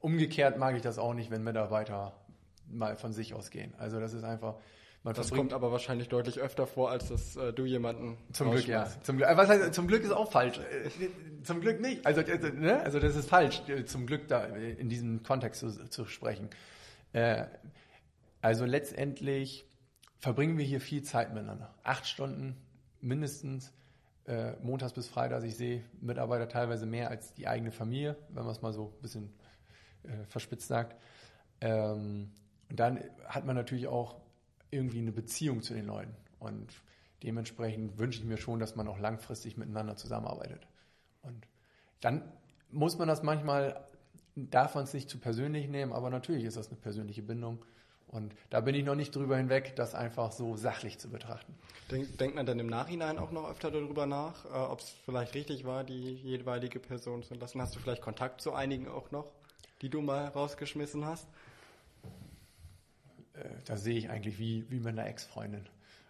umgekehrt 0.00 0.58
mag 0.58 0.74
ich 0.74 0.82
das 0.82 0.98
auch 0.98 1.14
nicht, 1.14 1.30
wenn 1.30 1.44
Mitarbeiter 1.44 2.12
mal 2.66 2.96
von 2.96 3.12
sich 3.12 3.34
ausgehen. 3.34 3.74
Also 3.78 4.00
das 4.00 4.12
ist 4.12 4.24
einfach, 4.24 4.56
man 5.04 5.14
das 5.14 5.30
kommt 5.30 5.52
aber 5.52 5.72
wahrscheinlich 5.72 6.08
deutlich 6.08 6.38
öfter 6.38 6.66
vor, 6.66 6.90
als 6.90 7.08
dass 7.08 7.36
äh, 7.36 7.52
du 7.52 7.64
jemanden. 7.64 8.16
Zum 8.32 8.52
Glück, 8.52 8.66
ja. 8.68 8.88
Zum 9.02 9.16
Glück, 9.16 9.28
was 9.34 9.48
heißt, 9.48 9.74
zum 9.74 9.88
Glück 9.88 10.04
ist 10.04 10.12
auch 10.12 10.30
falsch. 10.30 10.58
Äh, 10.58 11.42
zum 11.42 11.60
Glück 11.60 11.80
nicht. 11.80 12.06
Also, 12.06 12.20
also, 12.20 12.48
ne? 12.48 12.80
also 12.80 13.00
das 13.00 13.16
ist 13.16 13.28
falsch, 13.28 13.62
äh, 13.68 13.84
zum 13.84 14.06
Glück 14.06 14.28
da 14.28 14.44
in 14.44 14.88
diesem 14.88 15.22
Kontext 15.24 15.60
zu, 15.60 15.88
zu 15.88 16.04
sprechen. 16.06 16.50
Äh, 17.12 17.46
also 18.40 18.64
letztendlich 18.64 19.66
verbringen 20.18 20.56
wir 20.56 20.64
hier 20.64 20.80
viel 20.80 21.02
Zeit 21.02 21.34
miteinander. 21.34 21.74
Acht 21.82 22.06
Stunden 22.06 22.56
mindestens, 23.00 23.72
äh, 24.26 24.52
montags 24.62 24.92
bis 24.92 25.08
freitags. 25.08 25.42
Ich 25.44 25.56
sehe 25.56 25.84
Mitarbeiter 26.00 26.48
teilweise 26.48 26.86
mehr 26.86 27.10
als 27.10 27.34
die 27.34 27.48
eigene 27.48 27.72
Familie, 27.72 28.16
wenn 28.28 28.44
man 28.44 28.52
es 28.52 28.62
mal 28.62 28.72
so 28.72 28.94
ein 28.96 29.02
bisschen 29.02 29.34
äh, 30.04 30.24
verspitzt 30.26 30.68
sagt. 30.68 30.96
Ähm, 31.60 32.30
und 32.70 32.80
dann 32.80 33.02
hat 33.26 33.44
man 33.44 33.56
natürlich 33.56 33.88
auch 33.88 34.21
irgendwie 34.72 34.98
eine 34.98 35.12
Beziehung 35.12 35.62
zu 35.62 35.74
den 35.74 35.86
Leuten. 35.86 36.16
Und 36.40 36.72
dementsprechend 37.22 37.98
wünsche 37.98 38.20
ich 38.20 38.24
mir 38.24 38.38
schon, 38.38 38.58
dass 38.58 38.74
man 38.74 38.88
auch 38.88 38.98
langfristig 38.98 39.56
miteinander 39.56 39.94
zusammenarbeitet. 39.94 40.66
Und 41.22 41.46
dann 42.00 42.22
muss 42.70 42.98
man 42.98 43.06
das 43.06 43.22
manchmal, 43.22 43.84
darf 44.34 44.74
man 44.74 44.84
es 44.84 44.94
nicht 44.94 45.08
zu 45.08 45.18
persönlich 45.18 45.68
nehmen, 45.68 45.92
aber 45.92 46.10
natürlich 46.10 46.44
ist 46.44 46.56
das 46.56 46.68
eine 46.68 46.78
persönliche 46.78 47.22
Bindung. 47.22 47.64
Und 48.08 48.34
da 48.50 48.60
bin 48.60 48.74
ich 48.74 48.84
noch 48.84 48.94
nicht 48.94 49.14
drüber 49.14 49.38
hinweg, 49.38 49.74
das 49.76 49.94
einfach 49.94 50.32
so 50.32 50.56
sachlich 50.56 50.98
zu 50.98 51.08
betrachten. 51.08 51.54
Denk, 51.90 52.18
denkt 52.18 52.36
man 52.36 52.44
dann 52.44 52.58
im 52.58 52.66
Nachhinein 52.66 53.18
auch 53.18 53.30
noch 53.30 53.48
öfter 53.48 53.70
darüber 53.70 54.04
nach, 54.04 54.44
äh, 54.44 54.48
ob 54.48 54.80
es 54.80 54.90
vielleicht 55.04 55.34
richtig 55.34 55.64
war, 55.64 55.82
die 55.82 56.14
jeweilige 56.16 56.78
Person 56.78 57.22
zu 57.22 57.32
entlassen? 57.32 57.60
Hast 57.62 57.74
du 57.74 57.80
vielleicht 57.80 58.02
Kontakt 58.02 58.42
zu 58.42 58.52
einigen 58.52 58.88
auch 58.88 59.10
noch, 59.12 59.32
die 59.80 59.88
du 59.88 60.02
mal 60.02 60.26
rausgeschmissen 60.26 61.06
hast? 61.06 61.26
Äh, 63.34 63.48
da 63.64 63.76
sehe 63.76 63.96
ich 63.96 64.10
eigentlich 64.10 64.38
wie, 64.38 64.64
wie 64.70 64.78
mit 64.78 64.98
einer 64.98 65.06
Ex-Freundin. 65.06 65.66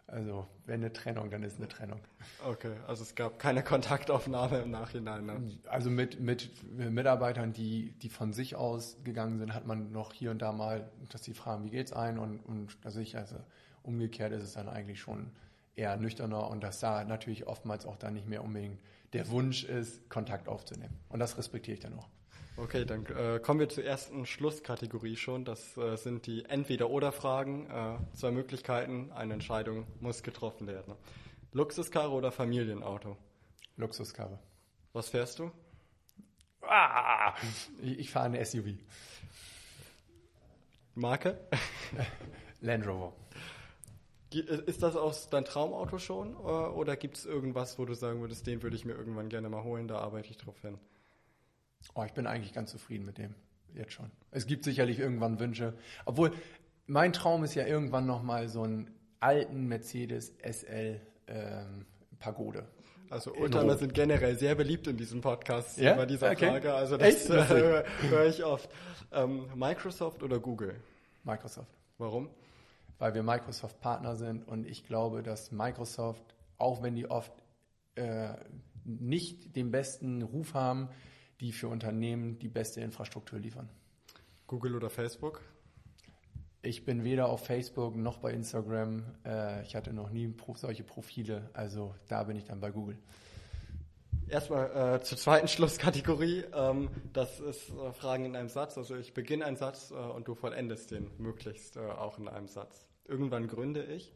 Also, 0.07 0.47
wenn 0.67 0.81
eine 0.81 0.93
Trennung, 0.93 1.31
dann 1.31 1.43
ist 1.43 1.57
eine 1.57 1.69
Trennung. 1.69 2.01
Okay, 2.45 2.75
also 2.87 3.03
es 3.03 3.15
gab 3.15 3.39
keine 3.39 3.63
Kontaktaufnahme 3.63 4.59
im 4.59 4.71
Nachhinein. 4.71 5.25
Ne? 5.25 5.59
Also 5.69 5.89
mit, 5.89 6.21
mit 6.21 6.51
Mitarbeitern, 6.77 7.53
die, 7.53 7.93
die 8.03 8.11
von 8.11 8.33
sich 8.33 8.55
aus 8.57 8.99
gegangen 9.05 9.39
sind, 9.39 9.55
hat 9.55 9.67
man 9.67 9.91
noch 9.91 10.13
hier 10.13 10.31
und 10.31 10.43
da 10.43 10.53
mal, 10.53 10.91
dass 11.11 11.25
sie 11.25 11.33
fragen, 11.33 11.65
wie 11.65 11.71
geht's 11.71 11.93
ein? 11.93 12.19
Und, 12.19 12.41
und 12.41 12.77
da 12.83 12.91
sehe 12.91 13.03
ich 13.03 13.17
also 13.17 13.37
umgekehrt 13.83 14.33
ist 14.33 14.43
es 14.43 14.53
dann 14.53 14.69
eigentlich 14.69 15.01
schon 15.01 15.31
eher 15.75 15.97
nüchterner 15.97 16.49
und 16.49 16.63
dass 16.63 16.81
da 16.81 17.05
natürlich 17.05 17.47
oftmals 17.47 17.87
auch 17.87 17.97
dann 17.97 18.15
nicht 18.15 18.29
mehr 18.29 18.45
unbedingt 18.45 18.79
der 19.13 19.29
Wunsch 19.31 19.65
ist, 19.65 20.09
Kontakt 20.09 20.49
aufzunehmen. 20.49 20.99
Und 21.09 21.21
das 21.21 21.39
respektiere 21.39 21.75
ich 21.75 21.81
dann 21.81 21.99
auch. 21.99 22.09
Okay, 22.57 22.85
dann 22.85 23.07
äh, 23.07 23.41
kommen 23.41 23.61
wir 23.61 23.69
zur 23.69 23.85
ersten 23.85 24.27
Schlusskategorie 24.27 25.17
schon. 25.17 25.45
Das 25.45 25.77
äh, 25.79 25.97
sind 25.97 26.27
die 26.27 26.45
Entweder-Oder-Fragen. 26.45 27.71
Äh, 27.71 27.99
zwei 28.15 28.31
Möglichkeiten, 28.31 29.11
eine 29.13 29.35
Entscheidung 29.35 29.87
muss 30.01 30.23
getroffen 30.23 30.67
werden. 30.67 30.95
Luxuskarre 31.53 32.11
oder 32.11 32.31
Familienauto? 32.31 33.17
Luxuskarre. 33.77 34.39
Was 34.93 35.09
fährst 35.09 35.39
du? 35.39 35.51
Ah, 36.61 37.35
ich, 37.83 37.99
ich 37.99 38.11
fahre 38.11 38.27
eine 38.27 38.45
SUV. 38.45 38.67
Marke? 40.95 41.39
Land 42.61 42.87
Rover. 42.87 43.15
Ist 44.31 44.83
das 44.83 44.97
auch 44.97 45.15
dein 45.31 45.45
Traumauto 45.45 45.99
schon? 45.99 46.35
Äh, 46.35 46.37
oder 46.37 46.97
gibt 46.97 47.17
es 47.17 47.25
irgendwas, 47.25 47.79
wo 47.79 47.87
du 47.87 47.95
sagen 47.95 48.21
würdest, 48.21 48.47
den 48.47 48.63
würde 48.63 48.77
ich 48.77 48.85
mir 48.85 48.93
irgendwann 48.93 49.31
gerne 49.31 49.49
mal 49.49 49.63
holen, 49.63 49.89
da 49.89 49.99
arbeite 49.99 50.31
ich 50.31 50.37
drauf 50.37 50.61
hin? 50.61 50.79
Oh, 51.95 52.05
ich 52.05 52.13
bin 52.13 52.27
eigentlich 52.27 52.53
ganz 52.53 52.71
zufrieden 52.71 53.05
mit 53.05 53.19
dem. 53.19 53.35
Jetzt 53.75 53.93
schon. 53.93 54.11
Es 54.31 54.47
gibt 54.47 54.65
sicherlich 54.65 54.99
irgendwann 54.99 55.41
Wünsche. 55.41 55.75
Obwohl, 56.05 56.33
mein 56.87 57.13
Traum 57.13 57.43
ist 57.45 57.55
ja 57.55 57.67
irgendwann 57.67 58.07
nochmal 58.07 58.49
so 58.49 58.63
einen 58.63 58.91
alten 59.21 59.67
Mercedes 59.67 60.35
SL 60.43 61.01
ähm, 61.27 61.87
Pagode. 62.19 62.67
Also 63.09 63.35
Oldtimer 63.35 63.77
sind 63.77 63.93
generell 63.93 64.37
sehr 64.37 64.55
beliebt 64.55 64.87
in 64.87 64.97
diesem 64.97 65.21
Podcast 65.21 65.79
ja? 65.79 65.95
bei 65.95 66.07
dieser 66.07 66.31
okay. 66.31 66.49
Frage. 66.49 66.75
Also 66.75 66.97
das 66.97 67.29
äh, 67.29 67.85
höre 68.09 68.27
ich 68.27 68.43
oft. 68.43 68.71
Ähm, 69.13 69.47
Microsoft 69.55 70.23
oder 70.23 70.41
Google? 70.41 70.77
Microsoft. 71.23 71.71
Warum? 71.99 72.31
Weil 72.99 73.15
wir 73.15 73.23
Microsoft-Partner 73.23 74.17
sind 74.17 74.49
und 74.49 74.67
ich 74.67 74.87
glaube, 74.87 75.23
dass 75.23 75.53
Microsoft, 75.53 76.35
auch 76.57 76.83
wenn 76.83 76.95
die 76.95 77.11
oft 77.11 77.33
äh, 77.97 78.35
nicht 78.85 79.57
den 79.57 79.71
besten 79.71 80.23
Ruf 80.23 80.55
haben, 80.55 80.89
die 81.43 81.51
für 81.51 81.67
Unternehmen 81.67 82.39
die 82.39 82.49
beste 82.49 82.81
Infrastruktur 82.81 83.39
liefern. 83.39 83.69
Google 84.47 84.77
oder 84.77 84.89
Facebook? 84.89 85.43
Ich 86.63 86.85
bin 86.85 87.03
weder 87.03 87.29
auf 87.29 87.45
Facebook 87.45 87.97
noch 87.97 88.19
bei 88.19 88.33
Instagram. 88.33 89.03
Äh, 89.27 89.63
ich 89.63 89.75
hatte 89.75 89.93
noch 89.93 90.11
nie 90.11 90.33
solche 90.55 90.85
Profile. 90.85 91.51
Also 91.53 91.97
da 92.09 92.23
bin 92.23 92.37
ich 92.37 92.45
dann 92.45 92.61
bei 92.61 92.71
Google. 92.71 92.97
Erstmal 94.29 94.95
äh, 94.95 95.03
zur 95.03 95.19
zweiten 95.19 95.49
Schlusskategorie. 95.49 96.45
Ähm, 96.55 96.91
das 97.13 97.41
ist 97.41 97.71
äh, 97.71 97.93
Fragen 97.93 98.25
in 98.25 98.37
einem 98.37 98.49
Satz. 98.49 98.79
Also 98.79 98.95
ich 98.95 99.13
beginne 99.13 99.45
einen 99.45 99.57
Satz 99.57 99.91
äh, 99.91 99.95
und 99.95 100.29
du 100.29 100.37
vollendest 100.37 100.93
den 100.93 101.11
möglichst 101.19 101.77
äh, 101.77 101.81
auch 101.81 102.21
in 102.21 102.29
einem 102.29 102.47
Satz. 102.47 102.87
Irgendwann 103.05 103.49
gründe 103.49 103.83
ich. 103.83 104.15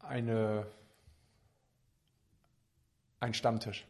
Eine 0.00 0.66
ein 3.20 3.34
Stammtisch. 3.34 3.86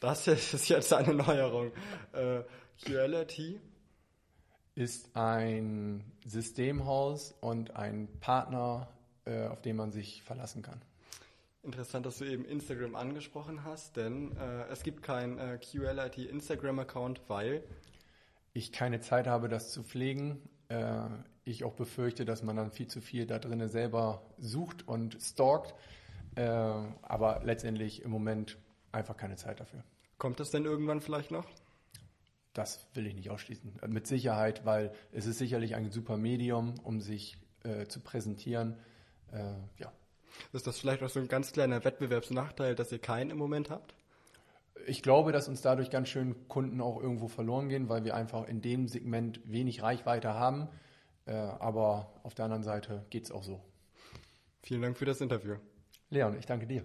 Das 0.00 0.26
ist 0.26 0.68
jetzt 0.68 0.92
eine 0.92 1.14
Neuerung. 1.14 1.70
Äh, 2.12 2.42
Qlity 2.84 3.60
ist 4.74 5.14
ein 5.14 6.02
Systemhaus 6.24 7.34
und 7.40 7.76
ein 7.76 8.08
Partner, 8.20 8.88
äh, 9.26 9.46
auf 9.46 9.60
den 9.60 9.76
man 9.76 9.92
sich 9.92 10.22
verlassen 10.22 10.62
kann. 10.62 10.80
Interessant, 11.62 12.06
dass 12.06 12.18
du 12.18 12.24
eben 12.24 12.44
Instagram 12.44 12.96
angesprochen 12.96 13.62
hast, 13.64 13.96
denn 13.96 14.36
äh, 14.36 14.64
es 14.72 14.82
gibt 14.82 15.04
keinen 15.04 15.38
äh, 15.38 15.58
QLIT 15.58 16.18
Instagram-Account, 16.18 17.20
weil 17.28 17.62
ich 18.52 18.72
keine 18.72 19.00
Zeit 19.00 19.28
habe, 19.28 19.48
das 19.48 19.70
zu 19.70 19.84
pflegen. 19.84 20.42
Äh, 20.68 21.04
ich 21.44 21.62
auch 21.62 21.74
befürchte, 21.74 22.24
dass 22.24 22.42
man 22.42 22.56
dann 22.56 22.72
viel 22.72 22.88
zu 22.88 23.00
viel 23.00 23.26
da 23.26 23.38
drinnen 23.38 23.68
selber 23.68 24.22
sucht 24.38 24.88
und 24.88 25.18
stalkt. 25.20 25.74
Äh, 26.34 26.42
aber 26.42 27.40
letztendlich 27.44 28.02
im 28.02 28.10
Moment 28.10 28.58
einfach 28.90 29.16
keine 29.16 29.36
Zeit 29.36 29.60
dafür. 29.60 29.84
Kommt 30.18 30.40
das 30.40 30.50
denn 30.50 30.64
irgendwann 30.64 31.00
vielleicht 31.00 31.30
noch? 31.30 31.46
Das 32.54 32.86
will 32.94 33.06
ich 33.06 33.14
nicht 33.14 33.30
ausschließen. 33.30 33.80
Mit 33.88 34.06
Sicherheit, 34.06 34.64
weil 34.66 34.92
es 35.10 35.26
ist 35.26 35.38
sicherlich 35.38 35.74
ein 35.74 35.90
super 35.90 36.16
Medium, 36.16 36.74
um 36.82 37.00
sich 37.00 37.38
äh, 37.64 37.86
zu 37.86 38.00
präsentieren. 38.00 38.76
Äh, 39.32 39.54
ja. 39.78 39.92
Ist 40.52 40.66
das 40.66 40.78
vielleicht 40.78 41.02
auch 41.02 41.08
so 41.08 41.20
ein 41.20 41.28
ganz 41.28 41.52
kleiner 41.52 41.84
Wettbewerbsnachteil, 41.84 42.74
dass 42.74 42.92
ihr 42.92 42.98
keinen 42.98 43.30
im 43.30 43.38
Moment 43.38 43.70
habt? 43.70 43.94
Ich 44.86 45.02
glaube, 45.02 45.32
dass 45.32 45.48
uns 45.48 45.60
dadurch 45.62 45.90
ganz 45.90 46.08
schön 46.08 46.48
Kunden 46.48 46.80
auch 46.80 47.00
irgendwo 47.00 47.28
verloren 47.28 47.68
gehen, 47.68 47.88
weil 47.88 48.04
wir 48.04 48.14
einfach 48.14 48.48
in 48.48 48.60
dem 48.60 48.88
Segment 48.88 49.40
wenig 49.44 49.82
Reichweite 49.82 50.34
haben. 50.34 50.68
Äh, 51.26 51.32
aber 51.34 52.12
auf 52.22 52.34
der 52.34 52.46
anderen 52.46 52.64
Seite 52.64 53.04
geht 53.10 53.24
es 53.24 53.32
auch 53.32 53.44
so. 53.44 53.62
Vielen 54.62 54.82
Dank 54.82 54.98
für 54.98 55.04
das 55.04 55.20
Interview. 55.20 55.56
Leon, 56.12 56.36
ich 56.38 56.44
danke 56.44 56.66
dir. 56.66 56.84